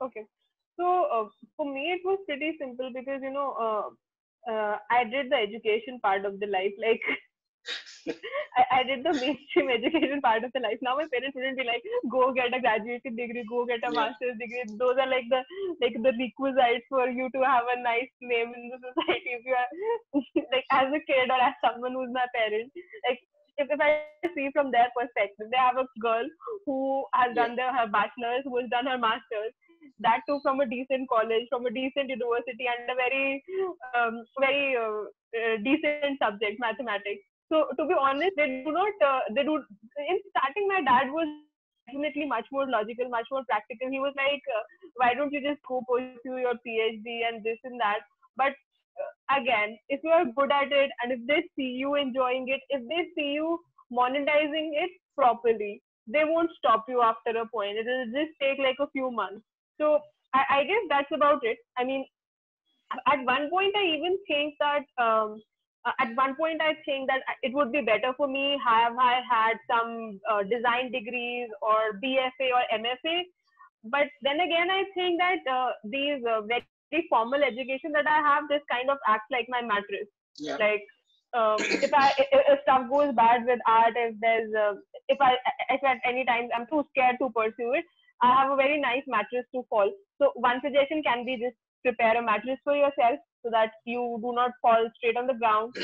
Okay. 0.00 0.24
So 0.78 1.06
uh, 1.12 1.28
for 1.56 1.72
me, 1.72 1.92
it 1.92 2.00
was 2.04 2.18
pretty 2.26 2.56
simple 2.58 2.90
because 2.94 3.20
you 3.22 3.32
know 3.32 3.54
uh, 3.60 4.50
uh 4.50 4.78
I 4.90 5.04
did 5.04 5.30
the 5.30 5.36
education 5.36 6.00
part 6.02 6.24
of 6.24 6.40
the 6.40 6.46
life. 6.46 6.72
Like 6.78 7.02
I, 8.06 8.62
I 8.78 8.82
did 8.82 9.04
the 9.04 9.12
mainstream 9.12 9.70
education 9.76 10.20
part 10.20 10.44
of 10.44 10.52
the 10.52 10.60
life. 10.60 10.78
Now 10.82 10.96
my 10.96 11.06
parents 11.06 11.34
wouldn't 11.34 11.58
be 11.58 11.64
like, 11.64 11.82
go 12.10 12.32
get 12.32 12.54
a 12.54 12.60
graduate 12.60 13.02
degree, 13.04 13.44
go 13.48 13.66
get 13.66 13.84
a 13.84 13.92
yeah. 13.92 14.00
master's 14.00 14.38
degree. 14.38 14.64
Those 14.78 14.98
are 14.98 15.08
like 15.08 15.28
the 15.30 15.42
like 15.80 15.94
the 15.94 16.12
requisites 16.18 16.86
for 16.88 17.08
you 17.08 17.30
to 17.30 17.40
have 17.42 17.64
a 17.70 17.82
nice 17.82 18.12
name 18.20 18.52
in 18.54 18.70
the 18.70 18.78
society. 18.80 19.38
If 19.38 19.44
you 19.46 19.54
are 19.54 19.70
like 20.52 20.66
as 20.70 20.88
a 20.92 21.00
kid 21.06 21.30
or 21.30 21.40
as 21.40 21.54
someone 21.62 21.92
who's 21.92 22.12
my 22.12 22.26
parent, 22.34 22.70
like 23.08 23.20
if, 23.58 23.68
if 23.70 23.80
I 23.80 24.04
see 24.34 24.48
from 24.52 24.70
their 24.70 24.88
perspective, 24.96 25.48
they 25.50 25.60
have 25.60 25.76
a 25.76 25.86
girl 26.00 26.24
who 26.66 27.04
has 27.14 27.34
done 27.34 27.56
their, 27.56 27.72
her 27.72 27.88
bachelor's, 27.88 28.44
who 28.44 28.58
has 28.58 28.70
done 28.70 28.86
her 28.86 28.98
master's, 28.98 29.52
that 30.00 30.20
too 30.28 30.40
from 30.42 30.60
a 30.60 30.66
decent 30.66 31.08
college, 31.08 31.46
from 31.50 31.66
a 31.66 31.70
decent 31.70 32.08
university, 32.08 32.66
and 32.66 32.88
a 32.90 32.94
very, 32.94 33.44
um, 33.94 34.24
very 34.40 34.76
uh, 34.76 35.04
uh, 35.36 35.56
decent 35.62 36.18
subject, 36.18 36.58
mathematics. 36.58 37.24
So 37.52 37.68
to 37.78 37.86
be 37.86 37.94
honest, 38.00 38.32
they 38.36 38.64
do 38.64 38.72
not. 38.72 38.94
Uh, 39.06 39.20
they 39.34 39.42
do. 39.44 39.56
In 40.08 40.18
starting, 40.32 40.68
my 40.68 40.80
dad 40.80 41.12
was 41.12 41.28
definitely 41.86 42.26
much 42.26 42.46
more 42.50 42.66
logical, 42.66 43.08
much 43.10 43.26
more 43.30 43.44
practical. 43.48 43.90
He 43.90 44.00
was 44.00 44.14
like, 44.16 44.40
uh, 44.58 44.62
"Why 44.96 45.12
don't 45.18 45.32
you 45.36 45.42
just 45.46 45.60
go 45.68 45.82
pursue 45.90 46.38
your 46.44 46.54
PhD 46.66 47.18
and 47.28 47.44
this 47.44 47.58
and 47.64 47.78
that?" 47.80 48.08
But 48.36 48.56
uh, 49.04 49.10
again, 49.40 49.76
if 49.90 50.00
you 50.02 50.10
are 50.10 50.24
good 50.40 50.50
at 50.60 50.72
it 50.72 50.90
and 51.02 51.12
if 51.12 51.20
they 51.26 51.42
see 51.56 51.70
you 51.82 51.94
enjoying 51.96 52.48
it, 52.48 52.64
if 52.70 52.88
they 52.88 53.04
see 53.14 53.28
you 53.40 53.60
monetizing 53.92 54.72
it 54.86 54.90
properly, 55.14 55.82
they 56.06 56.24
won't 56.24 56.50
stop 56.56 56.84
you 56.88 57.02
after 57.02 57.38
a 57.38 57.46
point. 57.46 57.76
It 57.76 57.86
will 57.86 58.08
just 58.18 58.32
take 58.40 58.58
like 58.58 58.80
a 58.80 58.90
few 58.96 59.10
months. 59.10 59.44
So 59.78 60.00
I, 60.34 60.44
I 60.58 60.64
guess 60.64 60.84
that's 60.88 61.12
about 61.20 61.44
it. 61.44 61.58
I 61.76 61.84
mean, 61.84 62.06
at 63.12 63.24
one 63.24 63.50
point, 63.50 63.76
I 63.76 63.84
even 63.96 64.16
think 64.26 64.54
that 64.60 64.84
um, 65.02 65.42
uh, 65.84 65.92
at 65.98 66.14
one 66.14 66.34
point 66.36 66.60
I 66.62 66.74
think 66.84 67.08
that 67.08 67.22
it 67.42 67.52
would 67.54 67.72
be 67.72 67.80
better 67.80 68.12
for 68.16 68.28
me 68.28 68.58
have 68.64 68.96
I 68.98 69.20
had 69.28 69.58
some 69.68 70.20
uh, 70.30 70.42
design 70.42 70.92
degrees 70.92 71.48
or 71.60 71.98
BFA 72.02 72.48
or 72.54 72.62
MFA. 72.78 73.22
But 73.84 74.06
then 74.22 74.38
again, 74.40 74.70
I 74.70 74.84
think 74.94 75.20
that 75.20 75.42
uh, 75.50 75.72
these 75.84 76.22
uh, 76.24 76.42
very 76.42 77.06
formal 77.10 77.42
education 77.42 77.90
that 77.92 78.06
I 78.06 78.20
have, 78.22 78.44
this 78.48 78.62
kind 78.70 78.90
of 78.90 78.98
acts 79.08 79.26
like 79.30 79.46
my 79.48 79.62
mattress. 79.62 80.06
Yeah. 80.38 80.56
Like 80.56 80.86
um, 81.34 81.56
if 81.58 81.92
I 81.92 82.12
if 82.18 82.60
stuff 82.62 82.88
goes 82.88 83.12
bad 83.14 83.44
with 83.44 83.58
art, 83.66 83.94
if 83.96 84.14
there's 84.20 84.54
uh, 84.54 84.74
if 85.08 85.20
I 85.20 85.36
if 85.70 85.82
at 85.82 85.98
any 86.04 86.24
time 86.24 86.48
I'm 86.54 86.66
too 86.66 86.84
scared 86.90 87.16
to 87.20 87.30
pursue 87.30 87.72
it, 87.74 87.84
I 88.22 88.28
have 88.28 88.52
a 88.52 88.56
very 88.56 88.80
nice 88.80 89.02
mattress 89.08 89.46
to 89.52 89.64
fall. 89.68 89.90
So 90.20 90.30
one 90.36 90.60
suggestion 90.62 91.02
can 91.02 91.24
be 91.24 91.36
just 91.38 91.56
prepare 91.82 92.16
a 92.16 92.22
mattress 92.22 92.58
for 92.62 92.76
yourself 92.76 93.18
so 93.42 93.50
that 93.50 93.72
you 93.84 94.18
do 94.22 94.32
not 94.32 94.52
fall 94.60 94.88
straight 94.96 95.16
on 95.16 95.26
the 95.26 95.34
ground. 95.34 95.74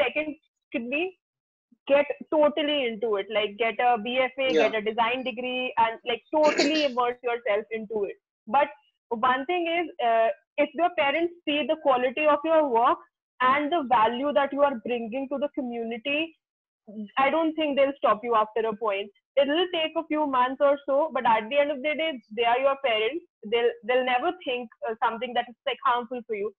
Second 0.00 0.36
could 0.72 0.90
be 0.90 1.18
get 1.88 2.06
totally 2.30 2.86
into 2.86 3.16
it, 3.16 3.26
like 3.32 3.56
get 3.58 3.78
a 3.78 3.96
BFA, 3.98 4.52
Yeah. 4.52 4.68
get 4.68 4.74
a 4.74 4.82
design 4.82 5.22
degree, 5.22 5.72
and 5.78 5.98
like 6.04 6.22
totally 6.34 6.84
immerse 6.84 7.18
yourself 7.22 7.64
into 7.70 8.04
it. 8.04 8.16
But 8.46 8.68
one 9.08 9.46
thing 9.46 9.66
is, 9.68 9.88
uh, 10.04 10.28
if 10.58 10.70
your 10.74 10.90
parents 10.98 11.34
see 11.44 11.64
the 11.66 11.76
quality 11.82 12.26
of 12.26 12.38
your 12.44 12.68
work 12.68 12.98
and 13.40 13.70
the 13.70 13.84
value 13.88 14.32
that 14.32 14.52
you 14.52 14.62
are 14.62 14.74
bringing 14.86 15.28
to 15.28 15.38
the 15.38 15.48
community, 15.54 16.36
I 17.18 17.30
don't 17.30 17.54
think 17.54 17.76
they'll 17.76 17.92
stop 17.98 18.20
you 18.22 18.34
after 18.34 18.66
a 18.66 18.76
point. 18.76 19.10
It'll 19.36 19.66
take 19.72 19.92
a 19.96 20.06
few 20.06 20.26
months 20.26 20.60
or 20.60 20.78
so, 20.86 21.10
but 21.12 21.26
at 21.26 21.48
the 21.48 21.58
end 21.58 21.70
of 21.70 21.82
the 21.82 21.94
day, 21.94 22.20
they 22.36 22.44
are 22.44 22.58
your 22.58 22.76
parents. 22.84 23.24
They'll 23.50 23.72
they'll 23.84 24.04
never 24.04 24.32
think 24.44 24.68
uh, 24.88 24.94
something 25.02 25.32
that 25.34 25.46
is 25.48 25.56
like 25.66 25.78
harmful 25.84 26.20
for 26.26 26.34
you. 26.34 26.52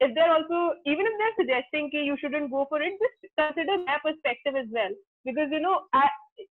If 0.00 0.14
they're 0.14 0.32
also 0.32 0.74
even 0.86 1.06
if 1.06 1.14
they're 1.18 1.38
suggesting 1.40 1.90
that 1.92 2.04
you 2.04 2.16
shouldn't 2.20 2.50
go 2.50 2.66
for 2.68 2.82
it, 2.82 2.94
just 3.00 3.34
consider 3.38 3.78
their 3.84 4.00
perspective 4.04 4.54
as 4.56 4.68
well. 4.70 4.90
Because 5.24 5.48
you 5.50 5.60
know, 5.60 5.80
I 5.92 6.08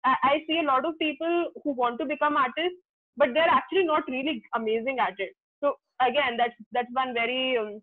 I 0.04 0.42
see 0.46 0.58
a 0.60 0.68
lot 0.68 0.84
of 0.84 0.98
people 0.98 1.50
who 1.62 1.72
want 1.72 1.98
to 2.00 2.06
become 2.06 2.36
artists, 2.36 2.80
but 3.16 3.34
they're 3.34 3.54
actually 3.58 3.84
not 3.84 4.02
really 4.08 4.42
amazing 4.54 4.98
at 4.98 5.14
it. 5.18 5.34
So 5.60 5.74
again, 6.00 6.36
that's 6.36 6.58
that's 6.72 6.92
one 6.92 7.14
very 7.14 7.56
um, 7.58 7.80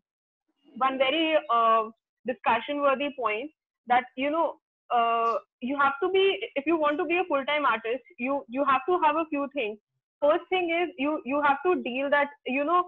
one 0.77 0.97
very 0.97 1.37
uh, 1.53 1.83
discussion 2.27 2.81
worthy 2.81 3.09
point 3.17 3.51
that 3.87 4.03
you 4.15 4.29
know 4.29 4.55
uh, 4.93 5.35
you 5.61 5.77
have 5.79 5.93
to 6.03 6.09
be 6.09 6.39
if 6.55 6.65
you 6.65 6.77
want 6.77 6.97
to 6.97 7.05
be 7.05 7.17
a 7.17 7.23
full 7.27 7.43
time 7.45 7.65
artist 7.65 8.03
you 8.17 8.43
you 8.47 8.63
have 8.65 8.81
to 8.87 8.99
have 9.03 9.15
a 9.15 9.25
few 9.29 9.47
things 9.53 9.77
first 10.25 10.45
thing 10.49 10.69
is 10.81 10.89
you 11.05 11.21
you 11.25 11.41
have 11.47 11.59
to 11.67 11.75
deal 11.89 12.09
that 12.17 12.29
you 12.57 12.65
know 12.65 12.83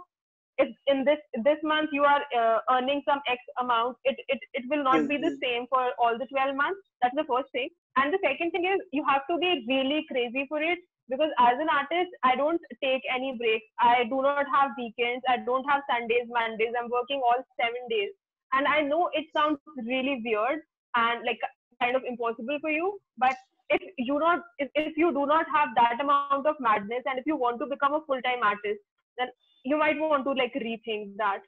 if 0.63 0.69
in 0.87 1.03
this 1.05 1.19
this 1.47 1.59
month 1.63 1.89
you 1.93 2.03
are 2.03 2.21
uh, 2.41 2.59
earning 2.75 3.01
some 3.07 3.21
x 3.33 3.41
amount 3.63 3.97
it, 4.05 4.17
it 4.35 4.39
it 4.59 4.63
will 4.69 4.83
not 4.87 5.07
be 5.11 5.17
the 5.25 5.31
Mhm. 5.31 5.41
same 5.43 5.67
for 5.73 5.83
all 5.99 6.17
the 6.17 6.27
12 6.33 6.55
months. 6.55 6.81
That's 7.01 7.15
the 7.19 7.25
first 7.31 7.51
thing. 7.51 7.69
And 7.97 8.13
the 8.13 8.19
second 8.25 8.51
thing 8.51 8.65
is 8.73 8.79
you 8.91 9.03
have 9.09 9.25
to 9.31 9.37
be 9.43 9.51
really 9.67 10.05
crazy 10.11 10.45
for 10.49 10.61
it 10.61 10.79
because 11.09 11.31
as 11.47 11.59
an 11.65 11.69
artist 11.79 12.11
i 12.29 12.35
don't 12.35 12.61
take 12.83 13.03
any 13.17 13.35
breaks. 13.41 13.67
I 13.79 14.05
do 14.05 14.21
not 14.27 14.45
have 14.55 14.71
weekends. 14.77 15.23
I 15.29 15.37
don't 15.49 15.69
have 15.73 15.83
sundays 15.91 16.27
mondays. 16.39 16.73
I'm 16.79 16.89
working 16.89 17.21
all 17.29 17.41
seven 17.61 17.87
days. 17.95 18.11
And 18.53 18.67
i 18.67 18.81
know 18.81 19.09
it 19.13 19.25
sounds 19.35 19.59
really 19.93 20.21
weird 20.25 20.59
and 20.95 21.25
like 21.29 21.39
kind 21.81 21.95
of 21.95 22.03
impossible 22.11 22.57
for 22.61 22.71
you 22.71 22.97
but 23.17 23.35
if 23.69 23.81
you 23.97 24.19
not 24.19 24.39
if, 24.59 24.69
if 24.75 24.97
you 24.97 25.11
do 25.11 25.25
not 25.25 25.45
have 25.53 25.69
that 25.75 25.99
amount 26.01 26.45
of 26.45 26.55
madness 26.59 27.03
and 27.05 27.19
if 27.19 27.25
you 27.25 27.35
want 27.35 27.59
to 27.59 27.65
become 27.65 27.93
a 27.93 28.01
full-time 28.07 28.43
artist 28.43 28.79
then 29.17 29.27
you 29.65 29.77
might 29.77 29.99
want 29.99 30.23
to 30.23 30.31
like 30.31 30.53
rethink 30.55 31.15
that 31.17 31.41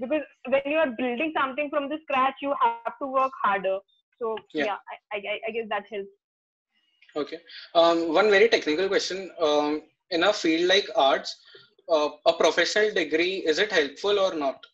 because 0.00 0.22
when 0.48 0.62
you 0.66 0.76
are 0.78 0.90
building 0.98 1.32
something 1.38 1.70
from 1.70 1.88
the 1.88 1.98
scratch 2.02 2.34
you 2.42 2.54
have 2.62 2.98
to 3.00 3.06
work 3.06 3.32
harder 3.42 3.78
so 4.20 4.36
Yeah. 4.52 4.64
yeah, 4.66 4.78
I, 5.12 5.16
I 5.18 5.38
i 5.48 5.50
guess 5.50 5.68
that 5.68 5.84
helps 5.90 6.08
Okay. 7.16 7.38
Um, 7.74 8.12
one 8.12 8.30
very 8.30 8.48
technical 8.48 8.88
question. 8.88 9.30
Um, 9.40 9.82
in 10.10 10.22
a 10.24 10.32
field 10.32 10.68
like 10.68 10.86
arts, 10.94 11.34
uh, 11.88 12.10
a 12.26 12.32
professional 12.34 12.92
degree, 12.92 13.36
is 13.46 13.58
it 13.58 13.72
helpful 13.72 14.18
or 14.18 14.34
not? 14.34 14.64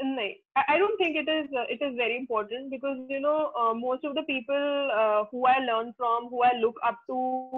No, 0.00 0.22
I 0.56 0.62
I 0.74 0.78
don't 0.78 0.96
think 0.98 1.16
it 1.16 1.28
is. 1.28 1.48
Uh, 1.56 1.64
it 1.68 1.80
is 1.86 1.94
very 1.96 2.16
important 2.16 2.70
because 2.70 2.96
you 3.08 3.20
know 3.20 3.52
uh, 3.58 3.74
most 3.74 4.04
of 4.04 4.14
the 4.14 4.22
people 4.22 4.90
uh, 5.00 5.24
who 5.30 5.44
I 5.46 5.58
learn 5.58 5.92
from, 5.96 6.28
who 6.30 6.42
I 6.42 6.52
look 6.60 6.76
up 6.84 6.98
to, 7.10 7.52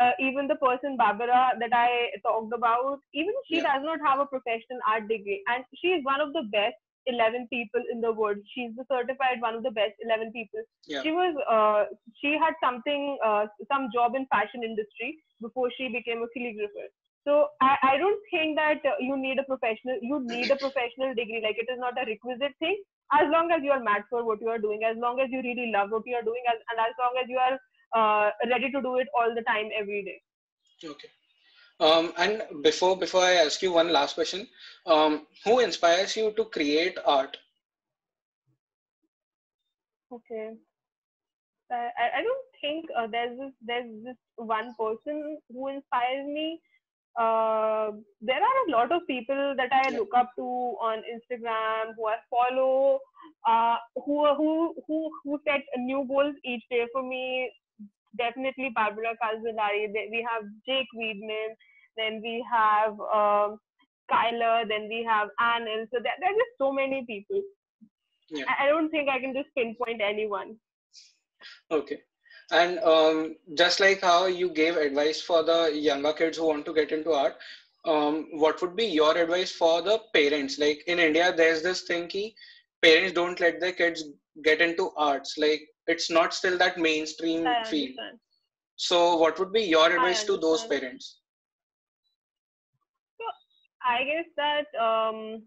uh, 0.00 0.12
even 0.20 0.46
the 0.48 0.56
person 0.56 0.96
Barbara 0.96 1.42
that 1.60 1.72
I 1.72 2.10
talked 2.24 2.52
about, 2.54 3.00
even 3.14 3.34
she 3.48 3.56
Yeah. 3.56 3.66
does 3.68 3.82
not 3.90 4.00
have 4.06 4.20
a 4.20 4.26
professional 4.26 4.80
art 4.88 5.08
degree, 5.08 5.42
and 5.48 5.64
she 5.82 5.88
is 5.98 6.04
one 6.04 6.20
of 6.20 6.32
the 6.32 6.44
best 6.56 6.76
11 7.06 7.46
people 7.48 7.82
in 7.92 8.00
the 8.00 8.12
world. 8.12 8.38
She's 8.54 8.74
the 8.76 8.84
certified 8.92 9.40
one 9.40 9.54
of 9.54 9.62
the 9.62 9.70
best 9.80 9.94
11 10.08 10.32
people. 10.32 10.62
Yeah. 10.86 11.02
She 11.02 11.12
was. 11.20 11.34
Uh, 11.56 11.84
she 12.22 12.32
had 12.44 12.54
something, 12.64 13.18
uh, 13.24 13.46
some 13.72 13.88
job 13.98 14.14
in 14.14 14.26
fashion 14.36 14.62
industry 14.72 15.10
before 15.40 15.70
she 15.78 15.88
became 15.98 16.22
a 16.22 16.30
calligrapher. 16.36 16.88
So 17.26 17.48
I, 17.60 17.76
I 17.82 17.96
don't 17.96 18.20
think 18.30 18.56
that 18.56 18.86
uh, 18.86 18.94
you 19.00 19.16
need 19.18 19.38
a 19.40 19.42
professional. 19.42 19.98
You 20.00 20.20
need 20.24 20.48
a 20.50 20.56
professional 20.56 21.12
degree. 21.14 21.40
Like 21.42 21.58
it 21.58 21.70
is 21.72 21.78
not 21.78 22.00
a 22.00 22.06
requisite 22.06 22.54
thing. 22.60 22.80
As 23.12 23.26
long 23.30 23.50
as 23.50 23.62
you 23.64 23.72
are 23.72 23.82
mad 23.82 24.04
for 24.08 24.24
what 24.24 24.40
you 24.40 24.48
are 24.48 24.58
doing, 24.58 24.84
as 24.84 24.96
long 24.96 25.18
as 25.20 25.28
you 25.30 25.42
really 25.42 25.72
love 25.72 25.90
what 25.90 26.06
you 26.06 26.14
are 26.14 26.22
doing, 26.22 26.42
as, 26.48 26.58
and 26.70 26.78
as 26.78 26.94
long 27.02 27.14
as 27.22 27.28
you 27.28 27.38
are 27.38 27.58
uh, 27.98 28.30
ready 28.48 28.70
to 28.70 28.80
do 28.80 28.96
it 28.96 29.08
all 29.18 29.34
the 29.34 29.42
time, 29.42 29.70
every 29.76 30.04
day. 30.04 30.22
Okay. 30.88 31.08
Um, 31.80 32.12
and 32.16 32.62
before 32.62 32.96
before 32.96 33.22
I 33.22 33.34
ask 33.34 33.60
you 33.60 33.72
one 33.72 33.92
last 33.92 34.14
question, 34.14 34.46
um, 34.86 35.26
who 35.44 35.58
inspires 35.58 36.16
you 36.16 36.32
to 36.36 36.44
create 36.44 36.96
art? 37.04 37.36
Okay. 40.12 40.52
I, 41.70 41.74
I 41.74 42.06
I 42.18 42.22
don't 42.22 42.46
think 42.60 42.86
uh, 42.96 43.06
there's 43.10 43.36
this 43.38 43.52
there's 43.66 44.04
this 44.04 44.16
one 44.36 44.74
person 44.78 45.38
who 45.52 45.68
inspires 45.68 46.26
me. 46.26 46.60
Uh, 47.18 47.92
there 48.20 48.42
are 48.48 48.58
a 48.68 48.70
lot 48.70 48.92
of 48.92 49.06
people 49.06 49.54
that 49.56 49.72
I 49.72 49.90
look 49.90 50.10
up 50.14 50.30
to 50.36 50.42
on 50.42 51.02
Instagram, 51.08 51.94
who 51.96 52.06
I 52.08 52.16
follow, 52.28 53.00
uh, 53.48 53.76
who 54.04 54.34
who 54.34 54.74
who 54.86 55.10
who 55.24 55.40
set 55.46 55.62
new 55.78 56.04
goals 56.06 56.34
each 56.44 56.62
day 56.70 56.86
for 56.92 57.02
me. 57.02 57.50
Definitely 58.18 58.70
Barbara 58.74 59.14
Calzolari. 59.22 59.92
We 60.10 60.26
have 60.30 60.44
Jake 60.66 60.88
Weidmann. 60.94 61.56
Then 61.96 62.20
we 62.22 62.44
have 62.52 62.92
um, 63.00 63.58
Kyler. 64.12 64.68
Then 64.68 64.88
we 64.88 65.02
have 65.08 65.28
Anil. 65.40 65.86
So 65.92 66.00
there, 66.02 66.12
there 66.20 66.30
are 66.30 66.40
just 66.42 66.56
so 66.58 66.72
many 66.72 67.04
people. 67.06 67.42
Yeah. 68.30 68.44
I 68.48 68.66
I 68.66 68.68
don't 68.68 68.90
think 68.90 69.08
I 69.08 69.20
can 69.20 69.32
just 69.32 69.48
pinpoint 69.56 70.02
anyone. 70.02 70.56
Okay. 71.70 72.00
And 72.50 72.78
um, 72.80 73.36
just 73.54 73.80
like 73.80 74.00
how 74.02 74.26
you 74.26 74.50
gave 74.50 74.76
advice 74.76 75.20
for 75.20 75.42
the 75.42 75.70
younger 75.74 76.12
kids 76.12 76.38
who 76.38 76.46
want 76.46 76.64
to 76.66 76.72
get 76.74 76.92
into 76.92 77.12
art, 77.12 77.36
um, 77.84 78.28
what 78.32 78.60
would 78.62 78.76
be 78.76 78.84
your 78.86 79.16
advice 79.16 79.52
for 79.52 79.82
the 79.82 80.00
parents? 80.12 80.58
Like 80.58 80.82
in 80.86 80.98
India, 80.98 81.32
there's 81.34 81.62
this 81.62 81.82
thing 81.82 82.08
ki 82.08 82.34
parents 82.82 83.12
don't 83.12 83.40
let 83.40 83.60
their 83.60 83.72
kids 83.72 84.04
get 84.44 84.60
into 84.60 84.90
arts. 84.96 85.36
Like 85.38 85.62
it's 85.86 86.10
not 86.10 86.34
still 86.34 86.58
that 86.58 86.78
mainstream 86.78 87.56
field. 87.64 87.98
So 88.76 89.16
what 89.16 89.38
would 89.38 89.52
be 89.52 89.62
your 89.62 89.90
advice 89.92 90.24
to 90.24 90.36
those 90.36 90.64
parents? 90.64 91.20
I 93.84 94.04
guess 94.04 94.26
that 94.36 94.66
um, 94.80 95.42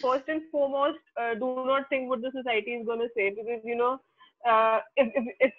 first 0.00 0.24
and 0.28 0.42
foremost, 0.50 0.98
uh, 1.20 1.34
do 1.34 1.54
not 1.56 1.88
think 1.88 2.08
what 2.08 2.20
the 2.22 2.30
society 2.30 2.72
is 2.72 2.86
going 2.86 3.00
to 3.00 3.08
say 3.16 3.30
because 3.30 3.60
you 3.64 3.76
know 3.76 4.00
uh, 4.46 4.80
if, 4.96 5.08
if 5.14 5.24
if 5.40 5.52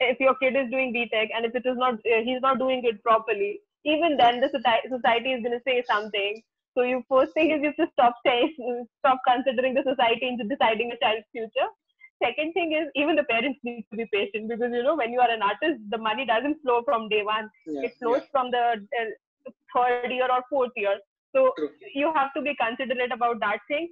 if 0.00 0.20
your 0.20 0.34
kid 0.36 0.56
is 0.56 0.70
doing 0.70 0.92
BTech 0.94 1.28
and 1.34 1.44
if 1.44 1.54
it 1.54 1.66
is 1.66 1.76
not 1.76 1.94
uh, 1.94 2.20
he's 2.24 2.40
not 2.42 2.58
doing 2.58 2.82
it 2.84 3.02
properly, 3.02 3.60
even 3.84 4.16
then 4.16 4.40
the 4.40 4.48
society 4.48 4.88
society 4.88 5.32
is 5.32 5.42
going 5.42 5.56
to 5.58 5.64
say 5.66 5.82
something. 5.88 6.42
So 6.76 6.82
you 6.82 7.02
first 7.08 7.32
thing 7.34 7.50
is 7.52 7.60
you 7.62 7.72
have 7.72 7.80
to 7.82 7.88
stop 7.92 8.14
saying 8.26 8.54
stop 9.00 9.18
considering 9.26 9.74
the 9.74 9.84
society 9.84 10.28
into 10.28 10.44
deciding 10.44 10.92
a 10.92 10.98
child's 11.04 11.26
future. 11.32 11.68
Second 12.22 12.52
thing 12.54 12.72
is 12.72 12.88
even 12.96 13.16
the 13.16 13.24
parents 13.24 13.60
need 13.64 13.84
to 13.90 13.96
be 13.96 14.06
patient 14.12 14.48
because 14.48 14.72
you 14.72 14.82
know 14.82 14.96
when 14.96 15.12
you 15.12 15.20
are 15.20 15.30
an 15.30 15.42
artist, 15.42 15.80
the 15.90 15.98
money 15.98 16.26
doesn't 16.26 16.60
flow 16.62 16.82
from 16.84 17.08
day 17.08 17.22
one 17.22 17.50
Yeah, 17.66 17.82
it 17.82 17.92
flows 18.00 18.22
from 18.32 18.50
the 18.50 18.64
uh, 19.00 19.50
third 19.74 20.00
year 20.02 20.18
or 20.20 20.30
fourth 20.38 20.62
year 20.66 20.84
so 21.24 21.40
True. 21.56 21.70
you 21.94 22.02
have 22.14 22.32
to 22.34 22.40
be 22.42 22.54
considerate 22.54 23.12
about 23.12 23.38
that 23.40 23.58
thing 23.68 23.88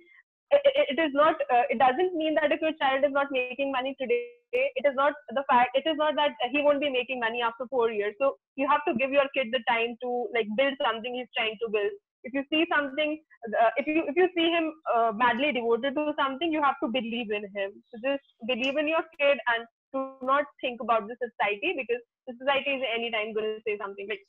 it, 0.51 0.99
is 0.99 1.13
not 1.13 1.35
uh, 1.53 1.65
it 1.71 1.79
doesn't 1.79 2.15
mean 2.15 2.35
that 2.35 2.53
if 2.53 2.61
your 2.61 2.73
child 2.81 3.05
is 3.05 3.13
not 3.13 3.29
making 3.31 3.73
money 3.73 3.97
today 4.01 4.23
it 4.53 4.87
is 4.87 4.95
not 4.95 5.13
the 5.31 5.45
fact 5.51 5.75
it 5.75 5.89
is 5.89 5.97
not 5.97 6.15
that 6.17 6.33
he 6.53 6.63
won't 6.63 6.81
be 6.81 6.91
making 6.91 7.21
money 7.21 7.43
after 7.43 7.67
four 7.69 7.91
years. 7.91 8.15
So 8.21 8.37
you 8.57 8.69
have 8.69 8.85
to 8.87 8.95
give 8.95 9.11
your 9.11 9.27
kid 9.35 9.49
the 9.53 9.63
time 9.69 9.97
to 10.03 10.29
like 10.35 10.47
build 10.57 10.75
something 10.85 11.15
he's 11.15 11.33
trying 11.37 11.57
to 11.63 11.69
build. 11.71 11.91
If 12.23 12.33
you 12.33 12.45
see 12.51 12.65
something 12.75 13.21
uh, 13.61 13.71
if 13.77 13.87
you 13.87 14.05
if 14.07 14.17
you 14.17 14.29
see 14.37 14.49
him 14.51 14.73
uh, 14.95 15.13
madly 15.15 15.53
devoted 15.53 15.95
to 15.95 16.13
something 16.19 16.53
you 16.53 16.63
have 16.63 16.79
to 16.83 16.89
believe 16.89 17.31
in 17.31 17.45
him. 17.55 17.73
So 17.91 17.99
just 18.05 18.25
believe 18.47 18.77
in 18.77 18.89
your 18.89 19.05
kid 19.19 19.39
and 19.55 19.67
do 19.93 20.15
not 20.23 20.45
think 20.61 20.81
about 20.81 21.07
the 21.09 21.17
society 21.19 21.75
because 21.77 22.03
the 22.27 22.35
society 22.39 22.79
is 22.79 22.83
anytime 22.95 23.35
going 23.35 23.59
to 23.59 23.63
say 23.67 23.79
something 23.79 24.07
like 24.09 24.23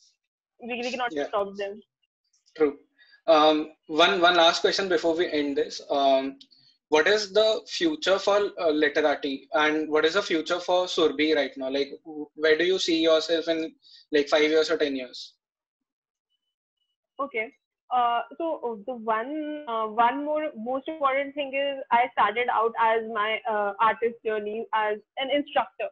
we, 0.62 0.82
we 0.82 0.92
cannot 0.92 1.14
yeah. 1.14 1.28
stop 1.28 1.56
them. 1.58 1.80
True 2.58 2.78
um, 3.28 3.72
one 3.88 4.22
one 4.22 4.36
last 4.36 4.62
question 4.62 4.88
before 4.90 5.16
we 5.16 5.32
end 5.32 5.58
this 5.58 5.82
um, 5.90 6.38
what 6.90 7.08
is 7.08 7.34
the 7.34 7.62
future 7.68 8.20
for 8.20 8.38
uh, 8.38 8.72
Letterati 8.82 9.48
and 9.54 9.90
what 9.90 10.06
is 10.06 10.14
the 10.14 10.22
future 10.22 10.60
for 10.60 10.86
Surbhi 10.86 11.36
right 11.36 11.52
now 11.58 11.70
like 11.70 11.92
where 12.36 12.58
do 12.58 12.64
you 12.64 12.80
see 12.80 13.02
yourself 13.02 13.48
in 13.48 13.74
like 14.12 14.30
5 14.30 14.42
years 14.44 14.70
or 14.70 14.78
10 14.78 14.96
years 14.96 15.34
okay 17.20 17.52
uh, 17.94 18.22
so 18.38 18.60
uh, 18.66 18.76
the 18.88 18.96
one 18.96 19.64
uh, 19.68 19.86
one 19.88 20.26
more 20.26 20.52
most 20.58 20.88
important 20.88 21.34
thing 21.36 21.54
is 21.54 21.84
I 21.92 22.06
started 22.14 22.48
out 22.52 22.74
as 22.80 23.04
my 23.14 23.40
uh, 23.50 23.74
artist 23.80 24.16
journey 24.26 24.66
as 24.74 24.98
an 25.18 25.30
instructor. 25.32 25.90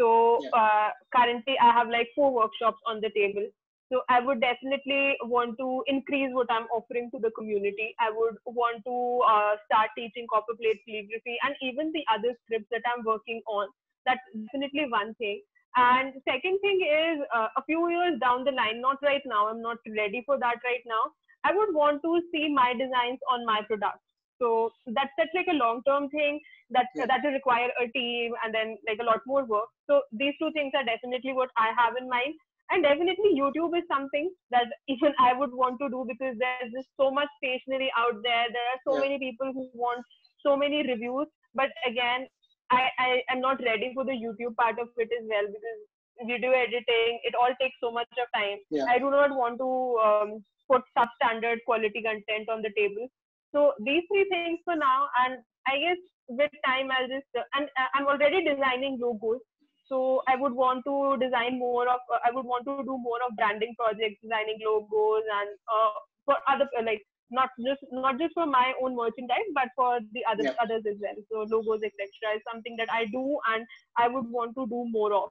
So 0.00 0.40
yeah. 0.42 0.50
Uh, 0.52 0.90
currently 1.14 1.56
I 1.60 1.72
have 1.72 1.88
like 1.88 2.08
four 2.14 2.32
workshops 2.32 2.78
on 2.86 3.00
the 3.00 3.10
table. 3.10 3.46
So 3.92 4.02
I 4.08 4.20
would 4.20 4.40
definitely 4.40 5.16
want 5.22 5.58
to 5.58 5.84
increase 5.86 6.30
what 6.32 6.50
I'm 6.50 6.66
offering 6.74 7.10
to 7.14 7.20
the 7.20 7.30
community. 7.38 7.94
I 8.00 8.10
would 8.10 8.34
want 8.44 8.82
to 8.84 8.96
uh, 9.22 9.54
start 9.66 9.90
teaching 9.96 10.26
copper 10.32 10.54
plate 10.58 10.82
calligraphy 10.86 11.38
and 11.46 11.54
even 11.62 11.92
the 11.92 12.02
other 12.12 12.34
scripts 12.44 12.66
that 12.72 12.82
I'm 12.90 13.04
working 13.04 13.42
on. 13.46 13.68
That's 14.04 14.22
definitely 14.34 14.90
one 14.90 15.14
thing. 15.14 15.42
And 15.76 16.14
second 16.26 16.58
thing 16.60 16.80
is 16.82 17.20
a 17.34 17.62
few 17.66 17.88
years 17.90 18.18
down 18.18 18.44
the 18.44 18.50
line, 18.50 18.80
not 18.80 18.96
right 19.02 19.22
now. 19.26 19.48
I'm 19.48 19.60
not 19.60 19.78
ready 19.86 20.22
for 20.26 20.38
that 20.38 20.56
right 20.64 20.82
now 20.86 21.12
I 21.46 21.52
would 21.54 21.74
want 21.74 22.02
to 22.02 22.20
see 22.32 22.48
my 22.52 22.72
designs 22.74 23.20
on 23.30 23.46
my 23.46 23.60
products. 23.66 24.02
So 24.42 24.70
that's 24.86 25.14
that's 25.16 25.34
like 25.34 25.46
a 25.50 25.56
long 25.56 25.82
term 25.86 26.08
thing 26.10 26.40
that 26.70 26.86
yeah. 26.94 27.06
that 27.06 27.20
will 27.22 27.32
require 27.32 27.70
a 27.80 27.86
team 27.88 28.34
and 28.44 28.52
then 28.52 28.76
like 28.88 28.98
a 29.00 29.06
lot 29.06 29.20
more 29.26 29.44
work. 29.44 29.70
So 29.86 30.02
these 30.12 30.34
two 30.40 30.50
things 30.52 30.72
are 30.74 30.84
definitely 30.84 31.32
what 31.32 31.50
I 31.56 31.70
have 31.78 31.94
in 32.00 32.08
mind. 32.08 32.34
And 32.70 32.82
definitely 32.82 33.38
YouTube 33.38 33.78
is 33.78 33.84
something 33.86 34.30
that 34.50 34.66
even 34.88 35.12
I 35.20 35.32
would 35.38 35.52
want 35.52 35.78
to 35.80 35.88
do 35.88 36.04
because 36.08 36.34
there's 36.38 36.72
just 36.74 36.88
so 36.98 37.10
much 37.10 37.28
stationery 37.38 37.92
out 37.96 38.18
there. 38.22 38.46
There 38.50 38.68
are 38.74 38.82
so 38.82 38.94
yeah. 38.96 39.08
many 39.08 39.18
people 39.18 39.52
who 39.52 39.70
want 39.72 40.02
so 40.42 40.56
many 40.56 40.82
reviews. 40.82 41.26
But 41.54 41.70
again, 41.86 42.26
I, 42.70 42.90
I 42.98 43.22
am 43.30 43.40
not 43.40 43.62
ready 43.62 43.92
for 43.94 44.04
the 44.04 44.18
YouTube 44.18 44.56
part 44.56 44.78
of 44.80 44.88
it 44.96 45.10
as 45.14 45.24
well 45.30 45.46
because 45.46 45.80
video 46.26 46.50
editing, 46.50 47.20
it 47.22 47.34
all 47.34 47.54
takes 47.60 47.76
so 47.80 47.92
much 47.92 48.08
of 48.18 48.26
time. 48.34 48.58
Yeah. 48.70 48.84
I 48.88 48.98
do 48.98 49.10
not 49.10 49.30
want 49.30 49.58
to 49.58 49.70
um, 50.02 50.44
put 50.70 50.82
substandard 50.96 51.58
quality 51.64 52.02
content 52.02 52.48
on 52.50 52.62
the 52.62 52.70
table. 52.76 53.06
So 53.54 53.72
these 53.84 54.02
three 54.10 54.26
things 54.28 54.58
for 54.64 54.76
now, 54.76 55.08
and 55.24 55.38
I 55.66 55.78
guess 55.78 56.00
with 56.28 56.50
time 56.66 56.90
I'll 56.90 57.08
just 57.08 57.26
and 57.54 57.68
uh, 57.78 57.88
I'm 57.94 58.06
already 58.06 58.44
designing 58.44 58.98
logos. 59.00 59.40
So 59.88 60.22
I 60.28 60.36
would 60.36 60.52
want 60.52 60.84
to 60.86 61.16
design 61.24 61.58
more 61.58 61.88
of 61.88 62.00
uh, 62.12 62.18
I 62.24 62.30
would 62.32 62.44
want 62.44 62.64
to 62.66 62.82
do 62.82 62.98
more 62.98 63.18
of 63.26 63.36
branding 63.36 63.74
projects, 63.78 64.20
designing 64.22 64.58
logos 64.64 65.22
and 65.40 65.50
uh, 65.70 65.94
for 66.24 66.36
other 66.48 66.66
like 66.84 67.02
not 67.30 67.50
just 67.64 67.82
not 67.92 68.18
just 68.18 68.34
for 68.34 68.46
my 68.46 68.72
own 68.82 68.96
merchandise 68.96 69.50
but 69.54 69.68
for 69.76 69.98
the 70.12 70.24
other 70.30 70.44
yeah. 70.44 70.62
others 70.62 70.82
as 70.90 70.96
well. 71.00 71.18
So 71.30 71.56
logos 71.56 71.82
etc. 71.82 72.36
is 72.36 72.42
something 72.50 72.76
that 72.78 72.88
I 72.90 73.06
do 73.06 73.38
and 73.54 73.66
I 73.96 74.08
would 74.08 74.30
want 74.30 74.54
to 74.56 74.66
do 74.66 74.86
more 74.90 75.12
of. 75.12 75.30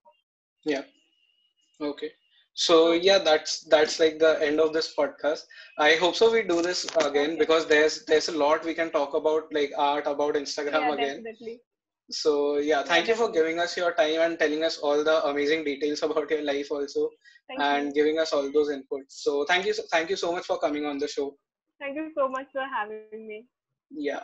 Yeah. 0.64 0.84
Okay 1.82 2.12
so 2.56 2.94
yeah 2.94 3.20
that's 3.20 3.66
that's 3.66 4.00
like 4.00 4.18
the 4.18 4.42
end 4.42 4.62
of 4.62 4.72
this 4.72 4.96
podcast 4.98 5.42
i 5.78 5.96
hope 5.96 6.16
so 6.16 6.32
we 6.32 6.42
do 6.42 6.62
this 6.62 6.86
again 7.06 7.38
because 7.38 7.68
there's 7.68 8.06
there's 8.06 8.30
a 8.30 8.32
lot 8.32 8.64
we 8.64 8.74
can 8.74 8.90
talk 8.92 9.14
about 9.14 9.44
like 9.52 9.72
art 9.78 10.08
about 10.08 10.36
instagram 10.36 10.88
yeah, 10.88 10.94
again 10.94 11.18
definitely. 11.18 11.60
So 12.12 12.58
yeah 12.58 12.84
thank 12.84 13.08
you 13.08 13.16
for 13.16 13.30
giving 13.32 13.60
us 13.60 13.76
your 13.76 13.92
time 13.94 14.20
and 14.22 14.38
telling 14.38 14.64
us 14.64 14.78
all 14.78 15.04
the 15.04 15.26
amazing 15.26 15.64
details 15.64 16.04
about 16.08 16.30
your 16.30 16.44
life 16.44 16.72
also 16.72 17.10
thank 17.48 17.62
and 17.62 17.88
you. 17.88 17.94
giving 17.94 18.20
us 18.20 18.34
all 18.34 18.52
those 18.52 18.70
inputs. 18.70 19.24
So 19.26 19.46
thank 19.46 19.66
you 19.66 19.74
thank 19.92 20.10
you 20.10 20.16
so 20.16 20.32
much 20.32 20.46
for 20.46 20.60
coming 20.60 20.86
on 20.86 21.00
the 21.00 21.08
show. 21.08 21.36
Thank 21.80 21.96
you 21.96 22.12
so 22.18 22.28
much 22.28 22.48
for 22.54 22.64
having 22.74 23.28
me. 23.28 23.46
Yeah 23.92 24.24